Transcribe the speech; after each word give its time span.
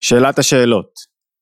שאלת 0.00 0.38
השאלות, 0.38 0.90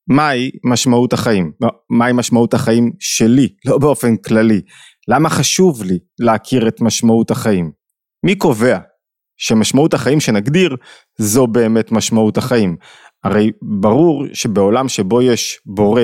מהי 0.08 0.50
משמעות 0.64 1.12
החיים? 1.12 1.52
לא, 1.60 1.68
מהי 1.90 2.12
משמעות 2.12 2.54
החיים 2.54 2.92
שלי, 3.00 3.48
לא 3.64 3.78
באופן 3.78 4.16
כללי? 4.16 4.60
למה 5.08 5.30
חשוב 5.30 5.82
לי 5.82 5.98
להכיר 6.20 6.68
את 6.68 6.80
משמעות 6.80 7.30
החיים? 7.30 7.70
מי 8.26 8.34
קובע 8.34 8.78
שמשמעות 9.36 9.94
החיים 9.94 10.20
שנגדיר 10.20 10.76
זו 11.18 11.46
באמת 11.46 11.92
משמעות 11.92 12.38
החיים? 12.38 12.76
הרי 13.24 13.50
ברור 13.62 14.24
שבעולם 14.32 14.88
שבו 14.88 15.22
יש 15.22 15.60
בורא 15.66 16.02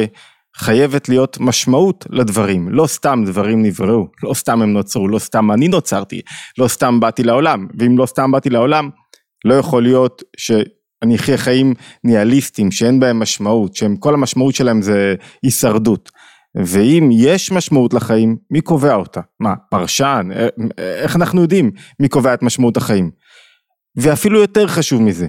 חייבת 0.56 1.08
להיות 1.08 1.36
משמעות 1.40 2.06
לדברים, 2.10 2.68
לא 2.68 2.86
סתם 2.86 3.22
דברים 3.26 3.62
נבראו, 3.62 4.06
לא 4.22 4.34
סתם 4.34 4.62
הם 4.62 4.72
נוצרו, 4.72 5.08
לא 5.08 5.18
סתם 5.18 5.52
אני 5.52 5.68
נוצרתי, 5.68 6.20
לא 6.58 6.68
סתם 6.68 7.00
באתי 7.00 7.22
לעולם, 7.22 7.66
ואם 7.78 7.98
לא 7.98 8.06
סתם 8.06 8.32
באתי 8.32 8.50
לעולם, 8.50 8.90
לא 9.44 9.54
יכול 9.54 9.82
להיות 9.82 10.22
שאני 11.02 11.16
אחיה 11.16 11.38
חיים 11.38 11.74
ניהליסטיים 12.04 12.70
שאין 12.70 13.00
בהם 13.00 13.18
משמעות, 13.18 13.76
שהם 13.76 13.96
כל 13.96 14.14
המשמעות 14.14 14.54
שלהם 14.54 14.82
זה 14.82 15.14
הישרדות. 15.42 16.10
ואם 16.64 17.08
יש 17.12 17.52
משמעות 17.52 17.94
לחיים, 17.94 18.36
מי 18.50 18.60
קובע 18.60 18.94
אותה? 18.94 19.20
מה, 19.40 19.54
פרשן? 19.70 20.28
איך 20.78 21.16
אנחנו 21.16 21.42
יודעים 21.42 21.70
מי 22.00 22.08
קובע 22.08 22.34
את 22.34 22.42
משמעות 22.42 22.76
החיים? 22.76 23.10
ואפילו 23.96 24.40
יותר 24.40 24.66
חשוב 24.66 25.02
מזה, 25.02 25.26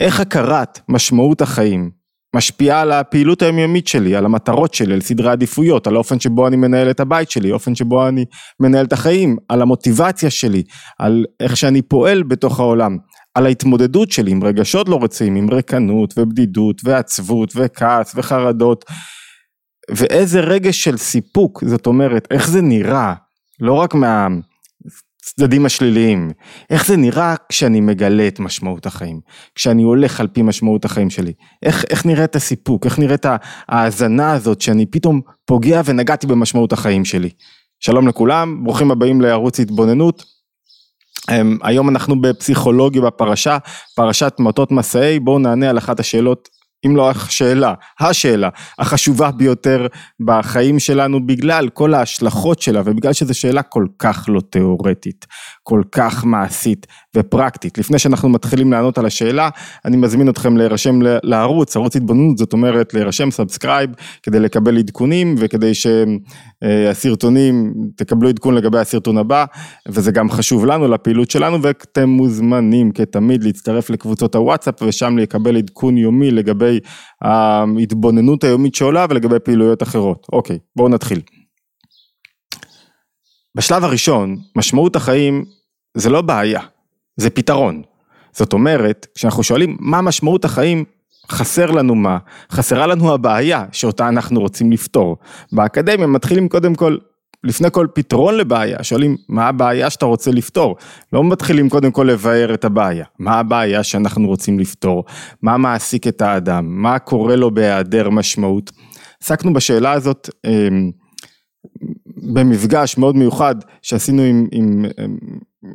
איך 0.00 0.20
הכרת 0.20 0.80
משמעות 0.88 1.42
החיים 1.42 1.90
משפיעה 2.36 2.80
על 2.80 2.92
הפעילות 2.92 3.42
היומיומית 3.42 3.88
שלי, 3.88 4.16
על 4.16 4.24
המטרות 4.24 4.74
שלי, 4.74 4.94
על 4.94 5.00
סדרי 5.00 5.30
עדיפויות, 5.30 5.86
על 5.86 5.94
האופן 5.94 6.20
שבו 6.20 6.48
אני 6.48 6.56
מנהל 6.56 6.90
את 6.90 7.00
הבית 7.00 7.30
שלי, 7.30 7.50
האופן 7.50 7.74
שבו 7.74 8.08
אני 8.08 8.24
מנהל 8.60 8.84
את 8.84 8.92
החיים, 8.92 9.36
על 9.48 9.62
המוטיבציה 9.62 10.30
שלי, 10.30 10.62
על 10.98 11.24
איך 11.40 11.56
שאני 11.56 11.82
פועל 11.82 12.22
בתוך 12.22 12.60
העולם, 12.60 12.96
על 13.38 13.46
ההתמודדות 13.46 14.10
שלי 14.10 14.30
עם 14.30 14.44
רגשות 14.44 14.88
לא 14.88 14.98
רצויים, 15.02 15.36
עם 15.36 15.50
רקנות 15.50 16.14
ובדידות 16.16 16.80
ועצבות 16.84 17.52
וכעס 17.56 18.12
וחרדות, 18.16 18.84
ואיזה 19.90 20.40
רגש 20.40 20.84
של 20.84 20.96
סיפוק, 20.96 21.64
זאת 21.66 21.86
אומרת, 21.86 22.28
איך 22.30 22.48
זה 22.48 22.60
נראה, 22.60 23.14
לא 23.60 23.72
רק 23.72 23.94
מה... 23.94 24.28
הצדדים 25.22 25.66
השליליים. 25.66 26.30
איך 26.70 26.86
זה 26.86 26.96
נראה 26.96 27.34
כשאני 27.48 27.80
מגלה 27.80 28.28
את 28.28 28.40
משמעות 28.40 28.86
החיים, 28.86 29.20
כשאני 29.54 29.82
הולך 29.82 30.20
על 30.20 30.28
פי 30.28 30.42
משמעות 30.42 30.84
החיים 30.84 31.10
שלי. 31.10 31.32
איך, 31.62 31.84
איך 31.90 32.06
נראית 32.06 32.36
הסיפוק, 32.36 32.86
איך 32.86 32.98
נראית 32.98 33.26
ההאזנה 33.68 34.32
הזאת 34.32 34.60
שאני 34.60 34.86
פתאום 34.86 35.20
פוגע 35.44 35.80
ונגעתי 35.84 36.26
במשמעות 36.26 36.72
החיים 36.72 37.04
שלי. 37.04 37.30
שלום 37.80 38.08
לכולם, 38.08 38.64
ברוכים 38.64 38.90
הבאים 38.90 39.20
לערוץ 39.20 39.60
התבוננות. 39.60 40.37
אמ, 41.30 41.58
היום 41.62 41.88
אנחנו 41.88 42.20
בפסיכולוגיה 42.20 43.02
בפרשה, 43.02 43.58
פרשת 43.96 44.34
מטות 44.38 44.72
מסעי, 44.72 45.18
בואו 45.20 45.38
נענה 45.38 45.70
על 45.70 45.78
אחת 45.78 46.00
השאלות 46.00 46.48
אם 46.86 46.96
לא 46.96 47.10
השאלה, 47.10 47.74
השאלה 48.00 48.48
החשובה 48.78 49.30
ביותר 49.30 49.86
בחיים 50.20 50.78
שלנו 50.78 51.26
בגלל 51.26 51.68
כל 51.68 51.94
ההשלכות 51.94 52.62
שלה 52.62 52.82
ובגלל 52.84 53.12
שזו 53.12 53.34
שאלה 53.34 53.62
כל 53.62 53.86
כך 53.98 54.24
לא 54.28 54.40
תיאורטית, 54.50 55.26
כל 55.62 55.82
כך 55.92 56.24
מעשית 56.24 56.86
ופרקטית. 57.16 57.78
לפני 57.78 57.98
שאנחנו 57.98 58.28
מתחילים 58.28 58.72
לענות 58.72 58.98
על 58.98 59.06
השאלה, 59.06 59.48
אני 59.84 59.96
מזמין 59.96 60.28
אתכם 60.28 60.56
להירשם 60.56 60.98
לערוץ, 61.02 61.76
ערוץ 61.76 61.96
התבוננות, 61.96 62.38
זאת 62.38 62.52
אומרת 62.52 62.94
להירשם 62.94 63.30
subscribe 63.30 63.90
כדי 64.22 64.40
לקבל 64.40 64.78
עדכונים 64.78 65.34
וכדי 65.38 65.72
שהסרטונים, 66.64 67.74
תקבלו 67.96 68.28
עדכון 68.28 68.54
לגבי 68.54 68.78
הסרטון 68.78 69.18
הבא, 69.18 69.44
וזה 69.88 70.12
גם 70.12 70.30
חשוב 70.30 70.66
לנו, 70.66 70.88
לפעילות 70.88 71.30
שלנו, 71.30 71.62
ואתם 71.62 72.08
מוזמנים 72.08 72.90
כתמיד 72.90 73.44
להצטרף 73.44 73.90
לקבוצות 73.90 74.34
הוואטסאפ 74.34 74.82
ושם 74.82 75.18
לקבל 75.18 75.56
עדכון 75.56 75.98
יומי 75.98 76.30
לגבי 76.30 76.67
ההתבוננות 77.22 78.44
היומית 78.44 78.74
שעולה 78.74 79.06
ולגבי 79.10 79.38
פעילויות 79.38 79.82
אחרות. 79.82 80.26
אוקיי, 80.32 80.58
בואו 80.76 80.88
נתחיל. 80.88 81.20
בשלב 83.54 83.84
הראשון, 83.84 84.36
משמעות 84.56 84.96
החיים 84.96 85.44
זה 85.94 86.10
לא 86.10 86.22
בעיה, 86.22 86.60
זה 87.16 87.30
פתרון. 87.30 87.82
זאת 88.32 88.52
אומרת, 88.52 89.06
כשאנחנו 89.14 89.42
שואלים 89.42 89.76
מה 89.80 90.00
משמעות 90.02 90.44
החיים, 90.44 90.84
חסר 91.30 91.70
לנו 91.70 91.94
מה? 91.94 92.18
חסרה 92.50 92.86
לנו 92.86 93.14
הבעיה 93.14 93.64
שאותה 93.72 94.08
אנחנו 94.08 94.40
רוצים 94.40 94.72
לפתור. 94.72 95.16
באקדמיה 95.52 96.06
מתחילים 96.06 96.48
קודם 96.48 96.74
כל, 96.74 96.96
לפני 97.44 97.68
כל 97.70 97.86
פתרון 97.94 98.34
לבעיה, 98.36 98.84
שואלים 98.84 99.16
מה 99.28 99.48
הבעיה 99.48 99.90
שאתה 99.90 100.06
רוצה 100.06 100.30
לפתור. 100.30 100.76
לא 101.12 101.24
מתחילים 101.24 101.68
קודם 101.68 101.90
כל 101.90 102.08
לבאר 102.10 102.54
את 102.54 102.64
הבעיה. 102.64 103.04
מה 103.18 103.38
הבעיה 103.38 103.82
שאנחנו 103.82 104.26
רוצים 104.26 104.58
לפתור? 104.58 105.04
מה 105.42 105.56
מעסיק 105.56 106.06
את 106.06 106.22
האדם? 106.22 106.82
מה 106.82 106.98
קורה 106.98 107.36
לו 107.36 107.50
בהיעדר 107.50 108.10
משמעות? 108.10 108.70
עסקנו 109.22 109.52
בשאלה 109.52 109.92
הזאת 109.92 110.30
אמ, 110.46 110.90
במפגש 112.16 112.98
מאוד 112.98 113.16
מיוחד 113.16 113.54
שעשינו 113.82 114.22
עם, 114.22 114.46
עם, 114.52 114.84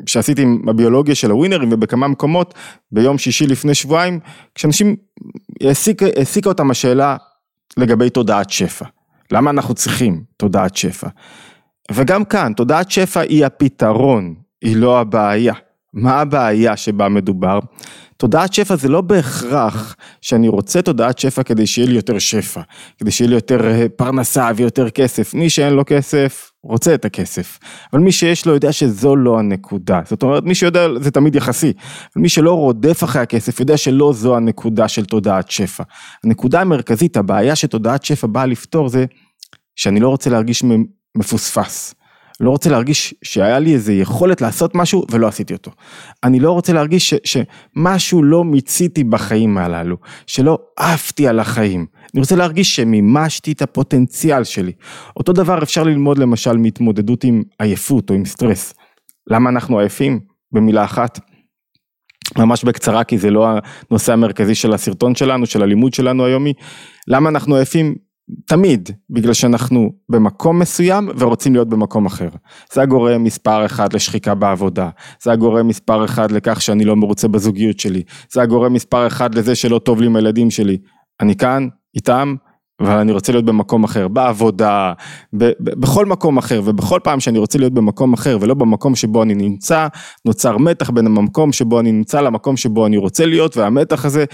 שעשיתי 0.05 0.41
עם 0.41 0.69
הביולוגיה 0.69 1.15
של 1.15 1.31
הווינרים 1.31 1.69
ובכמה 1.71 2.07
מקומות 2.07 2.53
ביום 2.91 3.17
שישי 3.17 3.47
לפני 3.47 3.75
שבועיים, 3.75 4.19
כשאנשים, 4.55 4.95
העסיקה, 5.61 6.05
העסיקה 6.15 6.49
אותם 6.49 6.71
השאלה 6.71 7.17
לגבי 7.77 8.09
תודעת 8.09 8.49
שפע. 8.49 8.85
למה 9.31 9.49
אנחנו 9.49 9.73
צריכים 9.73 10.23
תודעת 10.37 10.75
שפע? 10.75 11.07
וגם 11.91 12.25
כאן, 12.25 12.53
תודעת 12.53 12.91
שפע 12.91 13.19
היא 13.19 13.45
הפתרון, 13.45 14.35
היא 14.61 14.77
לא 14.77 14.99
הבעיה. 14.99 15.53
מה 15.93 16.21
הבעיה 16.21 16.77
שבה 16.77 17.09
מדובר? 17.09 17.59
תודעת 18.17 18.53
שפע 18.53 18.75
זה 18.75 18.89
לא 18.89 19.01
בהכרח 19.01 19.95
שאני 20.21 20.47
רוצה 20.47 20.81
תודעת 20.81 21.19
שפע 21.19 21.43
כדי 21.43 21.67
שיהיה 21.67 21.87
לי 21.87 21.95
יותר 21.95 22.19
שפע, 22.19 22.61
כדי 22.99 23.11
שיהיה 23.11 23.29
לי 23.29 23.35
יותר 23.35 23.67
אה, 23.67 23.85
פרנסה 23.95 24.49
ויותר 24.55 24.89
כסף. 24.89 25.33
מי 25.33 25.49
שאין 25.49 25.73
לו 25.73 25.83
כסף, 25.85 26.51
רוצה 26.63 26.93
את 26.93 27.05
הכסף. 27.05 27.59
אבל 27.93 28.01
מי 28.01 28.11
שיש 28.11 28.45
לו 28.45 28.53
יודע 28.53 28.71
שזו 28.71 29.15
לא 29.15 29.39
הנקודה. 29.39 30.01
זאת 30.05 30.23
אומרת, 30.23 30.43
מי 30.43 30.55
שיודע 30.55 30.87
זה 31.01 31.11
תמיד 31.11 31.35
יחסי. 31.35 31.73
אבל 32.15 32.21
מי 32.21 32.29
שלא 32.29 32.53
רודף 32.53 33.03
אחרי 33.03 33.21
הכסף 33.21 33.59
יודע 33.59 33.77
שלא 33.77 34.13
זו 34.13 34.35
הנקודה 34.35 34.87
של 34.87 35.05
תודעת 35.05 35.51
שפע. 35.51 35.83
הנקודה 36.23 36.61
המרכזית, 36.61 37.17
הבעיה 37.17 37.55
שתודעת 37.55 38.05
שפע 38.05 38.27
באה 38.27 38.45
לפתור 38.45 38.89
זה 38.89 39.05
שאני 39.75 39.99
לא 39.99 40.09
רוצה 40.09 40.29
להרגיש 40.29 40.63
מפוספס. 41.15 41.95
לא 42.39 42.49
רוצה 42.49 42.69
להרגיש 42.69 43.13
שהיה 43.23 43.59
לי 43.59 43.73
איזה 43.73 43.93
יכולת 43.93 44.41
לעשות 44.41 44.75
משהו 44.75 45.05
ולא 45.11 45.27
עשיתי 45.27 45.53
אותו. 45.53 45.71
אני 46.23 46.39
לא 46.39 46.51
רוצה 46.51 46.73
להרגיש 46.73 47.13
ש, 47.13 47.13
שמשהו 47.23 48.23
לא 48.23 48.43
מיציתי 48.43 49.03
בחיים 49.03 49.57
הללו, 49.57 49.97
שלא 50.27 50.59
עפתי 50.77 51.27
על 51.27 51.39
החיים. 51.39 51.85
אני 52.13 52.21
רוצה 52.21 52.35
להרגיש 52.35 52.75
שמימשתי 52.75 53.51
את 53.51 53.61
הפוטנציאל 53.61 54.43
שלי. 54.43 54.71
אותו 55.17 55.33
דבר 55.33 55.63
אפשר 55.63 55.83
ללמוד 55.83 56.17
למשל 56.17 56.57
מהתמודדות 56.57 57.23
עם 57.23 57.43
עייפות 57.59 58.09
או 58.09 58.15
עם 58.15 58.25
סטרס. 58.25 58.73
למה 59.27 59.49
אנחנו 59.49 59.79
עייפים? 59.79 60.19
במילה 60.51 60.83
אחת. 60.83 61.19
ממש 62.37 62.63
בקצרה 62.63 63.03
כי 63.03 63.17
זה 63.17 63.29
לא 63.29 63.47
הנושא 63.89 64.13
המרכזי 64.13 64.55
של 64.55 64.73
הסרטון 64.73 65.15
שלנו, 65.15 65.45
של 65.45 65.63
הלימוד 65.63 65.93
שלנו 65.93 66.25
היומי. 66.25 66.53
למה 67.07 67.29
אנחנו 67.29 67.55
עייפים? 67.55 67.95
תמיד, 68.45 68.89
בגלל 69.09 69.33
שאנחנו 69.33 69.91
במקום 70.09 70.59
מסוים 70.59 71.09
ורוצים 71.17 71.53
להיות 71.53 71.69
במקום 71.69 72.05
אחר. 72.05 72.29
זה 72.73 72.81
הגורם 72.81 73.23
מספר 73.23 73.65
אחד 73.65 73.93
לשחיקה 73.93 74.35
בעבודה, 74.35 74.89
זה 75.23 75.31
הגורם 75.31 75.67
מספר 75.67 76.05
אחד 76.05 76.31
לכך 76.31 76.61
שאני 76.61 76.85
לא 76.85 76.95
מרוצה 76.95 77.27
בזוגיות 77.27 77.79
שלי, 77.79 78.03
זה 78.31 78.41
הגורם 78.41 78.73
מספר 78.73 79.07
אחד 79.07 79.35
לזה 79.35 79.55
שלא 79.55 79.79
טוב 79.79 80.01
לי 80.01 80.05
עם 80.05 80.15
הילדים 80.15 80.51
שלי. 80.51 80.77
אני 81.21 81.35
כאן, 81.35 81.67
איתם, 81.95 82.35
אבל 82.79 82.97
אני 82.97 83.11
רוצה 83.11 83.31
להיות 83.31 83.45
במקום 83.45 83.83
אחר, 83.83 84.07
בעבודה, 84.07 84.93
ב- 85.33 85.43
ב- 85.45 85.79
בכל 85.79 86.05
מקום 86.05 86.37
אחר, 86.37 86.61
ובכל 86.65 86.99
פעם 87.03 87.19
שאני 87.19 87.39
רוצה 87.39 87.57
להיות 87.59 87.73
במקום 87.73 88.13
אחר 88.13 88.37
ולא 88.41 88.53
במקום 88.53 88.95
שבו 88.95 89.23
אני 89.23 89.33
נמצא, 89.33 89.87
נוצר 90.25 90.57
מתח 90.57 90.89
בין 90.89 91.05
המקום 91.05 91.51
שבו 91.51 91.79
אני 91.79 91.91
נמצא 91.91 92.21
למקום 92.21 92.57
שבו 92.57 92.85
אני 92.85 92.97
רוצה 92.97 93.25
להיות, 93.25 93.57
והמתח 93.57 94.05
הזה 94.05 94.25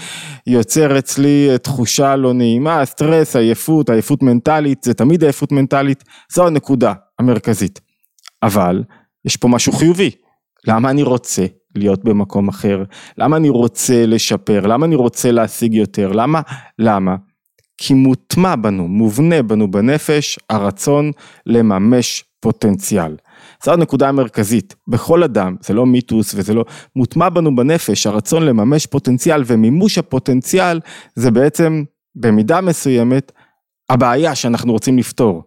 יוצר 0.46 0.98
אצלי 0.98 1.48
תחושה 1.62 2.16
לא 2.16 2.32
נעימה, 2.32 2.84
סטרס, 2.84 3.36
עייפות, 3.36 3.90
עייפות 3.90 4.22
מנטלית, 4.22 4.82
זה 4.82 4.94
תמיד 4.94 5.22
עייפות 5.22 5.52
מנטלית, 5.52 6.04
זו 6.32 6.46
הנקודה 6.46 6.92
המרכזית. 7.18 7.80
אבל 8.42 8.82
יש 9.24 9.36
פה 9.36 9.48
משהו 9.48 9.72
חיובי, 9.72 10.10
למה 10.66 10.90
אני 10.90 11.02
רוצה 11.02 11.46
להיות 11.74 12.04
במקום 12.04 12.48
אחר? 12.48 12.84
למה 13.18 13.36
אני 13.36 13.48
רוצה 13.48 14.06
לשפר? 14.06 14.66
למה 14.66 14.86
אני 14.86 14.94
רוצה 14.94 15.32
להשיג 15.32 15.74
יותר? 15.74 16.12
למה? 16.12 16.40
למה? 16.78 17.16
כי 17.82 17.94
מוטמע 17.94 18.56
בנו, 18.56 18.88
מובנה 18.88 19.42
בנו 19.42 19.70
בנפש, 19.70 20.38
הרצון 20.50 21.12
לממש 21.46 22.24
פוטנציאל. 22.40 23.16
זו 23.64 23.72
הנקודה 23.72 24.08
המרכזית, 24.08 24.74
בכל 24.88 25.22
אדם, 25.22 25.56
זה 25.60 25.74
לא 25.74 25.86
מיתוס 25.86 26.34
וזה 26.34 26.54
לא, 26.54 26.64
מוטמע 26.96 27.28
בנו 27.28 27.56
בנפש 27.56 28.06
הרצון 28.06 28.42
לממש 28.42 28.86
פוטנציאל 28.86 29.42
ומימוש 29.46 29.98
הפוטנציאל 29.98 30.80
זה 31.14 31.30
בעצם 31.30 31.84
במידה 32.14 32.60
מסוימת 32.60 33.32
הבעיה 33.88 34.34
שאנחנו 34.34 34.72
רוצים 34.72 34.98
לפתור. 34.98 35.42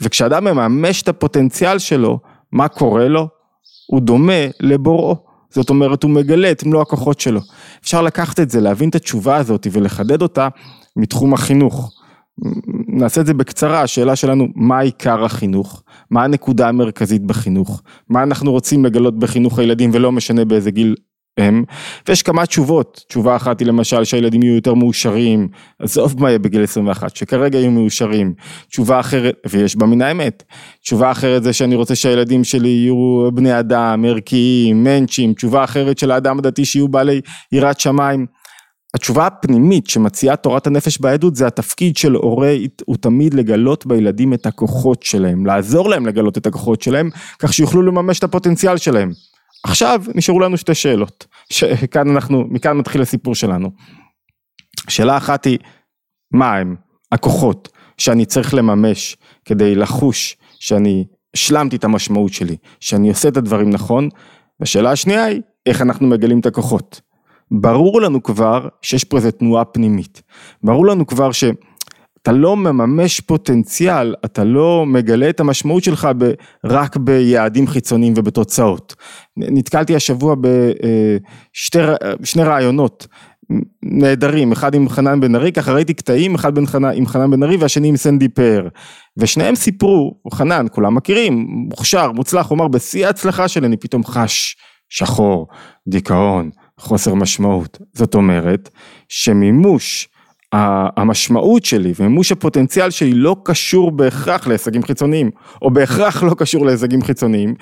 וכשאדם 0.00 0.44
מממש 0.44 1.02
את 1.02 1.08
הפוטנציאל 1.08 1.78
שלו, 1.78 2.18
מה 2.52 2.68
קורה 2.68 3.08
לו? 3.08 3.28
הוא 3.86 4.00
דומה 4.00 4.46
לבוראו. 4.60 5.16
זאת 5.50 5.70
אומרת 5.70 6.02
הוא 6.02 6.10
מגלה 6.10 6.50
את 6.50 6.64
מלוא 6.64 6.82
הכוחות 6.82 7.20
שלו. 7.20 7.40
אפשר 7.82 8.02
לקחת 8.02 8.40
את 8.40 8.50
זה, 8.50 8.60
להבין 8.60 8.88
את 8.88 8.94
התשובה 8.94 9.36
הזאת 9.36 9.66
ולחדד 9.72 10.22
אותה 10.22 10.48
מתחום 10.96 11.34
החינוך. 11.34 11.92
נעשה 12.88 13.20
את 13.20 13.26
זה 13.26 13.34
בקצרה, 13.34 13.82
השאלה 13.82 14.16
שלנו, 14.16 14.46
מה 14.54 14.80
עיקר 14.80 15.24
החינוך? 15.24 15.82
מה 16.10 16.24
הנקודה 16.24 16.68
המרכזית 16.68 17.22
בחינוך? 17.22 17.82
מה 18.08 18.22
אנחנו 18.22 18.52
רוצים 18.52 18.84
לגלות 18.84 19.18
בחינוך 19.18 19.58
הילדים 19.58 19.90
ולא 19.92 20.12
משנה 20.12 20.44
באיזה 20.44 20.70
גיל 20.70 20.94
הם, 21.38 21.64
ויש 22.08 22.22
כמה 22.22 22.46
תשובות, 22.46 23.04
תשובה 23.08 23.36
אחת 23.36 23.60
היא 23.60 23.68
למשל 23.68 24.04
שהילדים 24.04 24.42
יהיו 24.42 24.54
יותר 24.54 24.74
מאושרים, 24.74 25.48
עזוב 25.78 26.20
מה 26.20 26.28
יהיה 26.28 26.38
בגיל 26.38 26.62
21, 26.62 27.16
שכרגע 27.16 27.58
יהיו 27.58 27.70
מאושרים, 27.70 28.34
תשובה 28.68 29.00
אחרת, 29.00 29.34
ויש 29.50 29.76
בה 29.76 29.86
מן 29.86 30.02
האמת, 30.02 30.42
תשובה 30.82 31.10
אחרת 31.10 31.42
זה 31.42 31.52
שאני 31.52 31.74
רוצה 31.74 31.94
שהילדים 31.94 32.44
שלי 32.44 32.68
יהיו 32.68 33.28
בני 33.34 33.58
אדם, 33.58 34.04
ערכיים, 34.08 34.84
מענצ'ים, 34.84 35.34
תשובה 35.34 35.64
אחרת 35.64 35.98
של 35.98 36.10
האדם 36.10 36.38
הדתי 36.38 36.64
שיהיו 36.64 36.88
בעלי 36.88 37.20
יראת 37.52 37.80
שמיים. 37.80 38.26
התשובה 38.94 39.26
הפנימית 39.26 39.86
שמציעה 39.86 40.36
תורת 40.36 40.66
הנפש 40.66 40.98
בעדות 41.00 41.36
זה 41.36 41.46
התפקיד 41.46 41.96
של 41.96 42.12
הורה 42.12 42.54
הוא 42.84 42.96
תמיד 42.96 43.34
לגלות 43.34 43.86
בילדים 43.86 44.34
את 44.34 44.46
הכוחות 44.46 45.02
שלהם, 45.02 45.46
לעזור 45.46 45.88
להם 45.88 46.06
לגלות 46.06 46.38
את 46.38 46.46
הכוחות 46.46 46.82
שלהם, 46.82 47.10
כך 47.38 47.52
שיוכלו 47.52 47.82
לממש 47.82 48.18
את 48.18 48.24
הפוטנציאל 48.24 48.76
שלהם. 48.76 49.12
עכשיו 49.64 50.02
נשארו 50.14 50.40
לנו 50.40 50.56
שתי 50.56 50.74
שאלות, 50.74 51.26
שכאן 51.50 52.10
אנחנו, 52.10 52.44
מכאן 52.48 52.76
מתחיל 52.76 53.02
הסיפור 53.02 53.34
שלנו. 53.34 53.70
שאלה 54.88 55.16
אחת 55.16 55.44
היא, 55.44 55.58
מה 56.32 56.56
הם 56.56 56.76
הכוחות 57.12 57.68
שאני 57.98 58.26
צריך 58.26 58.54
לממש 58.54 59.16
כדי 59.44 59.74
לחוש 59.74 60.36
שאני 60.58 61.04
השלמתי 61.34 61.76
את 61.76 61.84
המשמעות 61.84 62.32
שלי, 62.32 62.56
שאני 62.80 63.08
עושה 63.08 63.28
את 63.28 63.36
הדברים 63.36 63.70
נכון, 63.70 64.08
והשאלה 64.60 64.90
השנייה 64.90 65.24
היא, 65.24 65.40
איך 65.66 65.82
אנחנו 65.82 66.06
מגלים 66.06 66.40
את 66.40 66.46
הכוחות. 66.46 67.00
ברור 67.52 68.00
לנו 68.00 68.22
כבר 68.22 68.68
שיש 68.82 69.04
פה 69.04 69.16
איזו 69.16 69.30
תנועה 69.30 69.64
פנימית, 69.64 70.22
ברור 70.62 70.86
לנו 70.86 71.06
כבר 71.06 71.32
ש... 71.32 71.44
אתה 72.22 72.32
לא 72.32 72.56
מממש 72.56 73.20
פוטנציאל, 73.20 74.14
אתה 74.24 74.44
לא 74.44 74.84
מגלה 74.86 75.28
את 75.28 75.40
המשמעות 75.40 75.84
שלך 75.84 76.08
ב, 76.18 76.30
רק 76.64 76.96
ביעדים 76.96 77.66
חיצוניים 77.66 78.12
ובתוצאות. 78.16 78.94
נתקלתי 79.36 79.96
השבוע 79.96 80.34
בשני 82.20 82.42
רעיונות 82.42 83.06
נהדרים, 83.82 84.52
אחד 84.52 84.74
עם 84.74 84.88
חנן 84.88 85.20
בן 85.20 85.34
ארי, 85.34 85.52
ככה 85.52 85.72
ראיתי 85.72 85.94
קטעים, 85.94 86.34
אחד 86.34 86.54
בין 86.54 86.66
חנן, 86.66 86.90
עם 86.94 87.06
חנן 87.06 87.30
בן 87.30 87.42
ארי 87.42 87.56
והשני 87.56 87.88
עם 87.88 87.96
סנדי 87.96 88.28
פאר. 88.28 88.68
ושניהם 89.16 89.54
סיפרו, 89.54 90.14
חנן, 90.32 90.66
כולם 90.72 90.94
מכירים, 90.94 91.46
מוכשר, 91.48 92.12
מוצלח, 92.12 92.46
הוא 92.48 92.56
אמר 92.56 92.68
בשיא 92.68 93.06
ההצלחה 93.06 93.48
שלי 93.48 93.66
אני 93.66 93.76
פתאום 93.76 94.04
חש 94.04 94.56
שחור, 94.88 95.46
דיכאון, 95.88 96.50
חוסר 96.78 97.14
משמעות. 97.14 97.78
זאת 97.94 98.14
אומרת 98.14 98.70
שמימוש 99.08 100.08
המשמעות 100.96 101.64
שלי 101.64 101.92
ומימוש 101.96 102.32
הפוטנציאל 102.32 102.90
שלי 102.90 103.14
לא 103.14 103.36
קשור 103.44 103.90
בהכרח 103.90 104.46
להישגים 104.46 104.82
חיצוניים, 104.82 105.30
או 105.62 105.70
בהכרח 105.70 106.22
לא 106.22 106.34
קשור 106.38 106.66
להישגים 106.66 107.02
חיצוניים, 107.02 107.54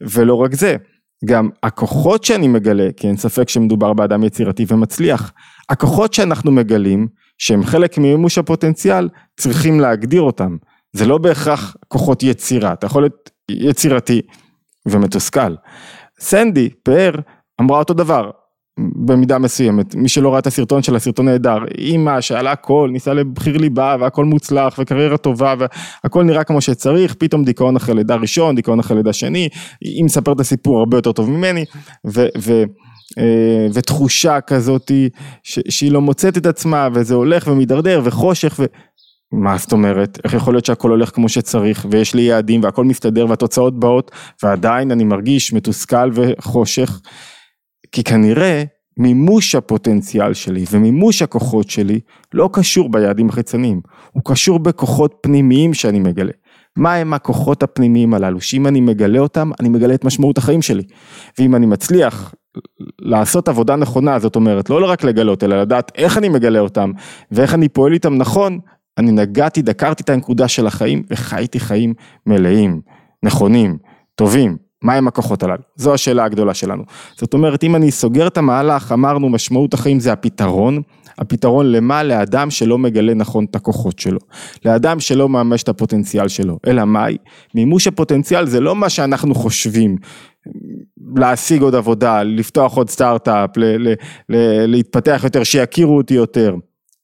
ולא 0.00 0.34
רק 0.34 0.54
זה, 0.54 0.76
גם 1.24 1.48
הכוחות 1.62 2.24
שאני 2.24 2.48
מגלה, 2.48 2.88
כי 2.96 3.08
אין 3.08 3.16
ספק 3.16 3.48
שמדובר 3.48 3.92
באדם 3.92 4.24
יצירתי 4.24 4.64
ומצליח, 4.68 5.32
הכוחות 5.68 6.14
שאנחנו 6.14 6.52
מגלים, 6.52 7.08
שהם 7.38 7.64
חלק 7.64 7.98
ממימוש 7.98 8.38
הפוטנציאל, 8.38 9.08
צריכים 9.36 9.80
להגדיר 9.80 10.22
אותם. 10.22 10.56
זה 10.92 11.06
לא 11.06 11.18
בהכרח 11.18 11.76
כוחות 11.88 12.22
יצירה, 12.22 12.72
אתה 12.72 12.86
יכול 12.86 13.02
להיות 13.02 13.30
יצירתי 13.50 14.22
ומתוסכל. 14.86 15.54
סנדי, 16.20 16.68
פאר, 16.82 17.14
אמרה 17.60 17.78
אותו 17.78 17.94
דבר, 17.94 18.30
במידה 18.78 19.38
מסוימת, 19.38 19.94
מי 19.94 20.08
שלא 20.08 20.30
ראה 20.30 20.38
את 20.38 20.46
הסרטון 20.46 20.82
של 20.82 20.96
הסרטון 20.96 21.28
נהדר, 21.28 21.58
אימא 21.78 22.20
שעלה 22.20 22.52
הכל, 22.52 22.90
ניסה 22.92 23.14
לבחיר 23.14 23.56
ליבה 23.56 23.96
והכל 24.00 24.24
מוצלח 24.24 24.78
וקריירה 24.78 25.16
טובה 25.16 25.54
והכל 26.04 26.24
נראה 26.24 26.44
כמו 26.44 26.60
שצריך, 26.60 27.14
פתאום 27.14 27.44
דיכאון 27.44 27.76
אחרי 27.76 27.94
לידה 27.94 28.14
ראשון, 28.16 28.54
דיכאון 28.54 28.78
אחרי 28.78 28.96
לידה 28.96 29.12
שני, 29.12 29.48
היא 29.80 30.04
מספרת 30.04 30.36
את 30.36 30.40
הסיפור 30.40 30.78
הרבה 30.78 30.96
יותר 30.96 31.12
טוב 31.12 31.30
ממני, 31.30 31.64
ו, 32.06 32.26
ו, 32.38 32.62
אה, 33.18 33.66
ותחושה 33.74 34.40
כזאתי 34.40 35.08
שהיא 35.42 35.92
לא 35.92 36.00
מוצאת 36.00 36.36
את 36.36 36.46
עצמה 36.46 36.88
וזה 36.94 37.14
הולך 37.14 37.46
ומידרדר 37.46 38.00
וחושך 38.04 38.56
ו... 38.58 38.64
מה 39.32 39.56
זאת 39.58 39.72
אומרת? 39.72 40.18
איך 40.24 40.34
יכול 40.34 40.54
להיות 40.54 40.64
שהכל 40.64 40.90
הולך 40.90 41.10
כמו 41.14 41.28
שצריך 41.28 41.86
ויש 41.90 42.14
לי 42.14 42.22
יעדים 42.22 42.62
והכל 42.62 42.84
מסתדר 42.84 43.26
והתוצאות 43.28 43.80
באות 43.80 44.10
ועדיין 44.42 44.90
אני 44.90 45.04
מרגיש 45.04 45.52
מתוסכל 45.52 46.10
וחושך 46.14 47.00
כי 47.92 48.04
כנראה 48.04 48.64
מימוש 48.96 49.54
הפוטנציאל 49.54 50.34
שלי 50.34 50.64
ומימוש 50.70 51.22
הכוחות 51.22 51.70
שלי 51.70 52.00
לא 52.34 52.50
קשור 52.52 52.88
ביעדים 52.88 53.28
החיצוניים, 53.28 53.80
הוא 54.12 54.22
קשור 54.24 54.58
בכוחות 54.58 55.14
פנימיים 55.20 55.74
שאני 55.74 55.98
מגלה. 55.98 56.32
מה 56.76 56.94
הם 56.94 57.14
הכוחות 57.14 57.62
הפנימיים 57.62 58.14
הללו, 58.14 58.40
שאם 58.40 58.66
אני 58.66 58.80
מגלה 58.80 59.18
אותם, 59.18 59.50
אני 59.60 59.68
מגלה 59.68 59.94
את 59.94 60.04
משמעות 60.04 60.38
החיים 60.38 60.62
שלי. 60.62 60.82
ואם 61.38 61.54
אני 61.54 61.66
מצליח 61.66 62.34
לעשות 63.00 63.48
עבודה 63.48 63.76
נכונה, 63.76 64.18
זאת 64.18 64.36
אומרת, 64.36 64.70
לא 64.70 64.90
רק 64.90 65.04
לגלות, 65.04 65.44
אלא 65.44 65.60
לדעת 65.60 65.92
איך 65.94 66.18
אני 66.18 66.28
מגלה 66.28 66.58
אותם, 66.58 66.92
ואיך 67.30 67.54
אני 67.54 67.68
פועל 67.68 67.92
איתם 67.92 68.14
נכון, 68.14 68.58
אני 68.98 69.12
נגעתי, 69.12 69.62
דקרתי 69.62 70.02
את 70.02 70.10
הנקודה 70.10 70.48
של 70.48 70.66
החיים, 70.66 71.02
וחייתי 71.10 71.60
חיים 71.60 71.94
מלאים, 72.26 72.80
נכונים, 73.22 73.78
טובים. 74.14 74.67
מהם 74.82 75.08
הכוחות 75.08 75.42
הללו? 75.42 75.62
זו 75.76 75.94
השאלה 75.94 76.24
הגדולה 76.24 76.54
שלנו. 76.54 76.82
זאת 77.16 77.34
אומרת, 77.34 77.64
אם 77.64 77.76
אני 77.76 77.90
סוגר 77.90 78.26
את 78.26 78.38
המהלך, 78.38 78.92
אמרנו 78.92 79.28
משמעות 79.28 79.74
החיים 79.74 80.00
זה 80.00 80.12
הפתרון, 80.12 80.82
הפתרון 81.18 81.72
למה? 81.72 82.02
לאדם 82.02 82.50
שלא 82.50 82.78
מגלה 82.78 83.14
נכון 83.14 83.44
את 83.44 83.56
הכוחות 83.56 83.98
שלו, 83.98 84.18
לאדם 84.64 85.00
שלא 85.00 85.28
מממש 85.28 85.62
את 85.62 85.68
הפוטנציאל 85.68 86.28
שלו, 86.28 86.58
אלא 86.66 86.84
מהי? 86.84 87.16
מימוש 87.54 87.86
הפוטנציאל 87.86 88.46
זה 88.46 88.60
לא 88.60 88.76
מה 88.76 88.88
שאנחנו 88.88 89.34
חושבים, 89.34 89.96
להשיג 91.16 91.62
עוד 91.62 91.74
עבודה, 91.74 92.22
לפתוח 92.22 92.76
עוד 92.76 92.90
סטארט-אפ, 92.90 93.50
להתפתח 94.66 95.20
יותר, 95.24 95.44
שיכירו 95.44 95.96
אותי 95.96 96.14
יותר. 96.14 96.54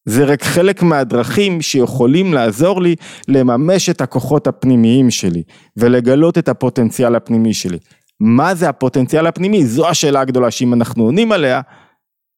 זה 0.07 0.25
רק 0.25 0.43
חלק 0.43 0.83
מהדרכים 0.83 1.63
שיכולים 1.63 2.35
לעזור 2.35 2.83
לי 2.83 2.97
לממש 3.29 3.91
את 3.91 4.01
הכוחות 4.01 4.47
הפנימיים 4.47 5.11
שלי 5.11 5.43
ולגלות 5.77 6.39
את 6.39 6.49
הפוטנציאל 6.49 7.15
הפנימי 7.15 7.55
שלי. 7.55 7.79
מה 8.21 8.55
זה 8.55 8.69
הפוטנציאל 8.69 9.27
הפנימי? 9.27 9.65
זו 9.65 9.89
השאלה 9.89 10.21
הגדולה 10.21 10.51
שאם 10.51 10.75
אנחנו 10.75 11.05
עונים 11.05 11.33
עליה, 11.33 11.61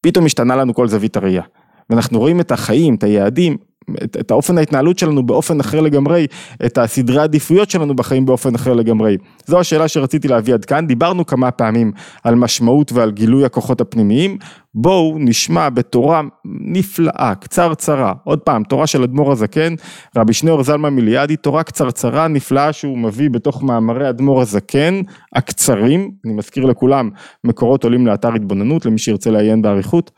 פתאום 0.00 0.24
משתנה 0.24 0.56
לנו 0.56 0.74
כל 0.74 0.88
זווית 0.88 1.16
הראייה. 1.16 1.42
ואנחנו 1.90 2.18
רואים 2.18 2.40
את 2.40 2.52
החיים, 2.52 2.94
את 2.94 3.02
היעדים, 3.02 3.56
את, 4.04 4.16
את 4.20 4.30
האופן 4.30 4.58
ההתנהלות 4.58 4.98
שלנו 4.98 5.26
באופן 5.26 5.60
אחר 5.60 5.80
לגמרי, 5.80 6.26
את 6.66 6.78
הסדרי 6.78 7.20
העדיפויות 7.20 7.70
שלנו 7.70 7.96
בחיים 7.96 8.26
באופן 8.26 8.54
אחר 8.54 8.74
לגמרי. 8.74 9.16
זו 9.46 9.60
השאלה 9.60 9.88
שרציתי 9.88 10.28
להביא 10.28 10.54
עד 10.54 10.64
כאן, 10.64 10.86
דיברנו 10.86 11.26
כמה 11.26 11.50
פעמים 11.50 11.92
על 12.24 12.34
משמעות 12.34 12.92
ועל 12.92 13.10
גילוי 13.10 13.44
הכוחות 13.44 13.80
הפנימיים, 13.80 14.38
בואו 14.74 15.16
נשמע 15.18 15.68
בתורה 15.68 16.22
נפלאה, 16.44 17.32
קצרצרה, 17.40 18.12
עוד 18.24 18.38
פעם, 18.38 18.62
תורה 18.62 18.86
של 18.86 19.02
אדמו"ר 19.02 19.32
הזקן, 19.32 19.74
רבי 20.16 20.32
שניאור 20.32 20.62
זלמן 20.62 20.94
מיליאדי, 20.94 21.36
תורה 21.36 21.62
קצרצרה 21.62 22.28
נפלאה 22.28 22.72
שהוא 22.72 22.98
מביא 22.98 23.30
בתוך 23.30 23.62
מאמרי 23.62 24.08
אדמו"ר 24.08 24.40
הזקן, 24.40 25.00
הקצרים, 25.34 26.10
אני 26.24 26.32
מזכיר 26.34 26.64
לכולם, 26.64 27.10
מקורות 27.44 27.84
עולים 27.84 28.06
לאתר 28.06 28.34
התבוננות, 28.34 28.86
למי 28.86 28.98
שירצה 28.98 29.30
לעיין 29.30 29.62
באריכות. 29.62 30.10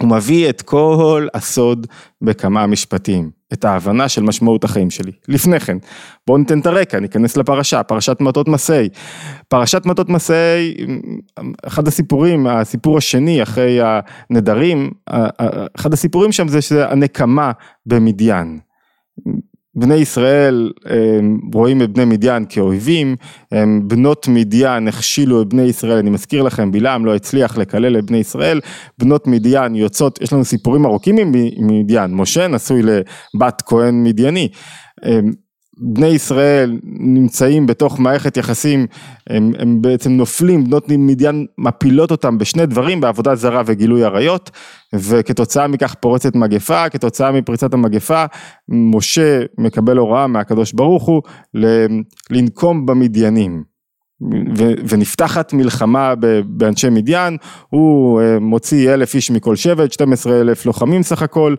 הוא 0.00 0.08
מביא 0.10 0.48
את 0.48 0.62
כל 0.62 1.26
הסוד 1.34 1.86
בכמה 2.22 2.66
משפטים, 2.66 3.30
את 3.52 3.64
ההבנה 3.64 4.08
של 4.08 4.22
משמעות 4.22 4.64
החיים 4.64 4.90
שלי. 4.90 5.12
לפני 5.28 5.60
כן, 5.60 5.76
בואו 6.26 6.38
ניתן 6.38 6.60
את 6.60 6.66
הרקע, 6.66 7.00
ניכנס 7.00 7.36
לפרשה, 7.36 7.82
פרשת 7.82 8.20
מטות 8.20 8.48
מסעי. 8.48 8.88
פרשת 9.48 9.86
מטות 9.86 10.08
מסעי, 10.08 10.74
אחד 11.66 11.88
הסיפורים, 11.88 12.46
הסיפור 12.46 12.98
השני 12.98 13.42
אחרי 13.42 13.78
הנדרים, 13.82 14.90
אחד 15.76 15.92
הסיפורים 15.92 16.32
שם 16.32 16.48
זה 16.48 16.62
שזה 16.62 16.88
הנקמה 16.88 17.52
במדיין. 17.86 18.58
בני 19.78 19.94
ישראל 19.94 20.72
רואים 21.54 21.82
את 21.82 21.92
בני 21.92 22.04
מדיין 22.04 22.44
כאויבים, 22.48 23.16
בנות 23.82 24.28
מדיין 24.28 24.88
הכשילו 24.88 25.42
את 25.42 25.46
בני 25.46 25.62
ישראל, 25.62 25.98
אני 25.98 26.10
מזכיר 26.10 26.42
לכם, 26.42 26.72
בלעם 26.72 27.06
לא 27.06 27.14
הצליח 27.14 27.58
לקלל 27.58 27.98
את 27.98 28.04
בני 28.04 28.18
ישראל, 28.18 28.60
בנות 28.98 29.26
מדיין 29.26 29.74
יוצאות, 29.74 30.22
יש 30.22 30.32
לנו 30.32 30.44
סיפורים 30.44 30.86
ארוכים 30.86 31.16
ממדיין, 31.58 32.14
משה 32.14 32.48
נשוי 32.48 32.82
לבת 32.82 33.62
כהן 33.66 34.04
מדיאני. 34.04 34.48
בני 35.80 36.06
ישראל 36.06 36.78
נמצאים 36.84 37.66
בתוך 37.66 38.00
מערכת 38.00 38.36
יחסים, 38.36 38.86
הם, 39.30 39.52
הם 39.58 39.82
בעצם 39.82 40.10
נופלים, 40.10 40.64
בנות 40.64 40.88
מדיין 40.88 41.46
מפילות 41.58 42.10
אותם 42.10 42.38
בשני 42.38 42.66
דברים, 42.66 43.00
בעבודה 43.00 43.34
זרה 43.34 43.62
וגילוי 43.66 44.04
עריות, 44.04 44.50
וכתוצאה 44.94 45.66
מכך 45.66 45.94
פורצת 45.94 46.34
מגפה, 46.34 46.88
כתוצאה 46.88 47.32
מפריצת 47.32 47.74
המגפה, 47.74 48.24
משה 48.68 49.42
מקבל 49.58 49.96
הוראה 49.96 50.26
מהקדוש 50.26 50.72
ברוך 50.72 51.04
הוא 51.04 51.22
לנקום 52.30 52.86
במדיינים. 52.86 53.78
ונפתחת 54.88 55.52
מלחמה 55.52 56.14
באנשי 56.44 56.88
מדיין, 56.88 57.36
הוא 57.68 58.20
אה, 58.20 58.38
מוציא 58.38 58.94
אלף 58.94 59.14
איש 59.14 59.30
מכל 59.30 59.56
שבט, 59.56 59.92
12 59.92 60.40
אלף 60.40 60.66
לוחמים 60.66 61.02
סך 61.02 61.22
הכל, 61.22 61.54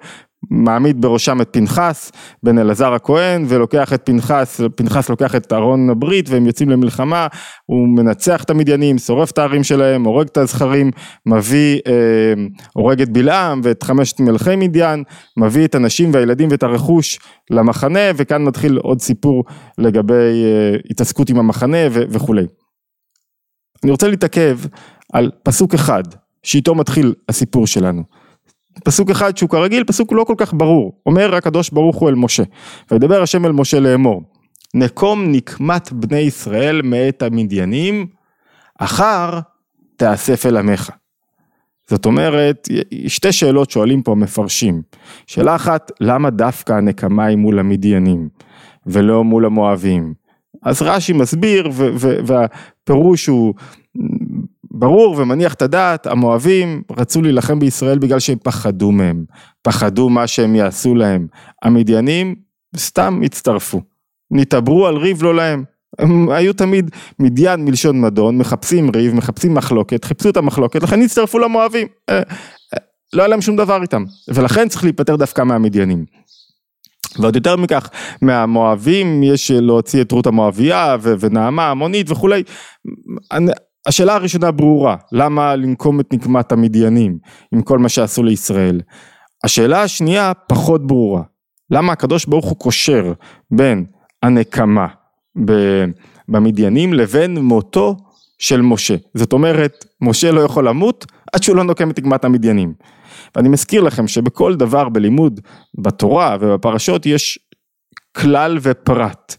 מעמיד 0.50 1.02
בראשם 1.02 1.42
את 1.42 1.50
פנחס 1.52 2.12
בן 2.44 2.58
אלעזר 2.58 2.94
הכהן 2.94 3.46
ולוקח 3.48 3.94
את 3.94 4.02
פנחס, 4.06 4.62
פנחס 4.76 5.10
לוקח 5.10 5.36
את 5.36 5.54
ארון 5.54 5.90
הברית 5.90 6.30
והם 6.30 6.46
יוצאים 6.46 6.70
למלחמה, 6.70 7.28
הוא 7.66 7.88
מנצח 7.88 8.44
את 8.44 8.50
המדיינים, 8.50 8.98
שורף 8.98 9.32
את 9.32 9.38
הערים 9.38 9.64
שלהם, 9.64 10.04
הורג 10.04 10.28
את 10.28 10.38
הזכרים, 10.38 10.92
מביא, 11.26 11.80
אה, 11.88 11.94
הורג 12.74 13.02
את 13.02 13.10
בלעם 13.10 13.62
ואת 13.64 13.84
חמשת 13.84 14.20
מלכי 14.20 14.56
מדיין, 14.56 15.04
מביא 15.38 15.66
את 15.66 15.76
הנשים 15.76 16.14
והילדים 16.14 16.50
ואת 16.52 16.64
הרכוש 16.64 17.20
למחנה 17.52 18.12
וכאן 18.16 18.44
מתחיל 18.44 18.78
עוד 18.78 19.02
סיפור 19.02 19.44
לגבי 19.78 20.14
אה, 20.14 20.76
התעסקות 20.90 21.30
עם 21.30 21.40
המחנה 21.40 21.78
ו- 21.92 22.04
וכולי. 22.10 22.46
אני 23.84 23.92
רוצה 23.92 24.08
להתעכב 24.08 24.60
על 25.14 25.32
פסוק 25.44 25.74
אחד 25.74 26.04
שאיתו 26.44 26.76
מתחיל 26.76 27.14
הסיפור 27.30 27.68
שלנו. 27.68 28.19
פסוק 28.84 29.10
אחד 29.10 29.38
שהוא 29.38 29.50
כרגיל 29.50 29.84
פסוק 29.84 30.14
לא 30.14 30.24
כל 30.24 30.36
כך 30.38 30.54
ברור, 30.54 30.94
אומר 31.06 31.36
הקדוש 31.36 31.70
ברוך 31.70 31.96
הוא 31.96 32.10
אל 32.10 32.16
משה, 32.16 32.44
וידבר 32.92 33.22
השם 33.22 33.46
אל 33.46 33.52
משה 33.52 33.80
לאמור, 33.80 34.22
נקום 34.74 35.32
נקמת 35.32 35.92
בני 35.92 36.20
ישראל 36.20 36.82
מאת 36.82 37.22
המדיינים, 37.22 38.08
אחר 38.80 39.40
תאסף 39.96 40.46
אל 40.46 40.58
עמך. 40.58 40.90
זאת 41.90 42.06
אומרת, 42.06 42.68
שתי 43.08 43.32
שאלות 43.32 43.72
שואלים 43.72 44.02
פה 44.02 44.12
המפרשים. 44.12 44.82
שאלה 45.28 45.56
אחת, 45.56 45.92
למה 46.00 46.30
דווקא 46.30 46.74
הנקמה 46.74 47.26
היא 47.26 47.38
מול 47.38 47.60
המדיינים 47.60 48.30
ולא 48.86 49.24
מול 49.24 49.46
המואבים? 49.46 50.14
אז 50.64 50.82
רש"י 50.82 51.14
מסביר 51.14 51.70
והפירוש 52.26 53.28
הוא 53.28 53.54
ברור 54.80 55.16
ומניח 55.18 55.54
את 55.54 55.62
הדעת, 55.62 56.08
המואבים 56.08 56.82
רצו 56.98 57.22
להילחם 57.22 57.60
בישראל 57.60 57.98
בגלל 58.00 58.20
שהם 58.20 58.38
פחדו 58.44 58.92
מהם, 58.92 59.26
פחדו 59.62 60.10
מה 60.10 60.28
שהם 60.28 60.56
יעשו 60.56 60.96
להם. 60.96 61.28
המדיינים 61.64 62.36
סתם 62.78 63.22
הצטרפו, 63.26 63.82
נתעברו 64.32 64.88
על 64.88 64.98
ריב 64.98 65.24
לא 65.24 65.36
להם. 65.36 65.64
הם 66.00 66.30
היו 66.30 66.54
תמיד 66.54 66.92
מדיין 67.20 67.66
מלשון 67.66 68.02
מדון, 68.02 68.38
מחפשים 68.38 68.90
ריב, 68.96 69.16
מחפשים 69.16 69.54
מחלוקת, 69.54 70.06
חיפשו 70.06 70.30
את 70.30 70.38
המחלוקת, 70.38 70.84
לכן 70.84 71.02
הצטרפו 71.02 71.40
למואבים. 71.40 71.88
אה, 72.10 72.18
אה, 72.18 72.22
לא 73.14 73.22
היה 73.22 73.28
להם 73.28 73.42
שום 73.42 73.56
דבר 73.56 73.82
איתם, 73.82 74.04
ולכן 74.28 74.70
צריך 74.70 74.84
להיפטר 74.84 75.16
דווקא 75.16 75.42
מהמדיינים. 75.42 76.06
ועוד 77.20 77.36
יותר 77.36 77.56
מכך, 77.56 77.90
מהמואבים 78.22 79.24
יש 79.24 79.52
להוציא 79.52 80.02
את 80.02 80.12
רות 80.12 80.28
המואבייה 80.28 80.98
ונעמה 81.02 81.70
המונית 81.70 82.12
וכולי. 82.12 82.44
השאלה 83.90 84.16
הראשונה 84.16 84.52
ברורה, 84.52 84.96
למה 85.12 85.56
לנקום 85.56 86.00
את 86.00 86.14
נקמת 86.14 86.52
המדיינים 86.52 87.18
עם 87.52 87.62
כל 87.62 87.80
מה 87.80 87.90
שעשו 87.90 88.24
לישראל? 88.24 88.82
השאלה 89.44 89.84
השנייה 89.84 90.32
פחות 90.48 90.88
ברורה, 90.88 91.22
למה 91.72 91.94
הקדוש 91.94 92.26
ברוך 92.26 92.46
הוא 92.46 92.58
קושר 92.58 93.14
בין 93.52 93.86
הנקמה 94.24 94.88
במדיינים 96.28 96.94
לבין 96.94 97.38
מותו 97.38 97.98
של 98.40 98.62
משה. 98.62 98.96
זאת 99.14 99.34
אומרת, 99.34 99.86
משה 100.02 100.32
לא 100.32 100.42
יכול 100.42 100.68
למות 100.68 101.06
עד 101.34 101.44
שהוא 101.44 101.56
לא 101.56 101.64
נוקם 101.64 101.92
את 101.92 102.00
נקמת 102.00 102.26
המדיינים. 102.26 102.74
ואני 103.36 103.50
מזכיר 103.50 103.82
לכם 103.82 104.08
שבכל 104.08 104.56
דבר 104.56 104.90
בלימוד 104.90 105.40
בתורה 105.82 106.38
ובפרשות 106.40 107.06
יש 107.06 107.40
כלל 108.18 108.58
ופרט. 108.62 109.36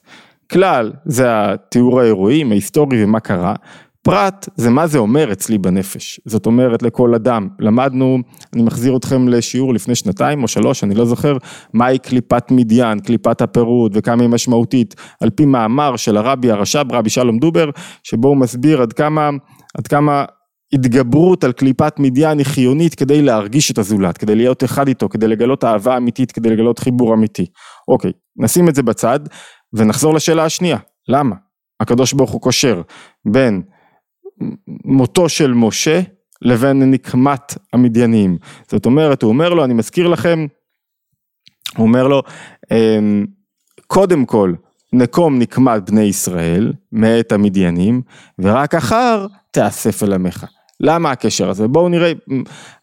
כלל 0.53 0.93
זה 1.05 1.25
התיאור 1.29 2.01
האירועים 2.01 2.53
ההיסטורי 2.53 3.05
ומה 3.05 3.21
קרה, 3.21 3.55
פרט 4.03 4.49
זה 4.57 4.71
מה 4.71 4.87
זה 4.87 4.99
אומר 4.99 5.33
אצלי 5.33 5.59
בנפש, 5.59 6.21
זאת 6.27 6.47
אומרת 6.47 6.83
לכל 6.83 7.15
אדם, 7.15 7.49
למדנו, 7.59 8.19
אני 8.55 8.63
מחזיר 8.63 8.97
אתכם 8.97 9.29
לשיעור 9.29 9.75
לפני 9.75 9.95
שנתיים 9.95 10.43
או 10.43 10.49
שלוש, 10.49 10.85
אני 10.85 10.95
לא 10.95 11.05
זוכר, 11.05 11.37
מהי 11.75 11.99
קליפת 11.99 12.51
מדיין, 12.51 12.99
קליפת 13.01 13.41
הפירוד 13.41 13.93
וכמה 13.95 14.23
היא 14.23 14.31
משמעותית, 14.31 14.95
על 15.23 15.31
פי 15.31 15.45
מאמר 15.45 15.97
של 15.97 16.17
הרבי 16.17 16.51
הרש"ב, 16.51 16.93
רבי 16.93 17.11
שלום 17.11 17.39
דובר, 17.39 17.71
שבו 18.03 18.29
הוא 18.29 18.37
מסביר 18.37 18.83
עד 18.83 18.93
כמה, 18.93 19.31
עד 19.79 19.87
כמה 19.87 20.25
התגברות 20.73 21.45
על 21.45 21.53
קליפת 21.53 21.95
מדיין 21.99 22.39
היא 22.39 22.47
חיונית 22.47 22.95
כדי 22.95 23.23
להרגיש 23.23 23.71
את 23.71 23.79
הזולת, 23.79 24.19
כדי 24.19 24.35
להיות 24.35 24.65
אחד 24.65 24.89
איתו, 24.89 25.09
כדי 25.09 25.29
לגלות 25.29 25.65
אהבה 25.65 25.97
אמיתית, 25.97 26.33
כדי 26.33 26.51
לגלות 26.51 26.79
חיבור 26.79 27.15
אמיתי. 27.15 27.47
אוקיי, 27.89 28.13
נשים 28.37 28.69
את 28.69 28.75
זה 28.75 28.83
בצד 28.83 29.21
ונחזור 29.73 30.15
לשאלה 30.15 30.45
השנייה, 30.45 30.79
למה? 31.09 31.37
הקדוש 31.81 32.13
ברוך 32.13 32.31
הוא 32.31 32.41
קושר 32.41 32.83
בין 33.33 33.63
מותו 34.85 35.29
של 35.29 35.53
משה 35.53 36.01
לבין 36.43 36.91
נקמת 36.91 37.55
המדיינים. 37.73 38.39
זאת 38.71 38.87
אומרת, 38.87 39.23
הוא 39.23 39.29
אומר 39.29 39.55
לו, 39.55 39.65
אני 39.65 39.75
מזכיר 39.75 40.09
לכם, 40.09 40.47
הוא 41.77 41.87
אומר 41.87 42.09
לו, 42.09 42.23
אמ, 42.71 43.27
קודם 43.87 44.25
כל, 44.25 44.55
נקום 44.93 45.39
נקמת 45.39 45.91
בני 45.91 46.03
ישראל 46.03 46.73
מאת 46.93 47.33
המדיינים, 47.33 48.03
ורק 48.39 48.75
אחר 48.75 49.27
תאסף 49.51 50.03
אל 50.03 50.13
עמך. 50.13 50.47
למה 50.81 51.11
הקשר 51.11 51.51
הזה? 51.51 51.69
בואו 51.69 51.89
נראה, 51.89 52.13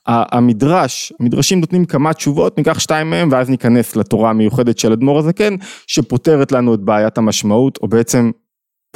המדרש, 0.08 1.14
המדרשים 1.20 1.60
נותנים 1.60 1.86
כמה 1.86 2.14
תשובות, 2.14 2.58
ניקח 2.58 2.80
שתיים 2.80 3.10
מהם 3.10 3.30
ואז 3.32 3.50
ניכנס 3.50 3.96
לתורה 3.96 4.30
המיוחדת 4.30 4.78
של 4.78 4.92
אדמו"ר 4.92 5.20
הזקן, 5.20 5.56
שפותרת 5.88 6.52
לנו 6.52 6.74
את 6.74 6.80
בעיית 6.80 7.18
המשמעות, 7.18 7.80
או 7.82 7.88
בעצם 7.88 8.32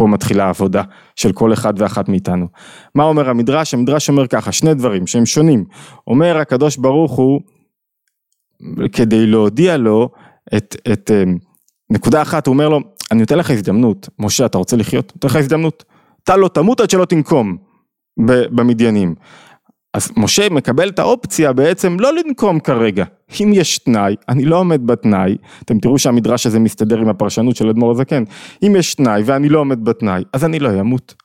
פה 0.01 0.07
מתחילה 0.07 0.45
העבודה 0.45 0.83
של 1.15 1.31
כל 1.31 1.53
אחד 1.53 1.73
ואחת 1.77 2.09
מאיתנו. 2.09 2.47
מה 2.95 3.03
אומר 3.03 3.29
המדרש? 3.29 3.73
המדרש 3.73 4.09
אומר 4.09 4.27
ככה, 4.27 4.51
שני 4.51 4.73
דברים 4.73 5.07
שהם 5.07 5.25
שונים. 5.25 5.65
אומר 6.07 6.37
הקדוש 6.37 6.77
ברוך 6.77 7.11
הוא, 7.11 7.41
כדי 8.91 9.27
להודיע 9.27 9.77
לו 9.77 10.09
את, 10.57 10.75
את 10.91 11.11
אה, 11.11 11.23
נקודה 11.89 12.21
אחת, 12.21 12.47
הוא 12.47 12.53
אומר 12.53 12.69
לו, 12.69 12.79
אני 13.11 13.19
נותן 13.19 13.37
לך 13.37 13.51
הזדמנות, 13.51 14.09
משה 14.19 14.45
אתה 14.45 14.57
רוצה 14.57 14.77
לחיות? 14.77 15.11
נותן 15.15 15.27
לך 15.27 15.35
הזדמנות. 15.35 15.83
אתה 16.23 16.37
לא 16.37 16.47
תמות 16.47 16.79
עד 16.79 16.89
שלא 16.89 17.05
תנקום 17.05 17.57
במדיינים. 18.51 19.15
אז 19.93 20.11
משה 20.17 20.49
מקבל 20.49 20.89
את 20.89 20.99
האופציה 20.99 21.53
בעצם 21.53 21.99
לא 21.99 22.13
לנקום 22.13 22.59
כרגע, 22.59 23.05
אם 23.41 23.51
יש 23.53 23.77
תנאי, 23.77 24.15
אני 24.29 24.45
לא 24.45 24.59
עומד 24.59 24.87
בתנאי, 24.87 25.37
אתם 25.63 25.79
תראו 25.79 25.99
שהמדרש 25.99 26.45
הזה 26.45 26.59
מסתדר 26.59 26.99
עם 26.99 27.09
הפרשנות 27.09 27.55
של 27.55 27.69
אדמו"ר 27.69 27.91
הזקן, 27.91 28.23
אם 28.63 28.75
יש 28.79 28.95
תנאי 28.95 29.21
ואני 29.25 29.49
לא 29.49 29.59
עומד 29.59 29.85
בתנאי, 29.85 30.23
אז 30.33 30.45
אני 30.45 30.59
לא 30.59 30.79
אמות. 30.79 31.15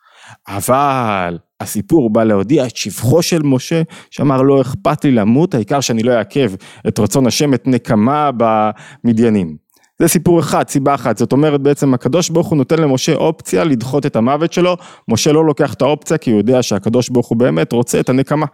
אבל 0.49 1.39
הסיפור 1.61 2.11
בא 2.11 2.25
להודיע 2.25 2.67
את 2.67 2.77
שבחו 2.77 3.23
של 3.23 3.43
משה, 3.43 3.83
שאמר 4.11 4.43
לא 4.43 4.61
אכפת 4.61 5.05
לי 5.05 5.11
למות, 5.11 5.55
העיקר 5.55 5.81
שאני 5.81 6.03
לא 6.03 6.13
אעכב 6.13 6.53
את 6.89 6.99
רצון 6.99 7.27
השם, 7.27 7.55
את 7.55 7.67
נקמה 7.67 8.31
במדיינים. 8.37 9.57
זה 9.99 10.09
סיפור 10.09 10.41
אחד, 10.41 10.69
סיבה 10.69 10.95
אחת, 10.95 11.17
זאת 11.17 11.33
אומרת 11.33 11.61
בעצם 11.61 11.95
הקדוש 11.95 12.31
ברוך 12.31 12.47
הוא 12.47 12.59
נותן 12.59 12.79
למשה 12.79 13.15
אופציה 13.15 13.65
לדחות 13.65 14.07
את 14.07 14.17
המוות 14.17 14.53
שלו, 14.53 14.77
משה 15.09 15.33
לא 15.33 15.45
לוקח 15.45 15.75
את 15.75 15.83
האופציה 15.83 16.19
כי 16.19 16.31
הוא 16.31 16.39
יודע 16.39 16.63
שהקדוש 16.63 17.09
ברוך 17.09 17.27
הוא 17.27 17.39
באמת 17.39 17.73
רוצה 17.73 18.01
את 18.01 18.09
הנקמה. 18.09 18.47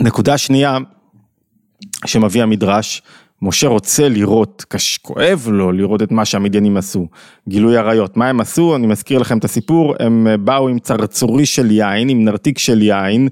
נקודה 0.00 0.38
שנייה 0.38 0.78
שמביא 2.06 2.42
המדרש, 2.42 3.02
משה 3.42 3.68
רוצה 3.68 4.08
לראות, 4.08 4.64
כואב 5.02 5.48
לו 5.50 5.72
לראות 5.72 6.02
את 6.02 6.12
מה 6.12 6.24
שהמדיינים 6.24 6.76
עשו, 6.76 7.06
גילוי 7.48 7.76
עריות, 7.76 8.16
מה 8.16 8.28
הם 8.28 8.40
עשו, 8.40 8.76
אני 8.76 8.86
מזכיר 8.86 9.18
לכם 9.18 9.38
את 9.38 9.44
הסיפור, 9.44 9.94
הם 10.00 10.26
באו 10.44 10.68
עם 10.68 10.78
צרצורי 10.78 11.46
של 11.46 11.70
יין, 11.70 12.08
עם 12.08 12.24
נרתיק 12.24 12.58
של 12.58 12.82
יין, 12.82 13.28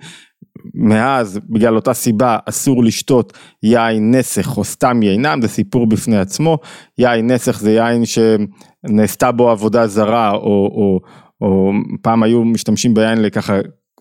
מאז 0.74 1.40
בגלל 1.48 1.76
אותה 1.76 1.94
סיבה 1.94 2.38
אסור 2.46 2.84
לשתות 2.84 3.32
יין 3.62 4.14
נסך 4.14 4.56
או 4.56 4.64
סתם 4.64 5.02
יינם, 5.02 5.42
זה 5.42 5.48
סיפור 5.48 5.86
בפני 5.86 6.18
עצמו, 6.18 6.58
יין 6.98 7.30
נסך 7.30 7.58
זה 7.60 7.72
יין 7.72 8.02
שנעשתה 8.04 9.32
בו 9.32 9.50
עבודה 9.50 9.86
זרה 9.86 10.30
או, 10.30 10.40
או, 10.40 11.00
או 11.40 11.72
פעם 12.02 12.22
היו 12.22 12.44
משתמשים 12.44 12.94
ביין 12.94 13.22
לככה 13.22 13.54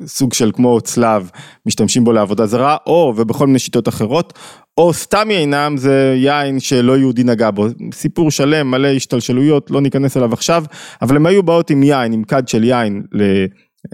סוג 0.06 0.34
של 0.34 0.52
כמו 0.54 0.82
צלב, 0.82 1.30
משתמשים 1.66 2.04
בו 2.04 2.12
לעבודה 2.12 2.46
זרה, 2.46 2.78
או 2.86 3.14
ובכל 3.18 3.48
מיני 3.48 3.60
שיטות 3.60 3.88
אחרות, 3.88 4.34
או 4.78 4.94
סתם 4.94 5.32
יינם 5.32 5.78
זה 5.78 6.16
יין 6.18 6.60
שלא 6.60 6.98
יהודי 6.98 7.24
נגע 7.24 7.52
בו, 7.52 7.68
סיפור 7.94 8.32
שלם 8.32 8.72
מלא 8.72 8.88
השתלשלויות, 8.88 9.72
לא 9.72 9.82
ניכנס 9.82 10.18
אליו 10.18 10.34
עכשיו, 10.34 10.64
אבל 11.02 11.16
הם 11.16 11.26
היו 11.26 11.44
באות 11.44 11.70
עם 11.70 11.84
יין, 11.84 12.14
עם 12.14 12.24
כד 12.24 12.48
של 12.48 12.64
יין 12.64 13.04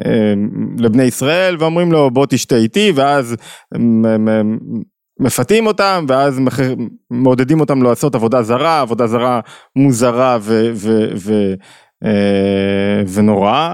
אה, 0.05 0.33
לבני 0.77 1.03
ישראל 1.03 1.55
ואומרים 1.60 1.91
לו 1.91 2.12
בוא 2.12 2.25
תשתה 2.29 2.55
איתי 2.55 2.91
ואז 2.95 3.36
מפתים 5.19 5.67
אותם 5.67 6.05
ואז 6.07 6.39
מעודדים 7.12 7.60
אותם 7.60 7.83
לעשות 7.83 8.15
עבודה 8.15 8.43
זרה, 8.43 8.81
עבודה 8.81 9.07
זרה 9.07 9.39
מוזרה 9.75 10.38
ו, 10.41 10.72
ו, 10.74 11.07
ו, 11.15 11.53
אה, 12.05 13.03
ונוראה. 13.13 13.74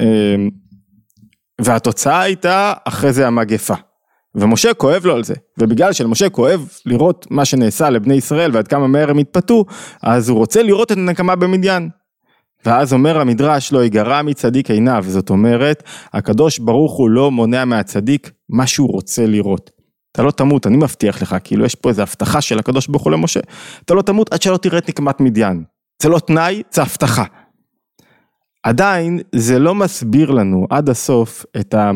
אה, 0.00 0.36
והתוצאה 1.60 2.20
הייתה 2.20 2.72
אחרי 2.84 3.12
זה 3.12 3.26
המגפה. 3.26 3.74
ומשה 4.34 4.74
כואב 4.74 5.06
לו 5.06 5.14
על 5.14 5.24
זה, 5.24 5.34
ובגלל 5.58 5.92
שלמשה 5.92 6.28
כואב 6.28 6.68
לראות 6.86 7.26
מה 7.30 7.44
שנעשה 7.44 7.90
לבני 7.90 8.14
ישראל 8.14 8.50
ועד 8.54 8.68
כמה 8.68 8.86
מהר 8.86 9.10
הם 9.10 9.18
התפתו, 9.18 9.64
אז 10.02 10.28
הוא 10.28 10.38
רוצה 10.38 10.62
לראות 10.62 10.92
את 10.92 10.96
הנקמה 10.96 11.36
במדיין. 11.36 11.88
ואז 12.66 12.92
אומר 12.92 13.20
המדרש 13.20 13.72
לא 13.72 13.84
ייגרע 13.84 14.22
מצדיק 14.22 14.70
עיניו, 14.70 15.04
זאת 15.08 15.30
אומרת, 15.30 15.82
הקדוש 16.12 16.58
ברוך 16.58 16.92
הוא 16.96 17.10
לא 17.10 17.30
מונע 17.30 17.64
מהצדיק 17.64 18.30
מה 18.48 18.66
שהוא 18.66 18.92
רוצה 18.92 19.26
לראות. 19.26 19.70
אתה 20.12 20.22
לא 20.22 20.30
תמות, 20.30 20.66
אני 20.66 20.76
מבטיח 20.76 21.22
לך, 21.22 21.36
כאילו 21.44 21.64
יש 21.64 21.74
פה 21.74 21.88
איזו 21.88 22.02
הבטחה 22.02 22.40
של 22.40 22.58
הקדוש 22.58 22.86
ברוך 22.86 23.02
הוא 23.02 23.12
למשה, 23.12 23.40
אתה 23.84 23.94
לא 23.94 24.02
תמות 24.02 24.32
עד 24.32 24.42
שלא 24.42 24.56
תראה 24.56 24.78
את 24.78 24.88
נקמת 24.88 25.20
מדיין. 25.20 25.64
זה 26.02 26.08
לא 26.08 26.18
תנאי, 26.18 26.62
זה 26.72 26.82
הבטחה. 26.82 27.24
עדיין 28.64 29.20
זה 29.32 29.58
לא 29.58 29.74
מסביר 29.74 30.30
לנו 30.30 30.66
עד 30.70 30.88
הסוף 30.88 31.46
את 31.60 31.74
ה... 31.74 31.90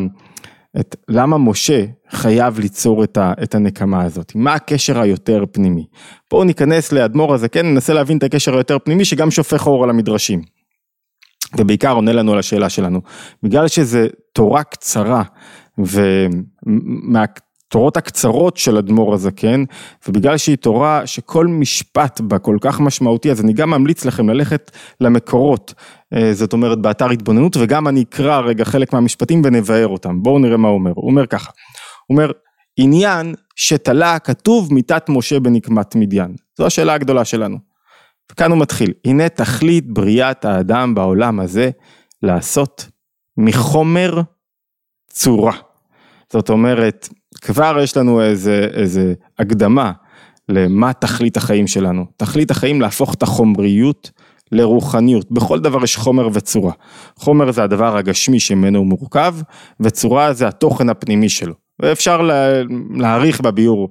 את 0.79 0.95
למה 1.07 1.37
משה 1.37 1.85
חייב 2.09 2.59
ליצור 2.59 3.03
את, 3.03 3.17
ה, 3.17 3.33
את 3.43 3.55
הנקמה 3.55 4.03
הזאת, 4.03 4.31
מה 4.35 4.53
הקשר 4.53 4.99
היותר 4.99 5.43
פנימי. 5.51 5.85
בואו 6.31 6.43
ניכנס 6.43 6.91
לאדמו"ר 6.91 7.33
הזה, 7.33 7.49
כן, 7.49 7.65
ננסה 7.65 7.93
להבין 7.93 8.17
את 8.17 8.23
הקשר 8.23 8.55
היותר 8.55 8.77
פנימי 8.79 9.05
שגם 9.05 9.31
שופך 9.31 9.67
אור 9.67 9.83
על 9.83 9.89
המדרשים. 9.89 10.41
ובעיקר 11.57 11.91
עונה 11.91 12.13
לנו 12.13 12.33
על 12.33 12.39
השאלה 12.39 12.69
שלנו, 12.69 13.01
בגלל 13.43 13.67
שזה 13.67 14.07
תורה 14.33 14.63
קצרה 14.63 15.23
ומה... 15.77 17.25
התורות 17.69 17.97
הקצרות 17.97 18.57
של 18.57 18.77
אדמו"ר 18.77 19.13
הזקן, 19.13 19.63
ובגלל 20.07 20.37
שהיא 20.37 20.55
תורה 20.57 21.07
שכל 21.07 21.47
משפט 21.47 22.21
בה 22.21 22.39
כל 22.39 22.57
כך 22.61 22.79
משמעותי, 22.79 23.31
אז 23.31 23.41
אני 23.41 23.53
גם 23.53 23.69
ממליץ 23.69 24.05
לכם 24.05 24.29
ללכת 24.29 24.71
למקורות, 25.01 25.73
אה, 26.13 26.33
זאת 26.33 26.53
אומרת 26.53 26.81
באתר 26.81 27.09
התבוננות, 27.09 27.57
וגם 27.57 27.87
אני 27.87 28.01
אקרא 28.01 28.39
רגע 28.39 28.65
חלק 28.65 28.93
מהמשפטים 28.93 29.41
ונבהר 29.45 29.87
אותם. 29.87 30.23
בואו 30.23 30.39
נראה 30.39 30.57
מה 30.57 30.67
הוא 30.67 30.75
אומר. 30.75 30.91
הוא 30.95 31.09
אומר 31.09 31.27
ככה, 31.27 31.51
הוא 32.07 32.17
אומר, 32.17 32.31
עניין 32.77 33.35
שתלה 33.55 34.15
הכתוב 34.15 34.73
מיתת 34.73 35.09
משה 35.09 35.39
בנקמת 35.39 35.95
מדיין. 35.95 36.35
זו 36.57 36.65
השאלה 36.65 36.93
הגדולה 36.93 37.25
שלנו. 37.25 37.57
וכאן 38.31 38.51
הוא 38.51 38.59
מתחיל, 38.59 38.93
הנה 39.05 39.29
תכלית 39.29 39.93
בריאת 39.93 40.45
האדם 40.45 40.95
בעולם 40.95 41.39
הזה, 41.39 41.69
לעשות 42.23 42.87
מחומר 43.37 44.21
צורה. 45.09 45.53
זאת 46.33 46.49
אומרת, 46.49 47.09
כבר 47.39 47.77
יש 47.83 47.97
לנו 47.97 48.21
איזה, 48.21 48.67
איזה 48.73 49.13
הקדמה 49.39 49.91
למה 50.49 50.93
תכלית 50.93 51.37
החיים 51.37 51.67
שלנו. 51.67 52.05
תכלית 52.17 52.51
החיים 52.51 52.81
להפוך 52.81 53.13
את 53.13 53.23
החומריות 53.23 54.11
לרוחניות. 54.51 55.31
בכל 55.31 55.59
דבר 55.59 55.83
יש 55.83 55.97
חומר 55.97 56.29
וצורה. 56.33 56.71
חומר 57.15 57.51
זה 57.51 57.63
הדבר 57.63 57.97
הגשמי 57.97 58.39
שממנו 58.39 58.79
הוא 58.79 58.87
מורכב, 58.87 59.35
וצורה 59.79 60.33
זה 60.33 60.47
התוכן 60.47 60.89
הפנימי 60.89 61.29
שלו. 61.29 61.53
ואפשר 61.81 62.21
לה, 62.21 62.63
להעריך 62.95 63.41
בביאור 63.41 63.89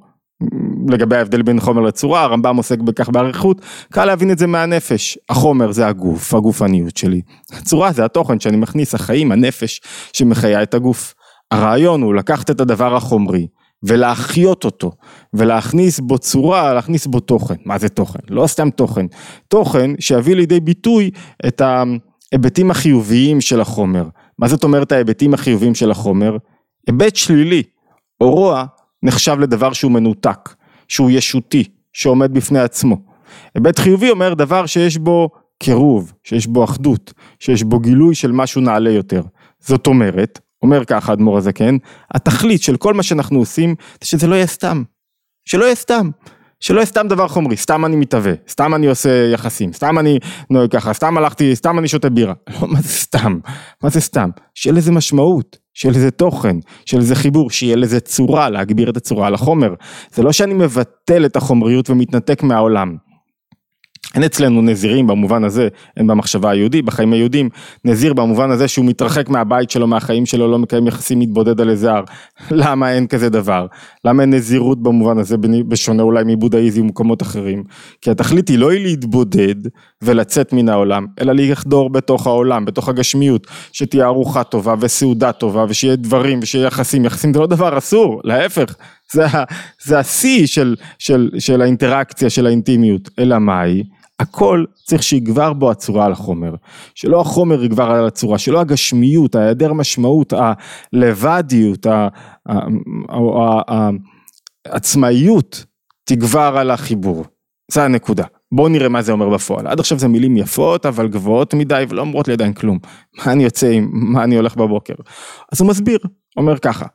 לגבי 0.88 1.16
ההבדל 1.16 1.42
בין 1.42 1.60
חומר 1.60 1.82
לצורה, 1.82 2.22
הרמב"ם 2.22 2.56
עוסק 2.56 2.78
בכך 2.78 3.08
באריכות, 3.08 3.60
קל 3.92 4.04
להבין 4.04 4.30
את 4.30 4.38
זה 4.38 4.46
מהנפש. 4.46 5.18
החומר 5.28 5.72
זה 5.72 5.86
הגוף, 5.86 6.34
הגופניות 6.34 6.96
שלי. 6.96 7.20
הצורה 7.52 7.92
זה 7.92 8.04
התוכן 8.04 8.40
שאני 8.40 8.56
מכניס, 8.56 8.94
החיים, 8.94 9.32
הנפש 9.32 9.80
שמחיה 10.12 10.62
את 10.62 10.74
הגוף. 10.74 11.14
הרעיון 11.50 12.02
הוא 12.02 12.14
לקחת 12.14 12.50
את 12.50 12.60
הדבר 12.60 12.96
החומרי 12.96 13.46
ולהחיות 13.82 14.64
אותו 14.64 14.92
ולהכניס 15.34 16.00
בו 16.00 16.18
צורה, 16.18 16.74
להכניס 16.74 17.06
בו 17.06 17.20
תוכן. 17.20 17.54
מה 17.64 17.78
זה 17.78 17.88
תוכן? 17.88 18.18
לא 18.30 18.46
סתם 18.46 18.70
תוכן. 18.70 19.06
תוכן 19.48 19.90
שיביא 20.00 20.36
לידי 20.36 20.60
ביטוי 20.60 21.10
את 21.46 21.60
ההיבטים 21.60 22.70
החיוביים 22.70 23.40
של 23.40 23.60
החומר. 23.60 24.04
מה 24.38 24.48
זאת 24.48 24.64
אומרת 24.64 24.92
ההיבטים 24.92 25.34
החיוביים 25.34 25.74
של 25.74 25.90
החומר? 25.90 26.36
היבט 26.86 27.16
שלילי 27.16 27.62
או 28.20 28.30
רוע 28.30 28.64
נחשב 29.02 29.36
לדבר 29.40 29.72
שהוא 29.72 29.92
מנותק, 29.92 30.54
שהוא 30.88 31.10
ישותי, 31.10 31.64
שעומד 31.92 32.34
בפני 32.34 32.58
עצמו. 32.58 32.96
היבט 33.54 33.78
חיובי 33.78 34.10
אומר 34.10 34.34
דבר 34.34 34.66
שיש 34.66 34.96
בו 34.96 35.30
קירוב, 35.58 36.12
שיש 36.24 36.46
בו 36.46 36.64
אחדות, 36.64 37.12
שיש 37.38 37.62
בו 37.62 37.78
גילוי 37.78 38.14
של 38.14 38.32
משהו 38.32 38.60
נעלה 38.60 38.90
יותר. 38.90 39.22
זאת 39.60 39.86
אומרת, 39.86 40.40
אומר 40.62 40.84
ככה 40.84 41.12
אדמו"ר 41.12 41.38
הזקן, 41.38 41.76
התכלית 42.14 42.62
של 42.62 42.76
כל 42.76 42.94
מה 42.94 43.02
שאנחנו 43.02 43.38
עושים, 43.38 43.74
זה 44.00 44.06
שזה 44.08 44.26
לא 44.26 44.34
יהיה 44.34 44.46
סתם. 44.46 44.82
שלא 45.44 45.64
יהיה 45.64 45.74
סתם. 45.74 46.10
שלא 46.60 46.78
יהיה 46.78 46.86
סתם 46.86 47.08
דבר 47.08 47.28
חומרי, 47.28 47.56
סתם 47.56 47.84
אני 47.84 47.96
מתהווה, 47.96 48.32
סתם 48.48 48.74
אני 48.74 48.86
עושה 48.86 49.30
יחסים, 49.32 49.72
סתם 49.72 49.98
אני 49.98 50.18
נוהג 50.50 50.70
ככה, 50.70 50.92
סתם 50.92 51.18
הלכתי, 51.18 51.56
סתם 51.56 51.78
אני 51.78 51.88
שותה 51.88 52.10
בירה. 52.10 52.34
לא, 52.62 52.68
מה 52.68 52.80
זה 52.80 52.88
סתם? 52.88 53.38
מה 53.82 53.90
זה 53.90 54.00
סתם? 54.00 54.30
שיהיה 54.54 54.76
לזה 54.76 54.92
משמעות, 54.92 55.56
שיהיה 55.74 55.94
לזה 55.94 56.10
תוכן, 56.10 56.56
שיהיה 56.84 57.00
לזה 57.00 57.14
חיבור, 57.14 57.50
שיהיה 57.50 57.76
לזה 57.76 58.00
צורה, 58.00 58.50
להגביר 58.50 58.90
את 58.90 58.96
הצורה 58.96 59.26
על 59.26 59.34
החומר. 59.34 59.74
זה 60.14 60.22
לא 60.22 60.32
שאני 60.32 60.54
מבטל 60.54 61.26
את 61.26 61.36
החומריות 61.36 61.90
ומתנתק 61.90 62.42
מהעולם. 62.42 62.96
אין 64.14 64.24
אצלנו 64.24 64.62
נזירים 64.62 65.06
במובן 65.06 65.44
הזה, 65.44 65.68
אין 65.96 66.06
במחשבה 66.06 66.50
היהודית, 66.50 66.84
בחיים 66.84 67.12
היהודים, 67.12 67.48
נזיר 67.84 68.12
במובן 68.12 68.50
הזה 68.50 68.68
שהוא 68.68 68.84
מתרחק 68.86 69.28
מהבית 69.28 69.70
שלו, 69.70 69.86
מהחיים 69.86 70.26
שלו, 70.26 70.50
לא 70.50 70.58
מקיים 70.58 70.86
יחסים, 70.86 71.18
מתבודד 71.18 71.60
על 71.60 71.70
איזה 71.70 71.92
הר. 71.92 72.04
למה 72.50 72.92
אין 72.92 73.06
כזה 73.06 73.28
דבר? 73.28 73.66
למה 74.04 74.22
אין 74.22 74.34
נזירות 74.34 74.82
במובן 74.82 75.18
הזה, 75.18 75.36
בשונה 75.68 76.02
אולי 76.02 76.24
מבודהיזם 76.26 76.80
ומקומות 76.80 77.22
אחרים? 77.22 77.64
כי 78.00 78.10
התכלית 78.10 78.48
היא 78.48 78.58
לא 78.58 78.70
היא 78.70 78.82
להתבודד 78.82 79.54
ולצאת 80.02 80.52
מן 80.52 80.68
העולם, 80.68 81.06
אלא 81.20 81.32
לחדור 81.32 81.90
בתוך 81.90 82.26
העולם, 82.26 82.64
בתוך 82.64 82.88
הגשמיות, 82.88 83.46
שתהיה 83.72 84.06
ארוחה 84.06 84.44
טובה 84.44 84.74
וסעודה 84.80 85.32
טובה, 85.32 85.64
ושיהיה 85.68 85.96
דברים, 85.96 86.38
ושיהיה 86.42 86.66
יחסים. 86.66 87.04
יחסים 87.04 87.34
זה 87.34 87.40
לא 87.40 87.46
דבר 87.46 87.78
אסור, 87.78 88.20
להפך. 88.24 88.74
זה, 89.12 89.26
זה 89.82 89.98
השיא 89.98 90.46
של, 90.46 90.76
של, 90.98 91.30
של 91.38 91.62
האינטראקציה, 91.62 92.30
של 92.30 92.46
האינטימיות, 92.46 93.08
אלא 93.18 93.38
מאי? 93.38 93.82
הכל 94.20 94.64
צריך 94.84 95.02
שיגבר 95.02 95.52
בו 95.52 95.70
הצורה 95.70 96.06
על 96.06 96.12
החומר, 96.12 96.54
שלא 96.94 97.20
החומר 97.20 97.64
יגבר 97.64 97.90
על 97.90 98.06
הצורה, 98.06 98.38
שלא 98.38 98.60
הגשמיות, 98.60 99.34
ההיעדר 99.34 99.72
משמעות, 99.72 100.32
הלבדיות, 100.92 101.86
העצמאיות 104.66 105.64
תגבר 106.04 106.54
על 106.58 106.70
החיבור, 106.70 107.24
זה 107.70 107.84
הנקודה. 107.84 108.24
בואו 108.52 108.68
נראה 108.68 108.88
מה 108.88 109.02
זה 109.02 109.12
אומר 109.12 109.28
בפועל, 109.28 109.66
עד 109.66 109.80
עכשיו 109.80 109.98
זה 109.98 110.08
מילים 110.08 110.36
יפות 110.36 110.86
אבל 110.86 111.08
גבוהות 111.08 111.54
מדי 111.54 111.84
ולא 111.88 112.00
אומרות 112.00 112.28
לי 112.28 112.34
עדיין 112.34 112.52
כלום, 112.52 112.78
מה 113.18 113.32
אני 113.32 113.44
יוצא 113.44 113.66
עם 113.66 113.90
מה 113.92 114.24
אני 114.24 114.36
הולך 114.36 114.56
בבוקר, 114.56 114.94
אז 115.52 115.60
הוא 115.60 115.68
מסביר, 115.68 115.98
אומר 116.36 116.58
ככה, 116.58 116.86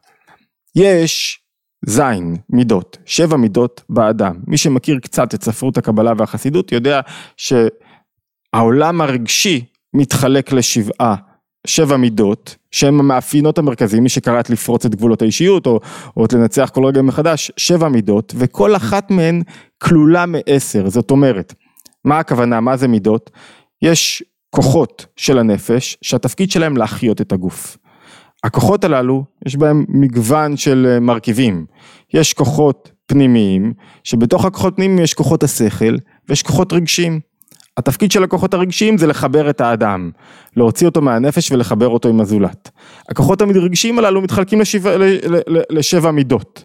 יש 0.75 1.42
זין, 1.85 2.35
מידות, 2.49 2.97
שבע 3.05 3.37
מידות 3.37 3.83
באדם. 3.89 4.35
מי 4.47 4.57
שמכיר 4.57 4.99
קצת 4.99 5.33
את 5.33 5.43
ספרות 5.43 5.77
הקבלה 5.77 6.13
והחסידות 6.17 6.71
יודע 6.71 7.01
שהעולם 7.37 9.01
הרגשי 9.01 9.65
מתחלק 9.93 10.51
לשבעה, 10.51 11.15
שבע 11.67 11.97
מידות, 11.97 12.55
שהן 12.71 12.99
המאפיינות 12.99 13.57
המרכזיים, 13.57 14.03
מי 14.03 14.09
שקרא 14.09 14.39
את 14.39 14.49
לפרוץ 14.49 14.85
את 14.85 14.95
גבולות 14.95 15.21
האישיות 15.21 15.65
או, 15.67 15.79
או 16.17 16.25
לנצח 16.33 16.71
כל 16.73 16.85
רגע 16.85 17.01
מחדש, 17.01 17.51
שבע 17.57 17.89
מידות, 17.89 18.33
וכל 18.37 18.75
אחת 18.75 19.11
מהן 19.11 19.41
כלולה 19.81 20.25
מעשר, 20.25 20.89
זאת 20.89 21.11
אומרת, 21.11 21.53
מה 22.05 22.19
הכוונה, 22.19 22.59
מה 22.59 22.77
זה 22.77 22.87
מידות? 22.87 23.31
יש 23.81 24.23
כוחות 24.49 25.05
של 25.15 25.39
הנפש 25.39 25.97
שהתפקיד 26.01 26.51
שלהם 26.51 26.77
להחיות 26.77 27.21
את 27.21 27.31
הגוף. 27.31 27.77
הכוחות 28.43 28.83
הללו 28.83 29.23
יש 29.45 29.55
בהם 29.55 29.85
מגוון 29.89 30.57
של 30.57 30.87
אה, 30.89 30.99
מרכיבים, 30.99 31.65
יש 32.13 32.33
כוחות 32.33 32.91
פנימיים, 33.05 33.73
שבתוך 34.03 34.45
הכוחות 34.45 34.75
פנימיים 34.75 34.99
יש 34.99 35.13
כוחות 35.13 35.43
השכל 35.43 35.95
ויש 36.29 36.43
כוחות 36.43 36.73
רגשיים. 36.73 37.19
התפקיד 37.77 38.11
של 38.11 38.23
הכוחות 38.23 38.53
הרגשיים 38.53 38.97
זה 38.97 39.07
לחבר 39.07 39.49
את 39.49 39.61
האדם, 39.61 40.11
להוציא 40.57 40.87
אותו 40.87 41.01
מהנפש 41.01 41.51
ולחבר 41.51 41.87
אותו 41.87 42.09
עם 42.09 42.21
הזולת. 42.21 42.69
הכוחות 43.09 43.41
הרגשיים 43.41 43.99
הללו 43.99 44.21
מתחלקים 44.21 44.61
לשבע, 44.61 44.95
לשבע 45.69 46.11
מידות, 46.11 46.63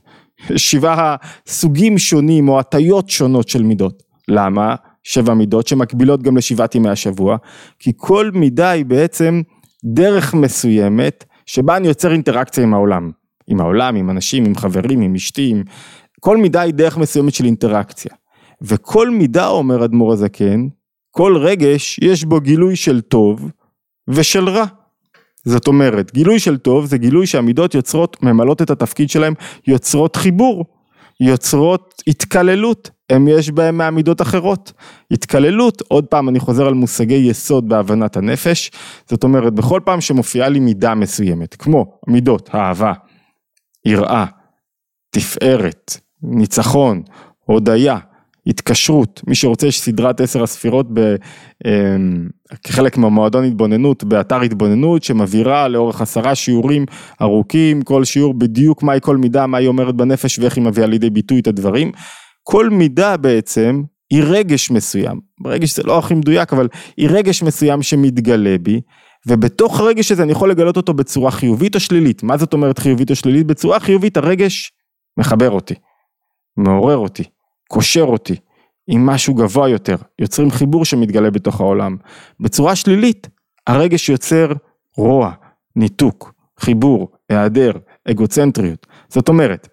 שבעה 0.56 1.16
סוגים 1.46 1.98
שונים 1.98 2.48
או 2.48 2.58
הטיות 2.58 3.10
שונות 3.10 3.48
של 3.48 3.62
מידות. 3.62 4.02
למה? 4.28 4.74
שבע 5.04 5.34
מידות 5.34 5.66
שמקבילות 5.66 6.22
גם 6.22 6.36
לשבעת 6.36 6.74
ימי 6.74 6.88
השבוע, 6.88 7.36
כי 7.78 7.92
כל 7.96 8.30
מידה 8.34 8.70
היא 8.70 8.84
בעצם 8.84 9.42
דרך 9.84 10.34
מסוימת 10.34 11.24
שבה 11.48 11.76
אני 11.76 11.88
יוצר 11.88 12.12
אינטראקציה 12.12 12.64
עם 12.64 12.74
העולם. 12.74 13.10
עם 13.46 13.60
העולם, 13.60 13.96
עם 13.96 14.10
אנשים, 14.10 14.44
עם 14.44 14.54
חברים, 14.54 15.00
עם 15.00 15.14
אשתי, 15.14 15.50
עם... 15.50 15.62
כל 16.20 16.36
מידה 16.36 16.60
היא 16.60 16.74
דרך 16.74 16.96
מסוימת 16.96 17.34
של 17.34 17.44
אינטראקציה. 17.44 18.12
וכל 18.62 19.10
מידה, 19.10 19.48
אומר 19.48 19.84
אדמו"ר 19.84 20.12
הזקן, 20.12 20.68
כל 21.10 21.36
רגש 21.36 21.98
יש 22.02 22.24
בו 22.24 22.40
גילוי 22.40 22.76
של 22.76 23.00
טוב 23.00 23.50
ושל 24.08 24.48
רע. 24.48 24.64
זאת 25.44 25.66
אומרת, 25.66 26.12
גילוי 26.14 26.38
של 26.38 26.56
טוב 26.56 26.86
זה 26.86 26.98
גילוי 26.98 27.26
שהמידות 27.26 27.74
יוצרות, 27.74 28.22
ממלאות 28.22 28.62
את 28.62 28.70
התפקיד 28.70 29.10
שלהם, 29.10 29.34
יוצרות 29.66 30.16
חיבור, 30.16 30.64
יוצרות 31.20 32.02
התקללות, 32.06 32.90
הם 33.10 33.28
יש 33.28 33.50
בהם 33.50 33.78
מעמידות 33.78 34.22
אחרות. 34.22 34.72
התקללות, 35.10 35.82
עוד 35.88 36.06
פעם 36.06 36.28
אני 36.28 36.40
חוזר 36.40 36.66
על 36.66 36.74
מושגי 36.74 37.14
יסוד 37.14 37.68
בהבנת 37.68 38.16
הנפש, 38.16 38.70
זאת 39.10 39.24
אומרת 39.24 39.52
בכל 39.54 39.80
פעם 39.84 40.00
שמופיעה 40.00 40.48
לי 40.48 40.60
מידה 40.60 40.94
מסוימת, 40.94 41.54
כמו 41.54 41.98
מידות 42.06 42.50
אהבה, 42.54 42.92
יראה, 43.84 44.24
תפארת, 45.10 45.96
ניצחון, 46.22 47.02
הודיה, 47.44 47.98
התקשרות, 48.46 49.22
מי 49.26 49.34
שרוצה 49.34 49.66
יש 49.66 49.80
סדרת 49.80 50.20
עשר 50.20 50.42
הספירות 50.42 50.86
ב, 50.92 51.14
אמ, 51.66 52.28
כחלק 52.62 52.96
מהמועדון 52.96 53.44
התבוננות 53.44 54.04
באתר 54.04 54.40
התבוננות 54.40 55.02
שמבהירה 55.02 55.68
לאורך 55.68 56.00
עשרה 56.00 56.34
שיעורים 56.34 56.86
ארוכים, 57.22 57.82
כל 57.82 58.04
שיעור 58.04 58.34
בדיוק 58.34 58.82
מהי 58.82 58.98
כל 59.02 59.16
מידה, 59.16 59.46
מה 59.46 59.58
היא 59.58 59.68
אומרת 59.68 59.94
בנפש 59.94 60.38
ואיך 60.38 60.56
היא 60.56 60.64
מביאה 60.64 60.86
לידי 60.86 61.10
ביטוי 61.10 61.40
את 61.40 61.46
הדברים. 61.46 61.92
כל 62.50 62.70
מידה 62.70 63.16
בעצם 63.16 63.82
היא 64.10 64.22
רגש 64.26 64.70
מסוים, 64.70 65.20
רגש 65.46 65.76
זה 65.76 65.82
לא 65.82 65.98
הכי 65.98 66.14
מדויק 66.14 66.52
אבל 66.52 66.68
היא 66.96 67.08
רגש 67.10 67.42
מסוים 67.42 67.82
שמתגלה 67.82 68.56
בי 68.62 68.80
ובתוך 69.26 69.80
הרגש 69.80 70.12
הזה 70.12 70.22
אני 70.22 70.32
יכול 70.32 70.50
לגלות 70.50 70.76
אותו 70.76 70.94
בצורה 70.94 71.30
חיובית 71.30 71.74
או 71.74 71.80
שלילית, 71.80 72.22
מה 72.22 72.36
זאת 72.36 72.52
אומרת 72.52 72.78
חיובית 72.78 73.10
או 73.10 73.16
שלילית? 73.16 73.46
בצורה 73.46 73.80
חיובית 73.80 74.16
הרגש 74.16 74.72
מחבר 75.16 75.50
אותי, 75.50 75.74
מעורר 76.56 76.96
אותי, 76.96 77.24
קושר 77.68 78.02
אותי 78.02 78.36
עם 78.86 79.06
משהו 79.06 79.34
גבוה 79.34 79.68
יותר, 79.68 79.96
יוצרים 80.18 80.50
חיבור 80.50 80.84
שמתגלה 80.84 81.30
בתוך 81.30 81.60
העולם. 81.60 81.96
בצורה 82.40 82.76
שלילית 82.76 83.28
הרגש 83.66 84.08
יוצר 84.08 84.52
רוע, 84.96 85.32
ניתוק, 85.76 86.32
חיבור, 86.60 87.08
היעדר, 87.28 87.72
אגוצנטריות. 88.10 88.86
זאת 89.08 89.28
אומרת, 89.28 89.68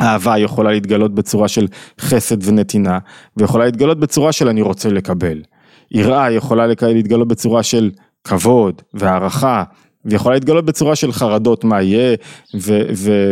אהבה 0.00 0.38
יכולה 0.38 0.70
להתגלות 0.70 1.14
בצורה 1.14 1.48
של 1.48 1.66
חסד 2.00 2.48
ונתינה, 2.48 2.98
ויכולה 3.36 3.64
להתגלות 3.64 4.00
בצורה 4.00 4.32
של 4.32 4.48
אני 4.48 4.62
רוצה 4.62 4.88
לקבל. 4.88 5.42
יראה 5.90 6.30
יכולה 6.30 6.66
להתגלות 6.66 7.28
בצורה 7.28 7.62
של 7.62 7.90
כבוד 8.24 8.82
והערכה, 8.94 9.62
ויכולה 10.04 10.34
להתגלות 10.34 10.64
בצורה 10.64 10.96
של 10.96 11.12
חרדות 11.12 11.64
מה 11.64 11.82
יהיה, 11.82 12.16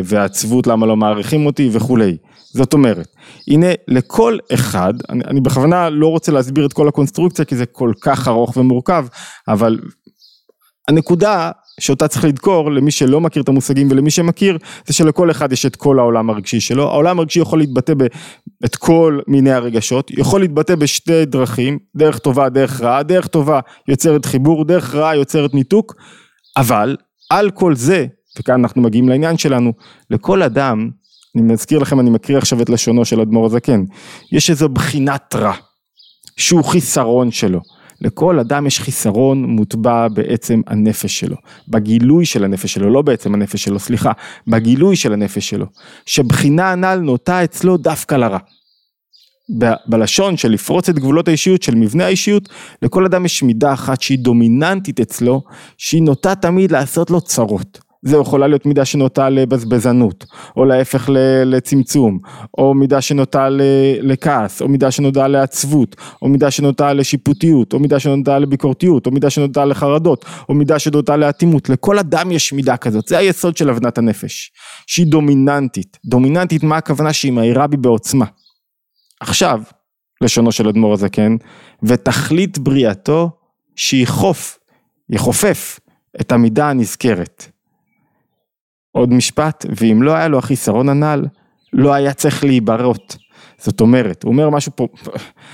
ועצבות 0.05 0.67
למה 0.67 0.87
לא 0.87 0.97
מעריכים 0.97 1.47
אותי 1.47 1.71
וכולי. 1.73 2.17
זאת 2.53 2.73
אומרת, 2.73 3.07
הנה 3.49 3.67
לכל 3.89 4.39
אחד, 4.55 4.95
אני, 5.09 5.25
אני 5.25 5.41
בכוונה 5.41 5.91
לא 5.91 6.07
רוצה 6.07 6.33
להסביר 6.33 6.67
את 6.67 6.73
כל 6.73 6.89
הקונסטרוקציה 6.89 7.45
כי 7.45 7.57
זה 7.57 7.67
כל 7.67 7.93
כך 8.01 8.29
ארוך 8.29 8.57
ומורכב, 8.57 9.07
אבל 9.49 9.79
הנקודה 10.89 11.51
שאותה 11.81 12.09
צריך 12.09 12.25
לדקור 12.25 12.73
למי 12.73 12.91
שלא 12.91 13.21
מכיר 13.21 13.43
את 13.43 13.49
המושגים 13.49 13.89
ולמי 13.91 14.11
שמכיר, 14.11 14.59
זה 14.87 14.95
שלכל 14.95 15.31
אחד 15.31 15.53
יש 15.53 15.67
את 15.67 15.77
כל 15.77 15.99
העולם 15.99 16.31
הרגשי 16.31 16.61
שלו, 16.61 16.83
העולם 16.91 17.19
הרגשי 17.19 17.41
יכול 17.41 17.59
להתבטא 17.59 17.93
את 18.65 18.77
כל 18.77 19.21
מיני 19.29 19.53
הרגשות, 19.53 20.11
יכול 20.11 20.41
להתבטא 20.41 20.75
בשתי 20.75 21.25
דרכים, 21.25 21.79
דרך 21.97 22.19
טובה, 22.19 22.49
דרך 22.49 22.81
רעה, 22.81 23.03
דרך 23.03 23.27
טובה 23.27 23.61
יוצרת 23.89 24.25
חיבור, 24.25 24.65
דרך 24.65 24.95
רעה 24.95 25.17
יוצרת 25.17 25.55
ניתוק, 25.55 25.95
אבל 26.57 26.97
על 27.31 27.51
כל 27.51 27.75
זה, 27.75 28.07
וכאן 28.39 28.61
אנחנו 28.61 28.83
מגיעים 28.83 29.09
לעניין 29.09 29.39
שלנו, 29.39 29.73
לכל 30.11 30.43
אדם, 30.43 30.91
אני 31.37 31.53
מזכיר 31.53 31.79
לכם, 31.79 32.01
אני 32.01 32.11
מקריא 32.11 32.39
עכשיו 32.39 32.63
את 32.63 32.71
לשונו 32.71 33.05
של 33.05 33.21
אדמו"ר 33.21 33.47
הזקן, 33.47 33.85
יש 34.33 34.51
איזו 34.51 34.69
בחינת 34.69 35.35
רע, 35.35 35.53
שהוא 36.37 36.65
חיסרון 36.65 37.31
שלו. 37.31 37.61
לכל 38.05 38.39
אדם 38.39 38.67
יש 38.67 38.81
חיסרון 38.81 39.45
מוטבע 39.45 40.09
בעצם 40.09 40.61
הנפש 40.67 41.21
שלו, 41.21 41.37
בגילוי 41.69 42.27
של 42.27 42.45
הנפש 42.45 42.75
שלו, 42.75 42.91
לא 42.91 43.03
בעצם 43.03 43.35
הנפש 43.35 43.65
שלו, 43.65 43.79
סליחה, 43.79 44.13
בגילוי 44.47 44.97
של 44.97 45.13
הנפש 45.13 45.51
שלו, 45.51 45.67
שבחינה 46.07 46.73
הנ"ל 46.73 46.99
נוטה 46.99 47.45
אצלו 47.45 47.77
דווקא 47.77 48.15
לרע. 48.15 48.39
ב- 49.59 49.73
בלשון 49.87 50.37
של 50.37 50.51
לפרוץ 50.51 50.89
את 50.89 50.99
גבולות 50.99 51.29
האישיות, 51.29 51.63
של 51.63 51.75
מבנה 51.75 52.05
האישיות, 52.05 52.49
לכל 52.83 53.05
אדם 53.05 53.25
יש 53.25 53.43
מידה 53.43 53.73
אחת 53.73 54.03
שהיא 54.03 54.19
דומיננטית 54.19 55.01
אצלו, 55.01 55.43
שהיא 55.79 56.03
נוטה 56.03 56.35
תמיד 56.35 56.71
לעשות 56.71 57.11
לו 57.11 57.21
צרות. 57.21 57.84
זה 58.05 58.17
יכולה 58.17 58.47
להיות 58.47 58.67
מידה 58.67 58.85
שנוטה 58.85 59.29
לבזבזנות, 59.29 60.25
או 60.57 60.65
להפך 60.65 61.11
לצמצום, 61.45 62.19
או 62.59 62.75
מידה 62.75 63.01
שנוטה 63.01 63.49
לכעס, 64.01 64.63
או 64.63 64.69
מידה 64.69 64.91
שנוטה 64.91 65.29
לעצבות, 65.29 65.97
או 66.23 66.29
מידה 66.29 66.51
שנוטה 66.51 66.93
לשיפוטיות, 66.93 67.73
או 67.73 67.79
מידה 67.79 67.99
שנוטה 67.99 68.39
לביקורתיות, 68.39 69.07
או 69.07 69.11
מידה 69.11 69.31
שנוטה 69.31 69.65
לחרדות, 69.65 70.25
או 70.49 70.55
מידה 70.55 70.79
שנוטה 70.79 71.17
לאטימות, 71.17 71.69
לכל 71.69 71.99
אדם 71.99 72.33
יש 72.33 72.53
מידה 72.53 72.77
כזאת, 72.77 73.09
זה 73.09 73.19
היסוד 73.19 73.57
של 73.57 73.71
הבנת 73.71 73.99
הנפש, 73.99 74.53
שהיא 74.87 75.07
דומיננטית, 75.07 75.99
דומיננטית 76.05 76.63
מה 76.63 76.77
הכוונה 76.77 77.13
שהיא 77.13 77.33
מהירה 77.33 77.67
בי 77.67 77.77
בעוצמה. 77.77 78.27
עכשיו, 79.21 79.63
לשונו 80.21 80.53
של 80.53 80.69
אדמו"ר 80.69 80.93
הזקן, 80.93 81.37
ותכלית 81.83 82.59
בריאתו 82.59 83.31
שיחוף, 83.77 84.59
יחופף 85.11 85.81
את 86.21 86.33
המידה 86.33 86.71
הנזכרת. 86.71 87.54
עוד 88.97 89.13
משפט, 89.13 89.67
ואם 89.77 90.03
לא 90.03 90.13
היה 90.13 90.29
לו 90.29 90.39
החיסרון 90.39 90.89
הנ"ל, 90.89 91.25
לא 91.73 91.95
היה 91.95 92.13
צריך 92.13 92.45
להיברות. 92.45 93.17
זאת 93.59 93.81
אומרת, 93.81 94.23
הוא 94.23 94.33
אומר 94.33 94.51
משהו 94.51 94.73
פה, 94.77 94.89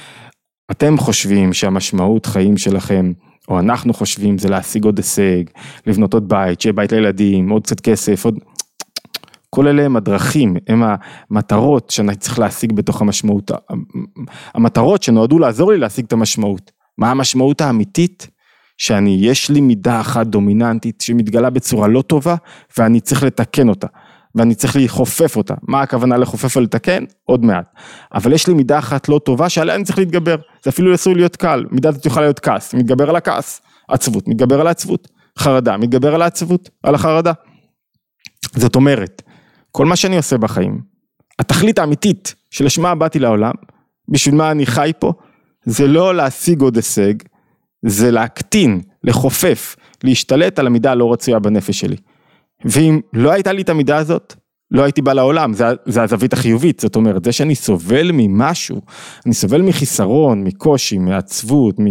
אתם 0.71 0.99
חושבים 0.99 1.53
שהמשמעות 1.53 2.27
חיים 2.27 2.57
שלכם, 2.57 3.13
או 3.49 3.59
אנחנו 3.59 3.95
חושבים 3.95 4.39
זה 4.39 4.49
להשיג 4.49 4.85
עוד 4.85 4.99
הישג, 4.99 5.45
לבנות 5.87 6.15
עוד 6.15 6.29
בית, 6.29 6.61
שיהיה 6.61 6.73
בית 6.73 6.93
לילדים, 6.93 7.51
עוד 7.51 7.63
קצת 7.63 7.81
כסף, 7.81 8.25
עוד... 8.25 8.39
כל 9.55 9.69
אלה 9.69 9.85
הם 9.85 9.97
הדרכים, 9.97 10.57
הם 10.69 10.83
המטרות 11.31 11.91
שאני 11.91 12.17
צריך 12.17 12.39
להשיג 12.39 12.73
בתוך 12.73 13.01
המשמעות, 13.01 13.51
המטרות 14.55 15.03
שנועדו 15.03 15.39
לעזור 15.39 15.73
לי 15.73 15.79
להשיג 15.79 16.05
את 16.05 16.13
המשמעות. 16.13 16.71
מה 16.99 17.11
המשמעות 17.11 17.61
האמיתית? 17.61 18.29
שאני, 18.81 19.19
יש 19.21 19.51
לי 19.51 19.61
מידה 19.61 20.01
אחת 20.01 20.27
דומיננטית 20.27 21.01
שמתגלה 21.01 21.51
בצורה 21.51 21.89
לא 21.89 22.03
טובה 22.03 22.35
ואני 22.79 23.01
צריך 23.01 23.23
לתקן 23.23 23.69
אותה. 23.69 23.87
ואני 24.35 24.55
צריך 24.55 24.77
לכופף 24.77 25.37
אותה. 25.37 25.55
מה 25.63 25.83
הכוונה 25.83 26.17
לכופף 26.17 26.57
ולתקן? 26.57 27.05
עוד 27.25 27.45
מעט. 27.45 27.75
אבל 28.15 28.33
יש 28.33 28.47
לי 28.47 28.55
מידה 28.55 28.79
אחת 28.79 29.09
לא 29.09 29.21
טובה 29.25 29.49
שעליה 29.49 29.75
אני 29.75 29.85
צריך 29.85 29.99
להתגבר. 29.99 30.37
זה 30.65 30.71
אפילו 30.71 30.95
אסור 30.95 31.17
להיות 31.17 31.37
קל. 31.37 31.65
מידה 31.71 31.89
הזאת 31.89 32.07
יכולה 32.07 32.27
להיות 32.27 32.41
כעס, 32.41 32.75
מתגבר 32.75 33.11
על 33.11 33.17
הכעס. 33.17 33.61
עצבות, 33.89 34.29
מתגבר 34.29 34.61
על 34.61 34.67
העצבות. 34.67 35.09
חרדה, 35.39 35.77
מתגבר 35.77 36.15
על 36.15 36.23
העצבות, 36.23 36.71
על 36.83 36.95
החרדה. 36.95 37.33
זאת 38.57 38.77
אומרת, 38.77 39.23
כל 39.71 39.87
מה 39.87 39.97
שאני 39.97 40.17
עושה 40.17 40.39
בחיים, 40.39 40.81
התכלית 41.39 41.79
האמיתית 41.79 42.35
שלשמה 42.51 42.95
באתי 42.95 43.19
לעולם, 43.19 43.55
בשביל 44.09 44.35
מה 44.35 44.51
אני 44.51 44.67
חי 44.67 44.93
פה, 44.99 45.13
זה 45.65 45.87
לא 45.87 46.15
להשיג 46.15 46.61
עוד 46.61 46.77
הישג, 46.77 47.15
זה 47.87 48.11
להקטין, 48.11 48.81
לחופף, 49.05 49.77
להשתלט 50.05 50.59
על 50.59 50.67
המידה 50.67 50.91
הלא 50.93 51.13
רצויה 51.13 51.39
בנפש 51.39 51.81
שלי. 51.81 51.97
ואם 52.65 53.01
לא 53.13 53.31
הייתה 53.31 53.53
לי 53.53 53.63
את 53.63 53.69
המידה 53.69 53.97
הזאת, 53.97 54.35
לא 54.71 54.83
הייתי 54.83 55.03
בא 55.03 55.13
לעולם, 55.13 55.53
זה, 55.53 55.65
זה 55.87 56.03
הזווית 56.03 56.33
החיובית, 56.33 56.81
זאת 56.81 56.97
אומרת, 56.97 57.25
זה 57.25 57.33
שאני 57.33 57.55
סובל 57.55 58.11
ממשהו, 58.13 58.81
אני 59.27 59.35
סובל 59.35 59.63
מחיסרון, 59.63 60.45
מקושי, 60.45 60.99
מעצבות, 60.99 61.81
מ... 61.81 61.85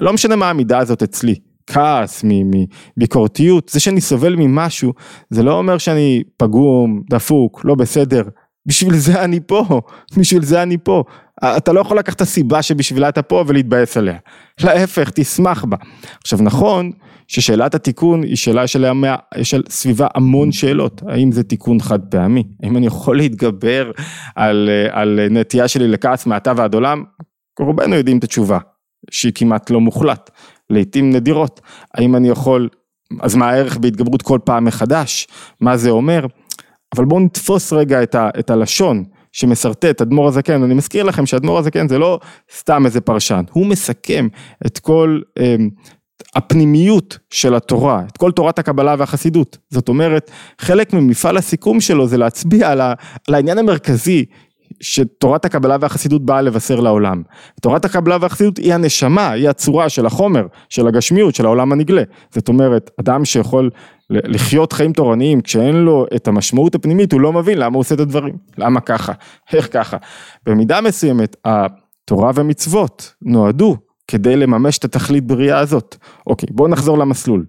לא 0.00 0.12
משנה 0.12 0.36
מה 0.36 0.50
המידה 0.50 0.78
הזאת 0.78 1.02
אצלי, 1.02 1.34
כעס, 1.66 2.24
מביקורתיות, 2.24 3.68
זה 3.68 3.80
שאני 3.80 4.00
סובל 4.00 4.36
ממשהו, 4.36 4.92
זה 5.30 5.42
לא 5.42 5.58
אומר 5.58 5.78
שאני 5.78 6.22
פגום, 6.36 7.02
דפוק, 7.10 7.64
לא 7.64 7.74
בסדר, 7.74 8.22
בשביל 8.66 8.96
זה 8.96 9.24
אני 9.24 9.40
פה, 9.46 9.80
בשביל 10.18 10.44
זה 10.44 10.62
אני 10.62 10.76
פה. 10.78 11.04
אתה 11.44 11.72
לא 11.72 11.80
יכול 11.80 11.98
לקחת 11.98 12.16
את 12.16 12.20
הסיבה 12.20 12.62
שבשבילה 12.62 13.08
אתה 13.08 13.22
פה 13.22 13.44
ולהתבאס 13.46 13.96
עליה. 13.96 14.16
להפך, 14.60 15.10
תשמח 15.14 15.64
בה. 15.64 15.76
עכשיו 16.22 16.38
נכון 16.42 16.90
ששאלת 17.28 17.74
התיקון 17.74 18.22
היא 18.22 18.36
שאלה 18.36 18.64
יש 19.36 19.54
סביבה 19.68 20.06
המון 20.14 20.52
שאלות. 20.52 21.02
האם 21.08 21.32
זה 21.32 21.42
תיקון 21.42 21.80
חד 21.80 22.00
פעמי? 22.00 22.44
האם 22.62 22.76
אני 22.76 22.86
יכול 22.86 23.16
להתגבר 23.16 23.90
על, 24.34 24.70
על 24.90 25.20
נטייה 25.30 25.68
שלי 25.68 25.88
לכעס 25.88 26.26
מעתה 26.26 26.52
ועד 26.56 26.74
עולם? 26.74 27.04
רובנו 27.60 27.94
יודעים 27.94 28.18
את 28.18 28.24
התשובה, 28.24 28.58
שהיא 29.10 29.32
כמעט 29.34 29.70
לא 29.70 29.80
מוחלט, 29.80 30.30
לעיתים 30.70 31.10
נדירות. 31.10 31.60
האם 31.94 32.16
אני 32.16 32.28
יכול, 32.28 32.68
אז 33.20 33.34
מה 33.34 33.50
הערך 33.50 33.76
בהתגברות 33.76 34.22
כל 34.22 34.38
פעם 34.44 34.64
מחדש? 34.64 35.28
מה 35.60 35.76
זה 35.76 35.90
אומר? 35.90 36.26
אבל 36.96 37.04
בואו 37.04 37.20
נתפוס 37.20 37.72
רגע 37.72 38.02
את, 38.02 38.14
ה, 38.14 38.28
את 38.38 38.50
הלשון 38.50 39.04
שמסרטט 39.32 40.00
אדמו"ר 40.00 40.28
הזקן, 40.28 40.62
אני 40.62 40.74
מזכיר 40.74 41.02
לכם 41.02 41.26
שאדמו"ר 41.26 41.58
הזקן 41.58 41.88
זה 41.88 41.98
לא 41.98 42.18
סתם 42.56 42.86
איזה 42.86 43.00
פרשן, 43.00 43.42
הוא 43.52 43.66
מסכם 43.66 44.28
את 44.66 44.78
כל 44.78 45.20
אה, 45.38 45.56
הפנימיות 46.34 47.18
של 47.30 47.54
התורה, 47.54 48.02
את 48.08 48.16
כל 48.16 48.32
תורת 48.32 48.58
הקבלה 48.58 48.94
והחסידות, 48.98 49.58
זאת 49.70 49.88
אומרת 49.88 50.30
חלק 50.58 50.92
ממפעל 50.92 51.36
הסיכום 51.36 51.80
שלו 51.80 52.06
זה 52.06 52.16
להצביע 52.16 52.70
על, 52.70 52.80
ה, 52.80 52.94
על 53.28 53.34
העניין 53.34 53.58
המרכזי 53.58 54.24
שתורת 54.80 55.44
הקבלה 55.44 55.76
והחסידות 55.80 56.24
באה 56.24 56.40
לבשר 56.42 56.80
לעולם. 56.80 57.22
תורת 57.60 57.84
הקבלה 57.84 58.16
והחסידות 58.20 58.56
היא 58.56 58.74
הנשמה, 58.74 59.30
היא 59.30 59.48
הצורה 59.48 59.88
של 59.88 60.06
החומר, 60.06 60.46
של 60.68 60.86
הגשמיות, 60.86 61.34
של 61.34 61.44
העולם 61.44 61.72
הנגלה. 61.72 62.02
זאת 62.30 62.48
אומרת, 62.48 62.90
אדם 63.00 63.24
שיכול 63.24 63.70
לחיות 64.10 64.72
חיים 64.72 64.92
תורניים 64.92 65.40
כשאין 65.40 65.74
לו 65.74 66.06
את 66.16 66.28
המשמעות 66.28 66.74
הפנימית, 66.74 67.12
הוא 67.12 67.20
לא 67.20 67.32
מבין 67.32 67.58
למה 67.58 67.74
הוא 67.74 67.80
עושה 67.80 67.94
את 67.94 68.00
הדברים. 68.00 68.34
למה 68.58 68.80
ככה? 68.80 69.12
איך 69.52 69.68
ככה? 69.72 69.96
במידה 70.46 70.80
מסוימת, 70.80 71.36
התורה 71.44 72.30
ומצוות 72.34 73.14
נועדו 73.22 73.76
כדי 74.08 74.36
לממש 74.36 74.78
את 74.78 74.84
התכלית 74.84 75.26
בריאה 75.26 75.58
הזאת. 75.58 75.96
אוקיי, 76.26 76.48
בואו 76.52 76.68
נחזור 76.68 76.98
למסלול. 76.98 77.44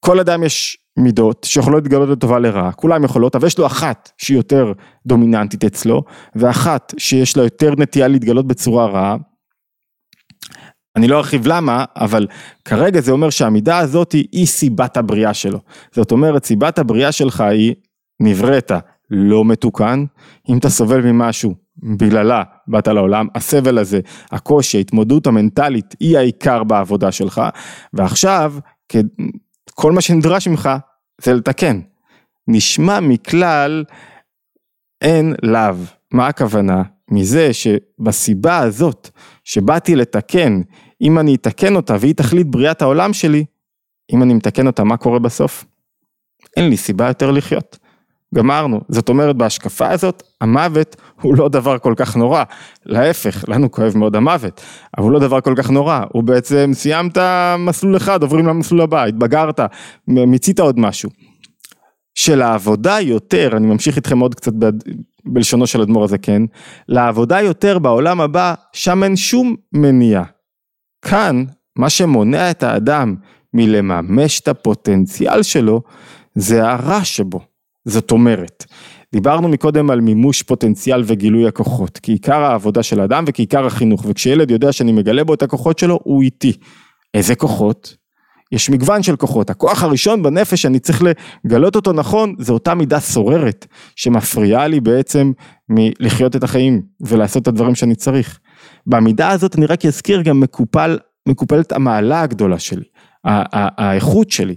כל 0.00 0.20
אדם 0.20 0.42
יש 0.42 0.76
מידות 0.96 1.46
שיכולות 1.50 1.82
להתגלות 1.82 2.08
לטובה 2.08 2.38
לרעה, 2.38 2.72
כולם 2.72 3.04
יכולות, 3.04 3.36
אבל 3.36 3.46
יש 3.46 3.58
לו 3.58 3.66
אחת 3.66 4.10
שהיא 4.18 4.36
יותר 4.36 4.72
דומיננטית 5.06 5.64
אצלו, 5.64 6.02
ואחת 6.36 6.94
שיש 6.98 7.36
לה 7.36 7.42
יותר 7.42 7.74
נטייה 7.78 8.08
להתגלות 8.08 8.46
בצורה 8.46 8.86
רעה. 8.86 9.16
אני 10.96 11.08
לא 11.08 11.18
ארחיב 11.18 11.46
למה, 11.46 11.84
אבל 11.96 12.26
כרגע 12.64 13.00
זה 13.00 13.12
אומר 13.12 13.30
שהמידה 13.30 13.78
הזאת 13.78 14.12
היא 14.12 14.46
סיבת 14.46 14.96
הבריאה 14.96 15.34
שלו. 15.34 15.60
זאת 15.92 16.12
אומרת, 16.12 16.44
סיבת 16.44 16.78
הבריאה 16.78 17.12
שלך 17.12 17.40
היא 17.40 17.74
נבראת 18.20 18.72
לא 19.10 19.44
מתוקן, 19.44 20.04
אם 20.48 20.58
אתה 20.58 20.70
סובל 20.70 21.00
ממשהו 21.12 21.54
בגללה 21.82 22.42
באת 22.68 22.88
לעולם, 22.88 23.26
הסבל 23.34 23.78
הזה, 23.78 24.00
הקושי, 24.32 24.76
ההתמודדות 24.76 25.26
המנטלית 25.26 25.94
היא 26.00 26.18
העיקר 26.18 26.64
בעבודה 26.64 27.12
שלך, 27.12 27.42
ועכשיו 27.92 28.54
כל 29.74 29.92
מה 29.92 30.00
שנדרש 30.00 30.48
ממך 30.48 30.70
זה 31.22 31.34
לתקן. 31.34 31.80
נשמע 32.48 33.00
מכלל 33.00 33.84
אין 35.00 35.34
לאו, 35.42 35.74
מה 36.12 36.26
הכוונה? 36.26 36.82
מזה 37.10 37.50
שבסיבה 37.52 38.58
הזאת 38.58 39.10
שבאתי 39.44 39.96
לתקן, 39.96 40.60
אם 41.02 41.18
אני 41.18 41.34
אתקן 41.34 41.76
אותה 41.76 41.96
והיא 42.00 42.14
תכלית 42.14 42.46
בריאת 42.46 42.82
העולם 42.82 43.12
שלי, 43.12 43.44
אם 44.12 44.22
אני 44.22 44.34
מתקן 44.34 44.66
אותה 44.66 44.84
מה 44.84 44.96
קורה 44.96 45.18
בסוף? 45.18 45.64
אין 46.56 46.68
לי 46.68 46.76
סיבה 46.76 47.08
יותר 47.08 47.30
לחיות. 47.30 47.78
גמרנו. 48.34 48.80
זאת 48.88 49.08
אומרת 49.08 49.36
בהשקפה 49.36 49.88
הזאת, 49.88 50.22
המוות 50.40 50.96
הוא 51.20 51.36
לא 51.36 51.48
דבר 51.48 51.78
כל 51.78 51.94
כך 51.96 52.16
נורא. 52.16 52.44
להפך, 52.86 53.44
לנו 53.48 53.70
כואב 53.70 53.96
מאוד 53.96 54.16
המוות, 54.16 54.60
אבל 54.98 55.04
הוא 55.04 55.12
לא 55.12 55.18
דבר 55.18 55.40
כל 55.40 55.54
כך 55.56 55.70
נורא. 55.70 56.00
הוא 56.12 56.22
בעצם 56.22 56.70
סיימת 56.72 57.18
מסלול 57.58 57.96
אחד, 57.96 58.22
עוברים 58.22 58.46
למסלול 58.46 58.80
הבא, 58.80 59.04
התבגרת, 59.04 59.60
מיצית 60.08 60.60
עוד 60.60 60.78
משהו. 60.78 61.10
של 62.14 62.42
העבודה 62.42 63.00
יותר, 63.00 63.56
אני 63.56 63.66
ממשיך 63.66 63.96
איתכם 63.96 64.18
עוד 64.18 64.34
קצת 64.34 64.52
בלשונו 65.24 65.66
של 65.66 65.80
אדמו"ר 65.80 66.04
הזקן, 66.04 66.22
כן? 66.22 66.42
לעבודה 66.88 67.40
יותר 67.40 67.78
בעולם 67.78 68.20
הבא, 68.20 68.54
שם 68.72 69.02
אין 69.02 69.16
שום 69.16 69.56
מניעה. 69.72 70.24
כאן, 71.02 71.44
מה 71.76 71.90
שמונע 71.90 72.50
את 72.50 72.62
האדם 72.62 73.14
מלממש 73.54 74.40
את 74.40 74.48
הפוטנציאל 74.48 75.42
שלו, 75.42 75.82
זה 76.34 76.68
הרע 76.68 77.04
שבו. 77.04 77.40
זאת 77.84 78.10
אומרת, 78.10 78.64
דיברנו 79.12 79.48
מקודם 79.48 79.90
על 79.90 80.00
מימוש 80.00 80.42
פוטנציאל 80.42 81.02
וגילוי 81.06 81.46
הכוחות, 81.48 81.98
כי 81.98 82.12
עיקר 82.12 82.42
העבודה 82.42 82.82
של 82.82 83.00
האדם 83.00 83.24
וכעיקר 83.26 83.66
החינוך, 83.66 84.04
וכשילד 84.08 84.50
יודע 84.50 84.72
שאני 84.72 84.92
מגלה 84.92 85.24
בו 85.24 85.34
את 85.34 85.42
הכוחות 85.42 85.78
שלו, 85.78 85.98
הוא 86.02 86.22
איתי. 86.22 86.52
איזה 87.14 87.34
כוחות? 87.34 87.96
יש 88.52 88.70
מגוון 88.70 89.02
של 89.02 89.16
כוחות, 89.16 89.50
הכוח 89.50 89.82
הראשון 89.82 90.22
בנפש 90.22 90.62
שאני 90.62 90.78
צריך 90.78 91.02
לגלות 91.44 91.76
אותו 91.76 91.92
נכון, 91.92 92.34
זה 92.38 92.52
אותה 92.52 92.74
מידה 92.74 93.00
סוררת, 93.00 93.66
שמפריעה 93.96 94.66
לי 94.66 94.80
בעצם 94.80 95.32
מלחיות 95.68 96.36
את 96.36 96.44
החיים 96.44 96.82
ולעשות 97.00 97.42
את 97.42 97.48
הדברים 97.48 97.74
שאני 97.74 97.94
צריך. 97.94 98.38
במידה 98.86 99.28
הזאת 99.28 99.56
אני 99.56 99.66
רק 99.66 99.86
אזכיר 99.86 100.22
גם 100.22 100.40
מקופל, 100.40 100.98
מקופלת 101.28 101.72
המעלה 101.72 102.20
הגדולה 102.20 102.58
שלי, 102.58 102.84
האיכות 103.24 104.30
שלי. 104.30 104.54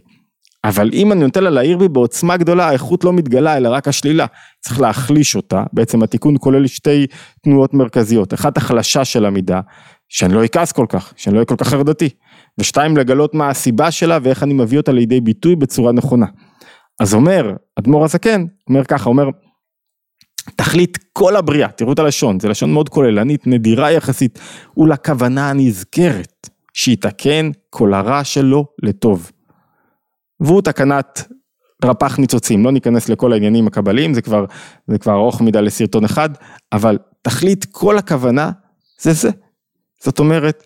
אבל 0.63 0.89
אם 0.93 1.11
אני 1.11 1.23
נותן 1.23 1.43
לה 1.43 1.49
להעיר 1.49 1.77
בי 1.77 1.87
בעוצמה 1.87 2.37
גדולה, 2.37 2.69
האיכות 2.69 3.03
לא 3.03 3.13
מתגלה, 3.13 3.57
אלא 3.57 3.69
רק 3.69 3.87
השלילה. 3.87 4.25
צריך 4.61 4.81
להחליש 4.81 5.35
אותה, 5.35 5.63
בעצם 5.73 6.03
התיקון 6.03 6.35
כולל 6.39 6.67
שתי 6.67 7.07
תנועות 7.43 7.73
מרכזיות. 7.73 8.33
אחת, 8.33 8.57
החלשה 8.57 9.05
של 9.05 9.25
המידה, 9.25 9.61
שאני 10.09 10.33
לא 10.33 10.45
אכעס 10.45 10.71
כל 10.71 10.85
כך, 10.89 11.13
שאני 11.15 11.33
לא 11.33 11.37
אהיה 11.39 11.45
כל 11.45 11.55
כך 11.55 11.67
חרדתי. 11.67 12.09
ושתיים, 12.59 12.97
לגלות 12.97 13.35
מה 13.35 13.49
הסיבה 13.49 13.91
שלה 13.91 14.17
ואיך 14.23 14.43
אני 14.43 14.53
מביא 14.53 14.77
אותה 14.77 14.91
לידי 14.91 15.21
ביטוי 15.21 15.55
בצורה 15.55 15.91
נכונה. 15.91 16.25
אז 16.99 17.13
אומר, 17.13 17.55
אדמו"ר 17.79 18.03
הזקן, 18.03 18.45
אומר 18.69 18.83
ככה, 18.83 19.09
אומר, 19.09 19.29
תכלית 20.55 20.97
כל 21.13 21.35
הבריאה, 21.35 21.71
תראו 21.71 21.93
את 21.93 21.99
הלשון, 21.99 22.39
זה 22.39 22.49
לשון 22.49 22.73
מאוד 22.73 22.89
כוללנית, 22.89 23.47
נדירה 23.47 23.91
יחסית, 23.91 24.39
ולכוונה 24.77 25.49
הנזכרת, 25.49 26.49
שיתקן 26.73 27.51
כל 27.69 27.93
הרע 27.93 28.23
שלו 28.23 28.65
לטוב. 28.83 29.31
והוא 30.39 30.61
תקנת 30.61 31.27
רפ"ח 31.85 32.19
ניצוצים, 32.19 32.65
לא 32.65 32.71
ניכנס 32.71 33.09
לכל 33.09 33.33
העניינים 33.33 33.67
הקבליים, 33.67 34.13
זה 34.13 34.21
כבר, 34.21 34.45
זה 34.87 34.97
כבר 34.97 35.13
ארוך 35.13 35.41
מדי 35.41 35.61
לסרטון 35.61 36.05
אחד, 36.05 36.29
אבל 36.71 36.97
תכלית 37.21 37.65
כל 37.71 37.97
הכוונה 37.97 38.51
זה 39.01 39.13
זה. 39.13 39.29
זאת 40.03 40.19
אומרת, 40.19 40.63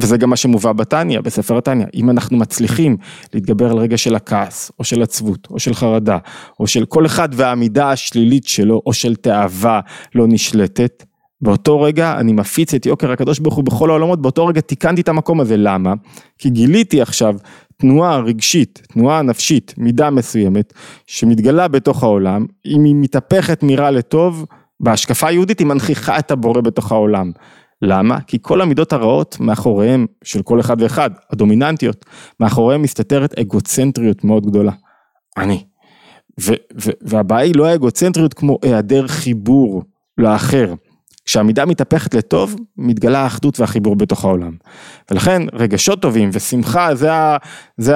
וזה 0.00 0.16
גם 0.16 0.30
מה 0.30 0.36
שמובא 0.36 0.72
בתניא, 0.72 1.20
בספר 1.20 1.58
התניא, 1.58 1.86
אם 1.94 2.10
אנחנו 2.10 2.36
מצליחים 2.36 2.96
להתגבר 3.34 3.70
על 3.70 3.78
רגע 3.78 3.96
של 3.96 4.14
הכעס, 4.14 4.72
או 4.78 4.84
של 4.84 5.02
עצבות, 5.02 5.48
או 5.50 5.58
של 5.58 5.74
חרדה, 5.74 6.18
או 6.60 6.66
של 6.66 6.84
כל 6.84 7.06
אחד 7.06 7.28
והעמידה 7.32 7.90
השלילית 7.90 8.46
שלו, 8.46 8.82
או 8.86 8.92
של 8.92 9.16
תאווה 9.16 9.80
לא 10.14 10.26
נשלטת, 10.28 11.04
באותו 11.40 11.80
רגע 11.80 12.18
אני 12.18 12.32
מפיץ 12.32 12.74
את 12.74 12.86
יוקר 12.86 13.12
הקדוש 13.12 13.38
ברוך 13.38 13.54
הוא 13.54 13.64
בכל 13.64 13.90
העולמות, 13.90 14.22
באותו 14.22 14.46
רגע 14.46 14.60
תיקנתי 14.60 15.00
את 15.00 15.08
המקום 15.08 15.40
הזה, 15.40 15.56
למה? 15.56 15.94
כי 16.38 16.50
גיליתי 16.50 17.00
עכשיו 17.00 17.34
תנועה 17.76 18.18
רגשית, 18.18 18.82
תנועה 18.88 19.22
נפשית, 19.22 19.74
מידה 19.78 20.10
מסוימת, 20.10 20.72
שמתגלה 21.06 21.68
בתוך 21.68 22.02
העולם, 22.02 22.46
אם 22.66 22.84
היא 22.84 22.94
מתהפכת 22.94 23.62
מרע 23.62 23.90
לטוב, 23.90 24.46
בהשקפה 24.80 25.28
היהודית 25.28 25.58
היא 25.58 25.66
מנכיחה 25.66 26.18
את 26.18 26.30
הבורא 26.30 26.60
בתוך 26.60 26.92
העולם. 26.92 27.32
למה? 27.82 28.20
כי 28.20 28.38
כל 28.42 28.60
המידות 28.60 28.92
הרעות 28.92 29.36
מאחוריהם 29.40 30.06
של 30.24 30.42
כל 30.42 30.60
אחד 30.60 30.82
ואחד, 30.82 31.10
הדומיננטיות, 31.30 32.04
מאחוריהם 32.40 32.82
מסתתרת 32.82 33.38
אגוצנטריות 33.38 34.24
מאוד 34.24 34.46
גדולה. 34.46 34.72
אני. 35.36 35.64
והבעיה 37.02 37.44
היא 37.44 37.56
לא 37.56 37.66
האגוצנטריות 37.66 38.34
כמו 38.34 38.58
היעדר 38.62 39.06
חיבור 39.06 39.82
לאחר. 40.18 40.74
כשהמידה 41.24 41.66
מתהפכת 41.66 42.14
לטוב, 42.14 42.56
מתגלה 42.76 43.18
האחדות 43.18 43.60
והחיבור 43.60 43.96
בתוך 43.96 44.24
העולם. 44.24 44.52
ולכן 45.10 45.42
רגשות 45.52 46.02
טובים 46.02 46.30
ושמחה 46.32 46.94
זה, 46.94 47.12
ה, 47.12 47.36
זה 47.76 47.94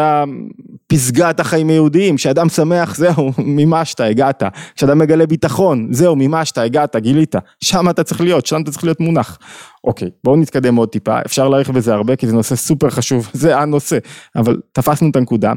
פסגת 0.87 1.41
החיים 1.41 1.69
היהודיים, 1.69 2.17
כשאדם 2.17 2.49
שמח 2.49 2.97
זהו, 2.97 3.33
מימשת, 3.57 4.01
הגעת. 4.01 4.43
כשאדם 4.77 4.99
מגלה 4.99 5.27
ביטחון, 5.27 5.89
זהו, 5.91 6.17
מימשת, 6.17 6.59
הגעת, 6.59 6.97
גילית. 6.97 7.35
שם 7.65 7.91
אתה 7.91 8.05
צריך 8.05 8.21
להיות, 8.21 8.47
שם 8.47 8.63
אתה 8.63 8.71
צריך 8.71 8.85
להיות 8.85 9.01
מונח. 9.01 9.39
אוקיי, 9.85 10.09
בואו 10.25 10.37
נתקדם 10.37 10.77
עוד 10.77 10.89
טיפה, 10.89 11.19
אפשר 11.27 11.49
להאריך 11.49 11.71
בזה 11.71 11.95
הרבה 11.95 12.17
כי 12.17 12.27
זה 12.27 12.33
נושא 12.33 12.57
סופר 12.57 12.91
חשוב, 12.91 13.31
זה 13.33 13.59
הנושא, 13.59 13.99
אבל 14.37 14.61
תפסנו 14.73 15.11
את 15.11 15.17
הנקודה. 15.17 15.53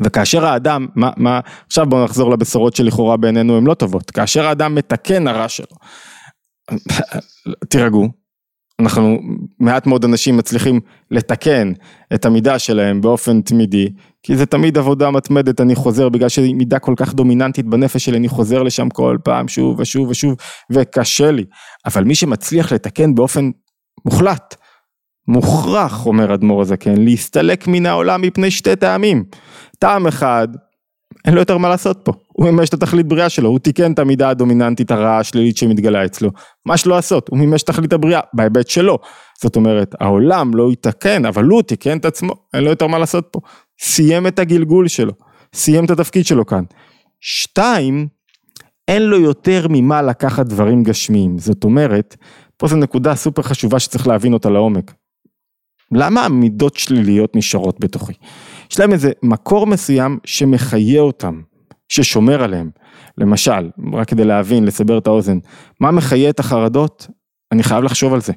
וכאשר 0.00 0.46
האדם, 0.46 0.86
מה, 0.94 1.10
מה, 1.16 1.40
עכשיו 1.66 1.86
בואו 1.86 2.04
נחזור 2.04 2.30
לבשורות 2.30 2.76
שלכאורה 2.76 3.16
בעינינו 3.16 3.56
הן 3.56 3.66
לא 3.66 3.74
טובות, 3.74 4.10
כאשר 4.10 4.46
האדם 4.46 4.74
מתקן 4.74 5.28
הרע 5.28 5.48
שלו, 5.48 5.76
תירגעו, 7.70 8.08
אנחנו, 8.80 9.18
מעט 9.60 9.86
מאוד 9.86 10.04
אנשים 10.04 10.36
מצליחים 10.36 10.80
לתקן 11.10 11.72
את 12.14 12.24
המידה 12.24 12.58
שלהם 12.58 13.00
באופן 13.00 13.40
תמידי, 13.40 13.88
כי 14.22 14.36
זה 14.36 14.46
תמיד 14.46 14.78
עבודה 14.78 15.10
מתמדת, 15.10 15.60
אני 15.60 15.74
חוזר, 15.74 16.08
בגלל 16.08 16.28
שהיא 16.28 16.54
מידה 16.54 16.78
כל 16.78 16.94
כך 16.96 17.14
דומיננטית 17.14 17.66
בנפש 17.66 18.04
שלי, 18.04 18.16
אני 18.16 18.28
חוזר 18.28 18.62
לשם 18.62 18.88
כל 18.88 19.16
פעם, 19.24 19.48
שוב 19.48 19.80
ושוב 19.80 20.08
ושוב, 20.08 20.34
וקשה 20.70 21.30
לי. 21.30 21.44
אבל 21.86 22.04
מי 22.04 22.14
שמצליח 22.14 22.72
לתקן 22.72 23.14
באופן 23.14 23.50
מוחלט, 24.04 24.54
מוכרח, 25.28 26.06
אומר 26.06 26.34
אדמו"ר 26.34 26.62
הזקן, 26.62 26.96
להסתלק 26.96 27.68
מן 27.68 27.86
העולם 27.86 28.22
מפני 28.22 28.50
שתי 28.50 28.76
טעמים. 28.76 29.24
טעם 29.78 30.06
אחד, 30.06 30.48
אין 31.24 31.34
לו 31.34 31.40
יותר 31.40 31.58
מה 31.58 31.68
לעשות 31.68 32.00
פה. 32.04 32.12
הוא 32.26 32.46
מימש 32.46 32.68
את 32.68 32.74
התכלית 32.74 33.06
בריאה 33.06 33.28
שלו, 33.28 33.48
הוא 33.48 33.58
תיקן 33.58 33.92
את 33.92 33.98
המידה 33.98 34.28
הדומיננטית 34.28 34.90
הרעה 34.90 35.18
השלילית 35.18 35.56
שמתגלה 35.56 36.04
אצלו. 36.04 36.30
מה 36.66 36.76
שלא 36.76 36.94
לעשות, 36.94 37.28
הוא 37.28 37.38
מימש 37.38 37.62
את 37.62 37.66
תכלית 37.66 37.92
הבריאה, 37.92 38.20
בהיבט 38.34 38.68
שלו. 38.68 38.98
זאת 39.42 39.56
אומרת, 39.56 39.94
העולם 40.00 40.54
לא 40.54 40.72
יתקן, 40.72 41.26
אבל 41.26 41.44
הוא 41.44 41.62
תיקן 41.62 41.98
את 41.98 42.04
עצמו, 42.04 42.32
אין 42.54 42.64
לו 42.64 42.70
יותר 42.70 42.86
מה 42.86 42.98
לעשות 42.98 43.28
פה. 43.30 43.40
סיים 43.80 44.26
את 44.26 44.38
הגלגול 44.38 44.88
שלו, 44.88 45.12
סיים 45.54 45.84
את 45.84 45.90
התפקיד 45.90 46.26
שלו 46.26 46.46
כאן. 46.46 46.64
שתיים, 47.20 48.06
אין 48.88 49.02
לו 49.02 49.20
יותר 49.20 49.66
ממה 49.70 50.02
לקחת 50.02 50.46
דברים 50.46 50.82
גשמיים. 50.82 51.38
זאת 51.38 51.64
אומרת, 51.64 52.16
פה 52.56 52.66
זו 52.68 52.76
נקודה 52.76 53.14
סופר 53.14 53.42
חשובה 53.42 53.78
שצריך 53.78 54.06
להבין 54.06 54.32
אותה 54.32 54.50
לעומק. 54.50 54.94
למה 55.92 56.24
המידות 56.24 56.76
שליליות 56.76 57.36
נשארות 57.36 57.80
בתוכי? 57.80 58.12
יש 58.70 58.80
להם 58.80 58.92
איזה 58.92 59.12
מקור 59.22 59.66
מסוים 59.66 60.18
שמחיה 60.24 61.00
אותם. 61.00 61.40
ששומר 61.88 62.42
עליהם. 62.42 62.70
למשל, 63.18 63.70
רק 63.92 64.08
כדי 64.08 64.24
להבין, 64.24 64.64
לסבר 64.64 64.98
את 64.98 65.06
האוזן, 65.06 65.38
מה 65.80 65.90
מחיה 65.90 66.30
את 66.30 66.40
החרדות? 66.40 67.06
אני 67.52 67.62
חייב 67.62 67.84
לחשוב 67.84 68.14
על 68.14 68.20
זה. 68.20 68.32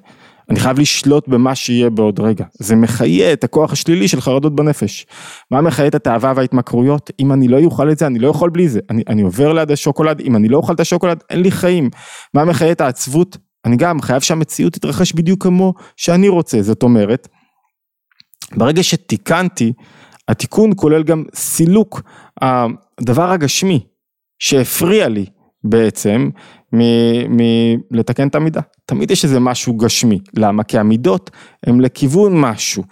אני 0.50 0.60
חייב 0.60 0.80
לשלוט 0.80 1.28
במה 1.28 1.56
שיהיה 1.56 1.89
בעוד 1.89 2.20
רגע. 2.20 2.46
זה 2.60 2.76
מחיה 2.76 3.34
את 3.34 3.44
הכוח 3.44 3.72
השלילי 3.72 4.08
של 4.08 4.22
חרדות 4.22 4.56
בנפש. 4.56 5.06
מה 5.52 5.62
מחיה 5.62 5.88
את 5.88 5.96
התאווה 5.96 6.34
וההתמכרויות? 6.36 7.12
אם 7.20 7.32
אני 7.34 7.48
לא 7.48 7.60
אוכל 7.60 7.92
את 7.92 7.98
זה, 7.98 8.08
אני 8.08 8.20
לא 8.20 8.28
יכול 8.28 8.50
בלי 8.50 8.70
זה. 8.70 8.80
אני, 8.89 9.04
אני 9.08 9.22
עובר 9.22 9.54
ליד 9.54 9.72
השוקולד, 9.72 10.22
אם 10.22 10.36
אני 10.36 10.50
לא 10.50 10.58
אוכל 10.58 10.74
את 10.74 10.80
השוקולד, 10.80 11.24
אין 11.30 11.42
לי 11.42 11.52
חיים. 11.52 11.89
מה 12.34 12.46
מחיה 12.46 12.72
את 12.72 12.82
העצבות? 12.82 13.38
אני 13.65 13.76
גם 13.78 14.02
חייב 14.02 14.22
שהמציאות 14.22 14.74
תתרחש 14.74 15.13
בדיוק 15.13 15.44
כמו 15.44 15.74
שאני 15.98 16.30
רוצה. 16.30 16.62
זאת 16.62 16.84
אומרת, 16.84 17.28
ברגע 18.56 18.84
שתיקנתי, 18.84 19.74
התיקון 20.30 20.72
כולל 20.76 21.04
גם 21.04 21.24
סילוק 21.34 22.02
הדבר 22.42 23.32
הגשמי 23.32 23.80
שהפריע 24.39 25.08
לי 25.08 25.26
בעצם 25.63 26.30
מלתקן 27.92 28.28
את 28.28 28.36
המידה. 28.36 28.62
תמיד 28.86 29.12
יש 29.12 29.24
איזה 29.24 29.39
משהו 29.39 29.74
גשמי, 29.74 30.20
למה? 30.34 30.63
כי 30.63 30.78
המידות 30.78 31.32
הם 31.65 31.82
לכיוון 31.82 32.42
משהו. 32.42 32.84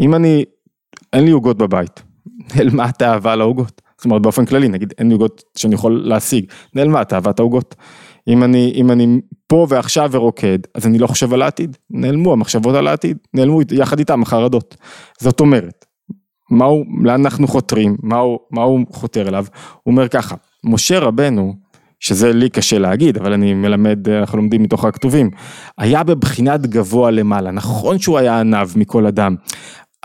אם 0.00 0.14
אני, 0.14 0.44
אין 1.12 1.24
לי 1.24 1.30
עוגות 1.30 1.58
בבית, 1.58 2.02
נעלמה 2.56 2.84
התאווה 2.84 3.36
לעוגות. 3.36 3.82
זאת 3.98 4.04
אומרת 4.04 4.22
באופן 4.22 4.46
כללי, 4.46 4.68
נגיד 4.68 4.94
אין 4.98 5.08
לי 5.08 5.12
עוגות 5.12 5.42
שאני 5.56 5.74
יכול 5.74 6.02
להשיג, 6.04 6.44
נעלמה 6.74 7.04
תאוות 7.04 7.38
העוגות. 7.38 7.74
אם 8.28 8.42
אני, 8.42 8.72
אם 8.74 8.90
אני 8.90 9.20
פה 9.46 9.66
ועכשיו 9.68 10.08
ורוקד, 10.12 10.58
אז 10.74 10.86
אני 10.86 10.98
לא 10.98 11.06
חושב 11.06 11.32
על 11.32 11.42
העתיד, 11.42 11.76
נעלמו 11.90 12.32
המחשבות 12.32 12.74
על 12.74 12.86
העתיד, 12.86 13.18
נעלמו 13.34 13.60
יחד 13.72 13.98
איתם 13.98 14.22
החרדות. 14.22 14.76
זאת 15.20 15.40
אומרת, 15.40 15.79
מהו, 16.50 16.84
לאן 17.02 17.24
אנחנו 17.24 17.48
חותרים, 17.48 17.96
מהו, 18.02 18.38
מהו 18.50 18.78
חותר 18.92 19.28
אליו, 19.28 19.44
הוא 19.82 19.92
אומר 19.92 20.08
ככה, 20.08 20.36
משה 20.64 20.98
רבנו, 20.98 21.54
שזה 22.00 22.32
לי 22.32 22.48
קשה 22.48 22.78
להגיד, 22.78 23.16
אבל 23.16 23.32
אני 23.32 23.54
מלמד, 23.54 24.08
אנחנו 24.08 24.38
לומדים 24.38 24.62
מתוך 24.62 24.84
הכתובים, 24.84 25.30
היה 25.78 26.02
בבחינת 26.02 26.66
גבוה 26.66 27.10
למעלה, 27.10 27.50
נכון 27.50 27.98
שהוא 27.98 28.18
היה 28.18 28.40
עניו 28.40 28.70
מכל 28.76 29.06
אדם, 29.06 29.34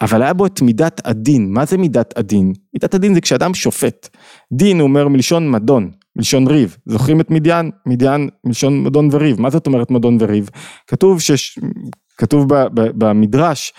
אבל 0.01 0.21
היה 0.21 0.33
בו 0.33 0.45
את 0.45 0.61
מידת 0.61 1.01
הדין, 1.05 1.53
מה 1.53 1.65
זה 1.65 1.77
מידת 1.77 2.17
הדין? 2.17 2.53
מידת 2.73 2.93
הדין 2.93 3.13
זה 3.13 3.21
כשאדם 3.21 3.53
שופט, 3.53 4.09
דין 4.53 4.79
הוא 4.79 4.87
אומר 4.87 5.07
מלשון 5.07 5.51
מדון, 5.51 5.91
מלשון 6.15 6.47
ריב, 6.47 6.77
זוכרים 6.85 7.21
את 7.21 7.31
מדיין? 7.31 7.71
מדיין 7.85 8.29
מלשון 8.45 8.83
מדון 8.83 9.09
וריב, 9.11 9.41
מה 9.41 9.49
זאת 9.49 9.67
אומרת 9.67 9.91
מדון 9.91 10.17
וריב? 10.19 10.49
כתוב 10.87 11.21
שש... 11.21 11.59
כתוב 12.17 12.53
ב, 12.53 12.67
ב, 12.73 13.05
במדרש 13.05 13.73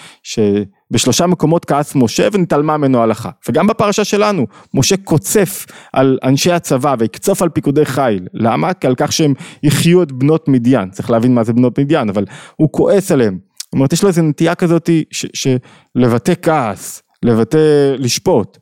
שבשלושה 0.90 1.27
מקומות 1.27 1.64
כעס 1.64 1.94
משה 1.94 2.29
ונתעלמה 2.33 2.77
ממנו 2.77 3.03
הלכה 3.03 3.31
וגם 3.49 3.66
בפרשה 3.66 4.05
שלנו 4.05 4.46
משה 4.75 4.96
קוצף 4.96 5.66
על 5.92 6.18
אנשי 6.25 6.53
הצבא 6.53 6.94
ויקצוף 6.99 7.42
על 7.42 7.49
פיקודי 7.49 7.85
חיל 7.85 8.29
למה? 8.35 8.75
כי 8.75 8.87
על 8.87 8.94
כך 8.96 9.12
שהם 9.12 9.35
יחיו 9.62 10.03
את 10.03 10.12
בנות 10.12 10.49
מדיין 10.49 10.90
צריך 10.90 11.11
להבין 11.11 11.35
מה 11.35 11.44
זה 11.44 11.53
בנות 11.53 11.79
מדיין 11.79 12.09
אבל 12.09 12.25
הוא 12.57 12.68
כועס 12.72 13.12
עליהם 13.12 13.38
זאת 13.59 13.72
אומרת 13.72 13.92
יש 13.92 14.03
לו 14.03 14.09
איזו 14.09 14.22
נטייה 14.22 14.55
כזאת 14.55 14.90
שלבטא 15.11 16.33
כעס 16.42 17.03
לבטא 17.22 17.94
לשפוט 17.99 18.59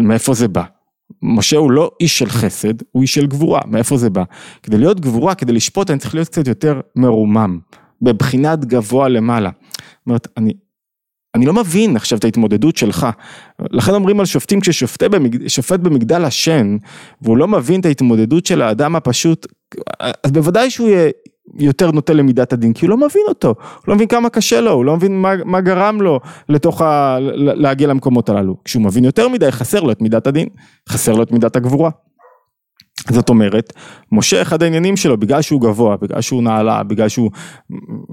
מאיפה 0.00 0.34
זה 0.34 0.48
בא? 0.48 0.62
משה 1.22 1.56
הוא 1.56 1.70
לא 1.70 1.90
איש 2.00 2.18
של 2.18 2.26
חסד, 2.26 2.74
הוא 2.92 3.02
איש 3.02 3.14
של 3.14 3.26
גבורה, 3.26 3.60
מאיפה 3.66 3.96
זה 3.96 4.10
בא? 4.10 4.22
כדי 4.62 4.78
להיות 4.78 5.00
גבורה, 5.00 5.34
כדי 5.34 5.52
לשפוט, 5.52 5.90
אני 5.90 5.98
צריך 5.98 6.14
להיות 6.14 6.28
קצת 6.28 6.48
יותר 6.48 6.80
מרומם. 6.96 7.58
בבחינת 8.02 8.64
גבוה 8.64 9.08
למעלה. 9.08 9.50
זאת 9.50 10.06
אומרת, 10.06 10.28
אני, 10.36 10.52
אני 11.36 11.46
לא 11.46 11.52
מבין 11.52 11.96
עכשיו 11.96 12.18
את 12.18 12.24
ההתמודדות 12.24 12.76
שלך. 12.76 13.06
לכן 13.70 13.94
אומרים 13.94 14.20
על 14.20 14.26
שופטים 14.26 14.60
כששופט 14.60 15.02
במגד... 15.02 15.40
במגדל 15.82 16.24
השן, 16.24 16.76
והוא 17.22 17.36
לא 17.36 17.48
מבין 17.48 17.80
את 17.80 17.86
ההתמודדות 17.86 18.46
של 18.46 18.62
האדם 18.62 18.96
הפשוט, 18.96 19.46
אז 20.00 20.32
בוודאי 20.32 20.70
שהוא 20.70 20.88
יהיה 20.88 21.10
יותר 21.58 21.90
נוטה 21.90 22.12
למידת 22.12 22.52
הדין, 22.52 22.72
כי 22.72 22.86
הוא 22.86 22.90
לא 22.90 22.96
מבין 22.96 23.22
אותו, 23.28 23.48
הוא 23.48 23.88
לא 23.88 23.94
מבין 23.94 24.08
כמה 24.08 24.28
קשה 24.28 24.60
לו, 24.60 24.70
הוא 24.70 24.84
לא 24.84 24.96
מבין 24.96 25.22
מה, 25.22 25.32
מה 25.44 25.60
גרם 25.60 26.00
לו 26.00 26.20
לתוך 26.48 26.82
ה... 26.82 27.18
להגיע 27.36 27.88
למקומות 27.88 28.28
הללו. 28.28 28.56
כשהוא 28.64 28.82
מבין 28.82 29.04
יותר 29.04 29.28
מדי, 29.28 29.52
חסר 29.52 29.80
לו 29.80 29.92
את 29.92 30.02
מידת 30.02 30.26
הדין, 30.26 30.48
חסר 30.88 31.12
לו 31.12 31.22
את 31.22 31.32
מידת 31.32 31.56
הגבורה. 31.56 31.90
זאת 33.10 33.28
אומרת, 33.28 33.72
משה 34.12 34.42
אחד 34.42 34.62
העניינים 34.62 34.96
שלו, 34.96 35.16
בגלל 35.16 35.42
שהוא 35.42 35.60
גבוה, 35.60 35.96
בגלל 35.96 36.20
שהוא 36.20 36.42
נעלה, 36.42 36.82
בגלל 36.82 37.08
שהוא, 37.08 37.30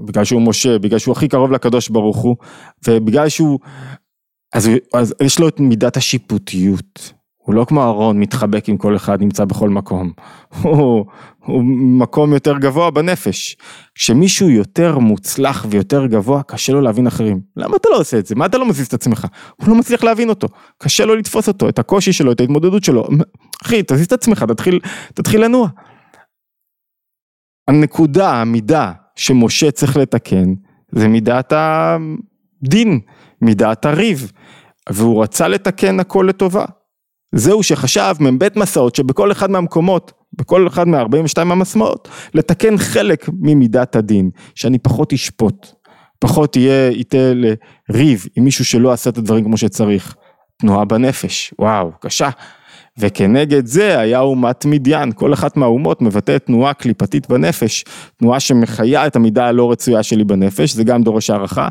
בגלל 0.06 0.24
שהוא 0.24 0.42
משה, 0.42 0.78
בגלל 0.78 0.98
שהוא 0.98 1.12
הכי 1.12 1.28
קרוב 1.28 1.52
לקדוש 1.52 1.88
ברוך 1.88 2.16
הוא, 2.16 2.36
ובגלל 2.88 3.28
שהוא, 3.28 3.58
אז, 4.54 4.70
אז 4.94 5.14
יש 5.22 5.38
לו 5.38 5.48
את 5.48 5.60
מידת 5.60 5.96
השיפוטיות. 5.96 7.12
הוא 7.44 7.54
לא 7.54 7.64
כמו 7.64 7.82
אהרון 7.82 8.20
מתחבק 8.20 8.68
עם 8.68 8.76
כל 8.76 8.96
אחד, 8.96 9.22
נמצא 9.22 9.44
בכל 9.44 9.68
מקום. 9.68 10.12
הוא, 10.62 11.06
הוא 11.44 11.64
מקום 11.98 12.32
יותר 12.32 12.58
גבוה 12.58 12.90
בנפש. 12.90 13.56
כשמישהו 13.94 14.50
יותר 14.50 14.98
מוצלח 14.98 15.66
ויותר 15.70 16.06
גבוה, 16.06 16.42
קשה 16.42 16.72
לו 16.72 16.80
להבין 16.80 17.06
אחרים. 17.06 17.40
למה 17.56 17.76
אתה 17.76 17.88
לא 17.88 17.96
עושה 17.96 18.18
את 18.18 18.26
זה? 18.26 18.34
מה 18.34 18.46
אתה 18.46 18.58
לא 18.58 18.68
מזיז 18.68 18.86
את 18.86 18.94
עצמך? 18.94 19.26
הוא 19.56 19.68
לא 19.68 19.74
מצליח 19.74 20.04
להבין 20.04 20.28
אותו. 20.28 20.48
קשה 20.78 21.04
לו 21.04 21.16
לתפוס 21.16 21.48
אותו, 21.48 21.68
את 21.68 21.78
הקושי 21.78 22.12
שלו, 22.12 22.32
את 22.32 22.40
ההתמודדות 22.40 22.84
שלו. 22.84 23.08
אחי, 23.62 23.82
תזיז 23.86 24.06
את 24.06 24.12
עצמך, 24.12 24.42
תתחיל, 24.42 24.80
תתחיל 25.14 25.44
לנוע. 25.44 25.68
הנקודה, 27.68 28.32
המידה 28.32 28.92
שמשה 29.16 29.70
צריך 29.70 29.96
לתקן, 29.96 30.54
זה 30.92 31.08
מידת 31.08 31.52
הדין, 31.56 33.00
מידת 33.42 33.84
הריב. 33.84 34.32
והוא 34.90 35.22
רצה 35.22 35.48
לתקן 35.48 36.00
הכל 36.00 36.26
לטובה. 36.28 36.64
זהו 37.34 37.62
שחשב 37.62 38.14
מ"ב 38.20 38.48
מסעות 38.56 38.94
שבכל 38.94 39.32
אחד 39.32 39.50
מהמקומות, 39.50 40.12
בכל 40.32 40.66
אחד 40.66 40.88
מה-42 40.88 41.40
המסעות, 41.40 42.08
לתקן 42.34 42.78
חלק 42.78 43.28
ממידת 43.40 43.96
הדין, 43.96 44.30
שאני 44.54 44.78
פחות 44.78 45.12
אשפוט, 45.12 45.66
פחות 46.18 46.56
יהיה, 46.56 46.90
ייתה 46.90 47.32
לריב 47.34 48.26
עם 48.36 48.44
מישהו 48.44 48.64
שלא 48.64 48.92
עשה 48.92 49.10
את 49.10 49.18
הדברים 49.18 49.44
כמו 49.44 49.56
שצריך. 49.56 50.14
תנועה 50.60 50.84
בנפש, 50.84 51.54
וואו, 51.58 51.90
קשה. 52.00 52.30
וכנגד 52.98 53.66
זה 53.66 53.98
היה 53.98 54.20
אומת 54.20 54.64
מדיין, 54.64 55.12
כל 55.12 55.32
אחת 55.32 55.56
מהאומות 55.56 56.02
מבטאת 56.02 56.46
תנועה 56.46 56.74
קליפתית 56.74 57.28
בנפש, 57.28 57.84
תנועה 58.16 58.40
שמחיה 58.40 59.06
את 59.06 59.16
המידה 59.16 59.46
הלא 59.46 59.72
רצויה 59.72 60.02
שלי 60.02 60.24
בנפש, 60.24 60.72
זה 60.72 60.84
גם 60.84 61.02
דורש 61.02 61.30
הערכה. 61.30 61.68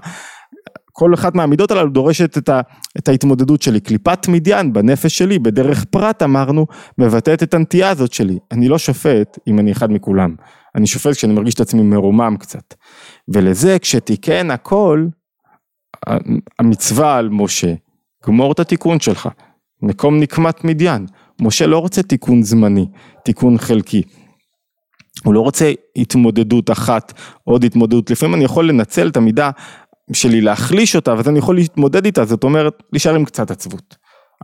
כל 0.95 1.13
אחת 1.13 1.35
מהמידות 1.35 1.71
הללו 1.71 1.89
דורשת 1.89 2.37
את, 2.37 2.49
ה, 2.49 2.61
את 2.97 3.07
ההתמודדות 3.07 3.61
שלי. 3.61 3.79
קליפת 3.79 4.27
מדיין 4.27 4.73
בנפש 4.73 5.17
שלי, 5.17 5.39
בדרך 5.39 5.85
פרט 5.85 6.23
אמרנו, 6.23 6.65
מבטאת 6.97 7.43
את 7.43 7.53
הנטייה 7.53 7.89
הזאת 7.89 8.13
שלי. 8.13 8.39
אני 8.51 8.67
לא 8.67 8.77
שופט 8.77 9.39
אם 9.47 9.59
אני 9.59 9.71
אחד 9.71 9.91
מכולם. 9.91 10.35
אני 10.75 10.87
שופט 10.87 11.11
כשאני 11.11 11.33
מרגיש 11.33 11.53
את 11.53 11.59
עצמי 11.59 11.81
מרומם 11.81 12.35
קצת. 12.39 12.73
ולזה 13.27 13.79
כשתיקן 13.79 14.51
הכל, 14.51 15.07
המצווה 16.59 17.17
על 17.17 17.29
משה, 17.29 17.73
גמור 18.27 18.51
את 18.51 18.59
התיקון 18.59 18.99
שלך. 18.99 19.29
מקום 19.81 20.19
נקמת 20.19 20.63
מדיין. 20.63 21.05
משה 21.41 21.67
לא 21.67 21.79
רוצה 21.79 22.03
תיקון 22.03 22.43
זמני, 22.43 22.85
תיקון 23.25 23.57
חלקי. 23.57 24.01
הוא 25.23 25.33
לא 25.33 25.41
רוצה 25.41 25.71
התמודדות 25.95 26.71
אחת, 26.71 27.13
עוד 27.43 27.63
התמודדות, 27.63 28.11
לפעמים 28.11 28.35
אני 28.35 28.43
יכול 28.43 28.69
לנצל 28.69 29.07
את 29.07 29.17
המידה 29.17 29.51
שלי 30.13 30.41
להחליש 30.41 30.95
אותה, 30.95 31.13
ואז 31.13 31.29
אני 31.29 31.39
יכול 31.39 31.55
להתמודד 31.55 32.05
איתה, 32.05 32.25
זאת 32.25 32.43
אומרת, 32.43 32.83
להישאר 32.91 33.15
עם 33.15 33.25
קצת 33.25 33.51
עצבות. 33.51 33.95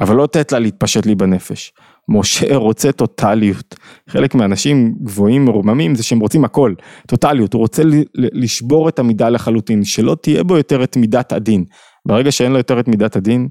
אבל 0.02 0.16
לא 0.16 0.24
לתת 0.24 0.52
לה 0.52 0.60
להתפשט 0.60 1.06
לי 1.06 1.16
בנפש. 1.16 1.74
משה 2.10 2.56
רוצה 2.56 2.92
טוטליות. 2.92 3.76
חלק 4.10 4.36
מהאנשים 4.36 4.96
גבוהים 5.04 5.46
מרוממים 5.46 5.96
זה 5.96 6.04
שהם 6.04 6.20
רוצים 6.20 6.46
הכל, 6.46 6.74
טוטליות, 7.08 7.54
הוא 7.54 7.60
רוצה 7.60 7.84
לשבור 8.16 8.90
את 8.90 9.00
המידה 9.00 9.30
לחלוטין, 9.30 9.84
שלא 9.84 10.16
תהיה 10.22 10.44
בו 10.44 10.58
יותר 10.58 10.84
את 10.84 10.98
מידת 10.98 11.34
הדין. 11.34 11.66
ברגע 12.08 12.32
שאין 12.32 12.52
לו 12.52 12.58
יותר 12.58 12.80
את 12.80 12.88
מידת 12.88 13.16
הדין, 13.16 13.48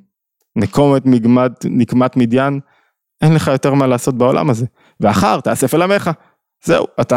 נקום 0.56 0.96
את 0.96 1.06
מגמת, 1.06 1.52
נקמת 1.64 2.16
מדיין, 2.16 2.60
אין 3.22 3.34
לך 3.34 3.48
יותר 3.48 3.74
מה 3.74 3.86
לעשות 3.86 4.18
בעולם 4.18 4.50
הזה. 4.50 4.66
ואחר 5.00 5.40
תאסף 5.40 5.74
אל 5.74 5.82
עמך. 5.82 6.10
זהו, 6.64 6.86
אתה, 7.00 7.16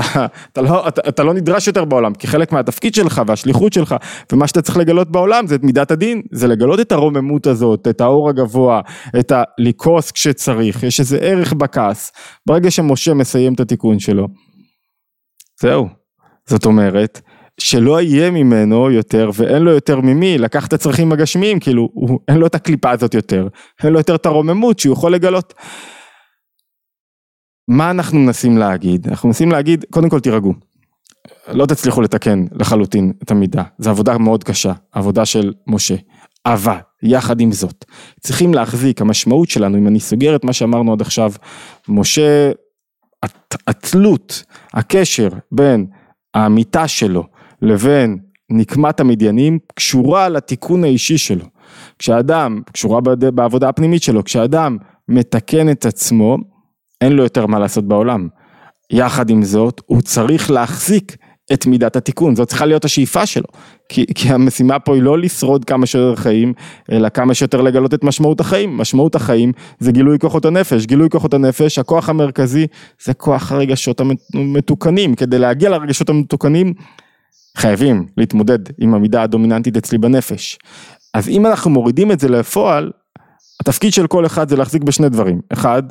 אתה, 0.51 0.61
לא, 0.61 0.87
אתה, 0.87 1.01
אתה 1.09 1.23
לא 1.23 1.33
נדרש 1.33 1.67
יותר 1.67 1.85
בעולם, 1.85 2.13
כי 2.13 2.27
חלק 2.27 2.51
מהתפקיד 2.51 2.95
שלך 2.95 3.21
והשליחות 3.27 3.73
שלך 3.73 3.95
ומה 4.31 4.47
שאתה 4.47 4.61
צריך 4.61 4.77
לגלות 4.77 5.11
בעולם 5.11 5.47
זה 5.47 5.55
את 5.55 5.63
מידת 5.63 5.91
הדין, 5.91 6.21
זה 6.31 6.47
לגלות 6.47 6.79
את 6.79 6.91
הרוממות 6.91 7.47
הזאת, 7.47 7.87
את 7.87 8.01
האור 8.01 8.29
הגבוה, 8.29 8.81
את 9.19 9.31
הלכעוס 9.35 10.11
כשצריך, 10.11 10.83
יש 10.83 10.99
איזה 10.99 11.17
ערך 11.17 11.53
בכעס, 11.53 12.11
ברגע 12.45 12.71
שמשה 12.71 13.13
מסיים 13.13 13.53
את 13.53 13.59
התיקון 13.59 13.99
שלו, 13.99 14.27
זהו, 15.61 15.87
זאת 16.45 16.65
אומרת, 16.65 17.21
שלא 17.59 18.01
יהיה 18.01 18.31
ממנו 18.31 18.91
יותר 18.91 19.29
ואין 19.33 19.61
לו 19.61 19.71
יותר 19.71 20.01
ממי 20.01 20.37
לקח 20.37 20.67
את 20.67 20.73
הצרכים 20.73 21.11
הגשמיים, 21.11 21.59
כאילו, 21.59 21.89
הוא, 21.93 22.19
אין 22.27 22.37
לו 22.37 22.47
את 22.47 22.55
הקליפה 22.55 22.91
הזאת 22.91 23.13
יותר, 23.13 23.47
אין 23.83 23.93
לו 23.93 23.99
יותר 23.99 24.15
את 24.15 24.25
הרוממות 24.25 24.79
שהוא 24.79 24.93
יכול 24.93 25.13
לגלות. 25.13 25.53
מה 27.71 27.91
אנחנו 27.91 28.19
מנסים 28.19 28.57
להגיד? 28.57 29.07
אנחנו 29.07 29.29
מנסים 29.29 29.51
להגיד, 29.51 29.85
קודם 29.89 30.09
כל 30.09 30.19
תירגעו. 30.19 30.53
לא 31.47 31.65
תצליחו 31.65 32.01
לתקן 32.01 32.45
לחלוטין 32.51 33.13
את 33.23 33.31
המידה, 33.31 33.63
זו 33.77 33.89
עבודה 33.89 34.17
מאוד 34.17 34.43
קשה, 34.43 34.73
עבודה 34.91 35.25
של 35.25 35.53
משה. 35.67 35.95
אבל, 36.45 36.75
יחד 37.03 37.41
עם 37.41 37.51
זאת, 37.51 37.85
צריכים 38.19 38.53
להחזיק, 38.53 39.01
המשמעות 39.01 39.49
שלנו, 39.49 39.77
אם 39.77 39.87
אני 39.87 39.99
סוגר 39.99 40.35
את 40.35 40.43
מה 40.43 40.53
שאמרנו 40.53 40.93
עד 40.93 41.01
עכשיו, 41.01 41.31
משה, 41.87 42.51
התלות, 43.67 44.43
הקשר 44.73 45.29
בין 45.51 45.85
האמיתה 46.33 46.87
שלו 46.87 47.23
לבין 47.61 48.17
נקמת 48.49 48.99
המדיינים, 48.99 49.59
קשורה 49.75 50.29
לתיקון 50.29 50.83
האישי 50.83 51.17
שלו. 51.17 51.45
כשאדם, 51.99 52.61
קשורה 52.73 53.01
בעבודה 53.35 53.69
הפנימית 53.69 54.03
שלו, 54.03 54.23
כשאדם 54.23 54.77
מתקן 55.07 55.71
את 55.71 55.85
עצמו, 55.85 56.37
אין 57.01 57.13
לו 57.13 57.23
יותר 57.23 57.45
מה 57.45 57.59
לעשות 57.59 57.87
בעולם. 57.87 58.27
יחד 58.91 59.29
עם 59.29 59.43
זאת, 59.43 59.81
הוא 59.85 60.01
צריך 60.01 60.51
להחזיק 60.51 61.17
את 61.53 61.65
מידת 61.65 61.95
התיקון, 61.95 62.35
זאת 62.35 62.47
צריכה 62.47 62.65
להיות 62.65 62.85
השאיפה 62.85 63.25
שלו, 63.25 63.45
כי, 63.89 64.05
כי 64.15 64.29
המשימה 64.29 64.79
פה 64.79 64.95
היא 64.95 65.03
לא 65.03 65.17
לשרוד 65.17 65.65
כמה 65.65 65.85
שיותר 65.85 66.15
חיים, 66.15 66.53
אלא 66.91 67.09
כמה 67.09 67.33
שיותר 67.33 67.61
לגלות 67.61 67.93
את 67.93 68.03
משמעות 68.03 68.39
החיים, 68.39 68.77
משמעות 68.77 69.15
החיים 69.15 69.51
זה 69.79 69.91
גילוי 69.91 70.19
כוחות 70.19 70.45
הנפש, 70.45 70.85
גילוי 70.85 71.09
כוחות 71.09 71.33
הנפש, 71.33 71.79
הכוח 71.79 72.09
המרכזי 72.09 72.67
זה 73.03 73.13
כוח 73.13 73.51
הרגשות 73.51 74.01
המתוקנים, 74.33 75.15
כדי 75.15 75.39
להגיע 75.39 75.69
לרגשות 75.69 76.09
המתוקנים 76.09 76.73
חייבים 77.57 78.05
להתמודד 78.17 78.59
עם 78.79 78.93
המידה 78.93 79.23
הדומיננטית 79.23 79.77
אצלי 79.77 79.97
בנפש, 79.97 80.59
אז 81.13 81.29
אם 81.29 81.45
אנחנו 81.45 81.71
מורידים 81.71 82.11
את 82.11 82.19
זה 82.19 82.29
לפועל, 82.29 82.91
התפקיד 83.59 83.93
של 83.93 84.07
כל 84.07 84.25
אחד 84.25 84.49
זה 84.49 84.55
להחזיק 84.55 84.83
בשני 84.83 85.09
דברים, 85.09 85.41
אחד, 85.53 85.83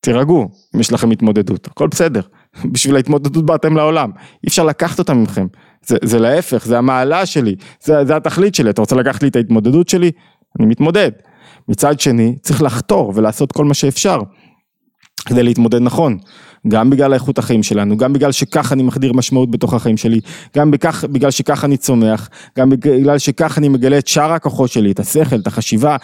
תירגעו 0.00 0.48
אם 0.74 0.80
יש 0.80 0.92
לכם 0.92 1.10
התמודדות, 1.10 1.66
הכל 1.66 1.88
בסדר, 1.88 2.20
בשביל 2.72 2.96
ההתמודדות 2.96 3.46
באתם 3.46 3.76
לעולם, 3.76 4.10
אי 4.44 4.48
אפשר 4.48 4.64
לקחת 4.64 4.98
אותה 4.98 5.14
מכם, 5.14 5.46
זה, 5.86 5.96
זה 6.04 6.18
להפך, 6.18 6.64
זה 6.66 6.78
המעלה 6.78 7.26
שלי, 7.26 7.54
זה, 7.82 8.04
זה 8.04 8.16
התכלית 8.16 8.54
שלי, 8.54 8.70
אתה 8.70 8.80
רוצה 8.80 8.96
לקחת 8.96 9.22
לי 9.22 9.28
את 9.28 9.36
ההתמודדות 9.36 9.88
שלי? 9.88 10.10
אני 10.58 10.66
מתמודד. 10.66 11.10
מצד 11.68 12.00
שני, 12.00 12.36
צריך 12.42 12.62
לחתור 12.62 13.12
ולעשות 13.16 13.52
כל 13.52 13.64
מה 13.64 13.74
שאפשר 13.74 14.20
כדי 15.26 15.42
להתמודד 15.42 15.78
נכון, 15.78 16.18
גם 16.68 16.90
בגלל 16.90 17.14
איכות 17.14 17.38
החיים 17.38 17.62
שלנו, 17.62 17.96
גם 17.96 18.12
בגלל 18.12 18.32
שכך 18.32 18.72
אני 18.72 18.82
מחדיר 18.82 19.12
משמעות 19.12 19.50
בתוך 19.50 19.74
החיים 19.74 19.96
שלי, 19.96 20.20
גם 20.56 20.70
בכך, 20.70 21.04
בגלל 21.04 21.30
שכך 21.30 21.64
אני 21.64 21.76
צומח, 21.76 22.28
גם 22.58 22.70
בגלל 22.70 23.18
שכך 23.18 23.58
אני 23.58 23.68
מגלה 23.68 23.98
את 23.98 24.06
שאר 24.06 24.32
הכוחות 24.32 24.70
שלי, 24.70 24.90
את 24.90 25.00
השכל, 25.00 25.36
את 25.36 25.46
החשיבה, 25.46 25.96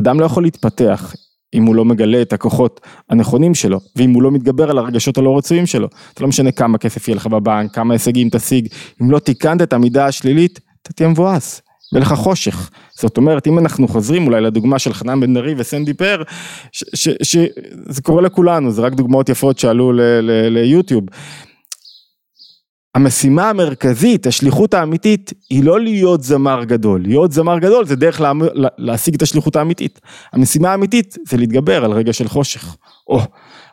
אדם 0.00 0.20
לא 0.20 0.24
יכול 0.24 0.42
להתפתח 0.42 1.14
אם 1.54 1.64
הוא 1.64 1.74
לא 1.74 1.84
מגלה 1.84 2.22
את 2.22 2.32
הכוחות 2.32 2.80
הנכונים 3.10 3.54
שלו, 3.54 3.80
ואם 3.96 4.10
הוא 4.10 4.22
לא 4.22 4.30
מתגבר 4.30 4.70
על 4.70 4.78
הרגשות 4.78 5.18
הלא 5.18 5.38
רצויים 5.38 5.66
שלו, 5.66 5.88
זה 5.92 6.22
לא 6.22 6.28
משנה 6.28 6.52
כמה 6.52 6.78
כסף 6.78 7.08
יהיה 7.08 7.16
לך 7.16 7.26
בבנק, 7.26 7.74
כמה 7.74 7.94
הישגים 7.94 8.28
תשיג, 8.32 8.68
אם 9.02 9.10
לא 9.10 9.18
תיקנת 9.18 9.62
את 9.62 9.72
המידה 9.72 10.06
השלילית, 10.06 10.60
אתה 10.82 10.92
תהיה 10.92 11.08
מבואס, 11.08 11.62
יהיה 11.92 12.02
לך 12.02 12.12
חושך. 12.12 12.70
זאת 13.00 13.16
אומרת, 13.16 13.46
אם 13.46 13.58
אנחנו 13.58 13.88
חוזרים 13.88 14.26
אולי 14.26 14.40
לדוגמה 14.40 14.78
של 14.78 14.92
חנן 14.92 15.20
בן 15.20 15.34
דרי 15.34 15.54
וסנדי 15.56 15.94
פר, 15.94 16.22
שזה 16.72 18.02
קורה 18.02 18.22
לכולנו, 18.22 18.70
זה 18.70 18.82
רק 18.82 18.94
דוגמאות 18.94 19.28
יפות 19.28 19.58
שעלו 19.58 19.92
ליוטיוב. 20.50 21.04
המשימה 22.94 23.50
המרכזית, 23.50 24.26
השליחות 24.26 24.74
האמיתית, 24.74 25.32
היא 25.50 25.64
לא 25.64 25.80
להיות 25.80 26.22
זמר 26.22 26.64
גדול. 26.64 27.02
להיות 27.02 27.32
זמר 27.32 27.58
גדול 27.58 27.86
זה 27.86 27.96
דרך 27.96 28.20
לה, 28.20 28.32
להשיג 28.78 29.14
את 29.14 29.22
השליחות 29.22 29.56
האמיתית. 29.56 30.00
המשימה 30.32 30.70
האמיתית 30.70 31.16
זה 31.28 31.36
להתגבר 31.36 31.84
על 31.84 31.92
רגע 31.92 32.12
של 32.12 32.28
חושך. 32.28 32.76
או, 33.08 33.20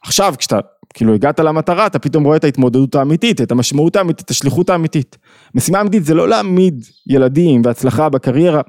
עכשיו 0.03 0.33
כשאתה 0.37 0.59
כאילו 0.93 1.13
הגעת 1.13 1.39
למטרה, 1.39 1.85
אתה 1.85 1.99
פתאום 1.99 2.23
רואה 2.23 2.37
את 2.37 2.43
ההתמודדות 2.43 2.95
האמיתית, 2.95 3.41
את 3.41 3.51
המשמעות 3.51 3.95
האמיתית, 3.95 4.25
את 4.25 4.29
השליחות 4.29 4.69
האמיתית. 4.69 5.17
משימה 5.55 5.81
אמיתית 5.81 6.05
זה 6.05 6.13
לא 6.13 6.29
להעמיד 6.29 6.85
ילדים 7.07 7.61
והצלחה 7.65 8.09
בקריירה, 8.09 8.61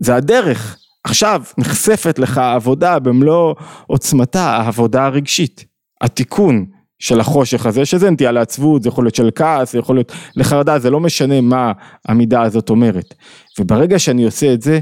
זה 0.00 0.14
הדרך. 0.14 0.78
עכשיו 1.04 1.42
נחשפת 1.58 2.18
לך 2.18 2.38
העבודה 2.38 2.98
במלוא 2.98 3.54
עוצמתה, 3.86 4.56
העבודה 4.56 5.06
הרגשית, 5.06 5.64
התיקון. 6.00 6.66
של 7.02 7.20
החושך 7.20 7.66
הזה, 7.66 7.84
שזה 7.84 8.10
נטייה 8.10 8.32
לעצבות, 8.32 8.82
זה 8.82 8.88
יכול 8.88 9.04
להיות 9.04 9.14
של 9.14 9.30
כעס, 9.34 9.72
זה 9.72 9.78
יכול 9.78 9.96
להיות 9.96 10.12
לחרדה, 10.36 10.78
זה 10.78 10.90
לא 10.90 11.00
משנה 11.00 11.40
מה 11.40 11.72
המידה 12.08 12.42
הזאת 12.42 12.70
אומרת. 12.70 13.14
וברגע 13.60 13.98
שאני 13.98 14.24
עושה 14.24 14.54
את 14.54 14.62
זה, 14.62 14.80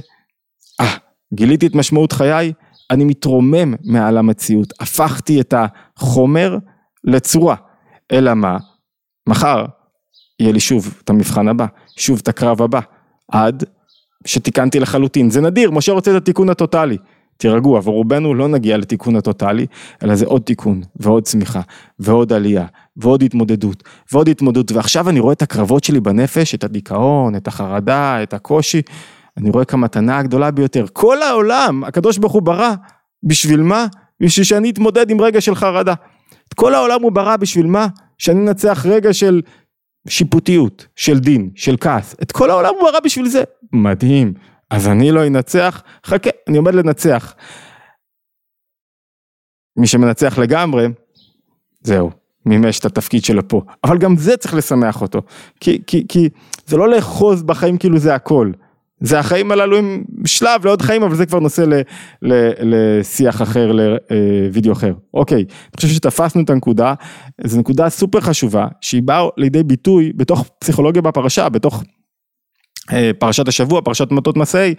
אה, 0.80 0.96
גיליתי 1.34 1.66
את 1.66 1.74
משמעות 1.74 2.12
חיי, 2.12 2.52
אני 2.90 3.04
מתרומם 3.04 3.74
מעל 3.84 4.18
המציאות, 4.18 4.72
הפכתי 4.80 5.40
את 5.40 5.54
החומר 5.56 6.56
לצורה. 7.04 7.56
אלא 8.12 8.34
מה? 8.34 8.58
מחר 9.26 9.64
יהיה 10.40 10.52
לי 10.52 10.60
שוב 10.60 10.94
את 11.04 11.10
המבחן 11.10 11.48
הבא, 11.48 11.66
שוב 11.96 12.18
את 12.22 12.28
הקרב 12.28 12.62
הבא, 12.62 12.80
עד 13.32 13.64
שתיקנתי 14.26 14.80
לחלוטין. 14.80 15.30
זה 15.30 15.40
נדיר, 15.40 15.70
משה 15.70 15.92
רוצה 15.92 16.10
את 16.10 16.16
התיקון 16.16 16.50
הטוטאלי. 16.50 16.96
תירגעו, 17.40 17.76
עבור 17.76 17.94
רובנו 17.94 18.34
לא 18.34 18.48
נגיע 18.48 18.76
לתיקון 18.76 19.16
הטוטאלי, 19.16 19.66
אלא 20.02 20.14
זה 20.14 20.26
עוד 20.26 20.42
תיקון, 20.42 20.80
ועוד 20.96 21.22
צמיחה, 21.22 21.60
ועוד 21.98 22.32
עלייה, 22.32 22.66
ועוד 22.96 23.22
התמודדות, 23.22 23.82
ועוד 24.12 24.28
התמודדות, 24.28 24.72
ועכשיו 24.72 25.08
אני 25.08 25.20
רואה 25.20 25.32
את 25.32 25.42
הקרבות 25.42 25.84
שלי 25.84 26.00
בנפש, 26.00 26.54
את 26.54 26.64
הדיכאון, 26.64 27.36
את 27.36 27.48
החרדה, 27.48 28.22
את 28.22 28.34
הקושי, 28.34 28.82
אני 29.36 29.50
רואה 29.50 29.64
כמתנה 29.64 30.18
הגדולה 30.18 30.50
ביותר. 30.50 30.86
כל 30.92 31.22
העולם, 31.22 31.84
הקדוש 31.84 32.18
ברוך 32.18 32.32
הוא 32.32 32.42
ברא, 32.42 32.74
בשביל 33.22 33.62
מה? 33.62 33.86
בשביל 34.20 34.44
שאני 34.44 34.70
אתמודד 34.70 35.10
עם 35.10 35.20
רגע 35.20 35.40
של 35.40 35.54
חרדה. 35.54 35.94
את 36.48 36.54
כל 36.54 36.74
העולם 36.74 37.02
הוא 37.02 37.12
ברא 37.12 37.36
בשביל 37.36 37.66
מה? 37.66 37.86
שאני 38.18 38.40
אנצח 38.40 38.86
רגע 38.86 39.12
של 39.12 39.42
שיפוטיות, 40.08 40.86
של 40.96 41.18
דין, 41.18 41.50
של 41.54 41.76
כעס. 41.80 42.16
את 42.22 42.32
כל 42.32 42.50
העולם 42.50 42.74
הוא 42.80 42.90
ברא 42.90 43.00
בשביל 43.00 43.28
זה. 43.28 43.42
מדהים. 43.72 44.32
אז 44.70 44.88
אני 44.88 45.10
לא 45.10 45.26
אנצח, 45.26 45.82
חכה, 46.06 46.30
אני 46.48 46.56
עומד 46.56 46.74
לנצח. 46.74 47.34
מי 49.76 49.86
שמנצח 49.86 50.38
לגמרי, 50.38 50.86
זהו, 51.82 52.10
מימש 52.46 52.78
את 52.78 52.84
התפקיד 52.84 53.24
שלו 53.24 53.48
פה. 53.48 53.62
אבל 53.84 53.98
גם 53.98 54.16
זה 54.16 54.36
צריך 54.36 54.54
לשמח 54.54 55.02
אותו, 55.02 55.22
כי, 55.60 55.82
כי, 55.86 56.06
כי 56.08 56.28
זה 56.66 56.76
לא 56.76 56.88
לאחוז 56.88 57.42
בחיים 57.42 57.78
כאילו 57.78 57.98
זה 57.98 58.14
הכל. 58.14 58.52
זה 59.00 59.18
החיים 59.18 59.52
הללו 59.52 59.78
הם 59.78 60.04
שלב 60.24 60.64
לעוד 60.64 60.82
חיים, 60.82 61.02
אבל 61.02 61.14
זה 61.14 61.26
כבר 61.26 61.38
נושא 61.38 61.60
ל, 61.60 61.80
ל, 62.22 62.50
לשיח 62.62 63.42
אחר, 63.42 63.72
לוידאו 63.72 64.72
אחר. 64.72 64.92
אוקיי, 65.14 65.38
אני 65.38 65.76
חושב 65.76 65.88
שתפסנו 65.88 66.42
את 66.42 66.50
הנקודה, 66.50 66.94
זו 67.44 67.58
נקודה 67.58 67.88
סופר 67.88 68.20
חשובה, 68.20 68.66
שהיא 68.80 69.02
באה 69.02 69.28
לידי 69.36 69.62
ביטוי 69.62 70.12
בתוך 70.16 70.48
פסיכולוגיה 70.58 71.02
בפרשה, 71.02 71.48
בתוך 71.48 71.82
אה, 71.82 71.99
פרשת 73.18 73.48
השבוע, 73.48 73.80
פרשת 73.80 74.10
מטות 74.10 74.36
מסעי, 74.36 74.74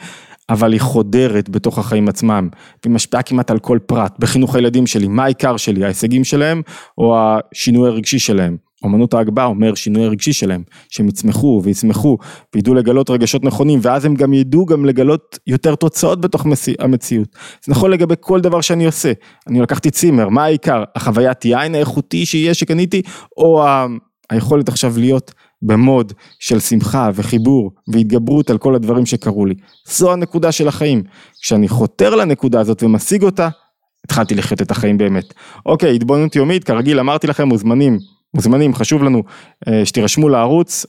אבל 0.50 0.74
היא 0.74 0.82
חודרת 0.82 1.50
בתוך 1.50 1.78
החיים 1.78 2.10
עצמם, 2.10 2.50
והיא 2.84 2.94
משפיעה 2.94 3.24
כמעט 3.24 3.52
על 3.52 3.60
כל 3.60 3.80
פרט, 3.86 4.16
בחינוך 4.20 4.56
הילדים 4.56 4.88
שלי, 4.88 5.08
מה 5.08 5.24
העיקר 5.24 5.58
שלי, 5.58 5.84
ההישגים 5.84 6.24
שלהם, 6.24 6.62
או 6.98 7.16
השינוי 7.18 7.90
הרגשי 7.90 8.20
שלהם. 8.20 8.58
אמנות 8.86 9.14
ההגבהה 9.14 9.46
אומר 9.46 9.76
שינוי 9.76 10.06
הרגשי 10.06 10.34
שלהם, 10.34 10.64
שהם 10.90 11.08
יצמחו 11.08 11.62
ויצמחו 11.64 12.18
וידעו 12.56 12.74
לגלות 12.74 13.10
רגשות 13.10 13.44
נכונים 13.44 13.80
ואז 13.82 14.06
הם 14.06 14.16
גם 14.16 14.34
ידעו 14.34 14.66
גם 14.66 14.86
לגלות 14.86 15.40
יותר 15.48 15.76
תוצאות 15.76 16.22
בתוך 16.22 16.46
המציאות. 16.80 17.28
זה 17.66 17.72
נכון 17.72 17.92
לגבי 17.92 18.16
כל 18.20 18.42
דבר 18.42 18.62
שאני 18.62 18.86
עושה, 18.86 19.12
אני 19.48 19.62
לקחתי 19.62 19.92
צימר, 19.92 20.30
מה 20.30 20.44
העיקר? 20.44 20.84
החוויית 20.96 21.46
יין 21.46 21.76
האיכותי 21.76 22.26
שיהיה 22.26 22.54
שקניתי 22.54 23.02
או 23.38 23.64
היכולת 24.30 24.70
עכשיו 24.70 24.94
להיות 24.98 25.34
במוד 25.62 26.14
של 26.40 26.60
שמחה 26.60 27.10
וחיבור 27.14 27.72
והתגברות 27.88 28.50
על 28.50 28.58
כל 28.58 28.76
הדברים 28.76 29.06
שקרו 29.06 29.46
לי. 29.46 29.56
זו 29.86 30.14
הנקודה 30.14 30.52
של 30.52 30.68
החיים. 30.68 31.04
כשאני 31.42 31.68
חותר 31.68 32.16
לנקודה 32.16 32.60
הזאת 32.60 32.84
ומשיג 32.84 33.24
אותה, 33.24 33.50
התחלתי 34.06 34.36
לחיות 34.36 34.62
את 34.62 34.72
החיים 34.72 34.98
באמת. 34.98 35.34
אוקיי, 35.66 35.96
התבוננות 35.96 36.36
יומית, 36.36 36.64
כרגיל 36.64 37.00
אמרתי 37.00 37.28
לכם, 37.28 37.48
מוזמנים, 37.48 37.98
מוזמנים, 38.34 38.76
חשוב 38.76 39.04
לנו 39.04 39.24
אה, 39.68 39.86
שתירשמו 39.86 40.30
לערוץ, 40.30 40.86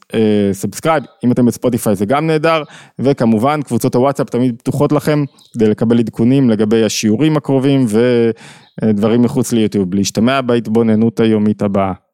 subscribe, 0.52 1.02
אה, 1.02 1.08
אם 1.24 1.32
אתם 1.32 1.46
בספוטיפיי 1.46 1.96
זה 1.96 2.04
גם 2.04 2.26
נהדר, 2.26 2.62
וכמובן 2.98 3.62
קבוצות 3.62 3.94
הוואטסאפ 3.94 4.30
תמיד 4.30 4.54
פתוחות 4.58 4.92
לכם 4.92 5.24
כדי 5.54 5.68
לקבל 5.68 5.98
עדכונים 5.98 6.50
לגבי 6.50 6.84
השיעורים 6.84 7.36
הקרובים 7.36 7.86
ודברים 8.82 9.22
מחוץ 9.22 9.52
ליוטיוב. 9.52 9.94
להשתמע 9.94 10.40
בהתבוננות 10.40 11.20
היומית 11.20 11.62
הבאה. 11.62 11.92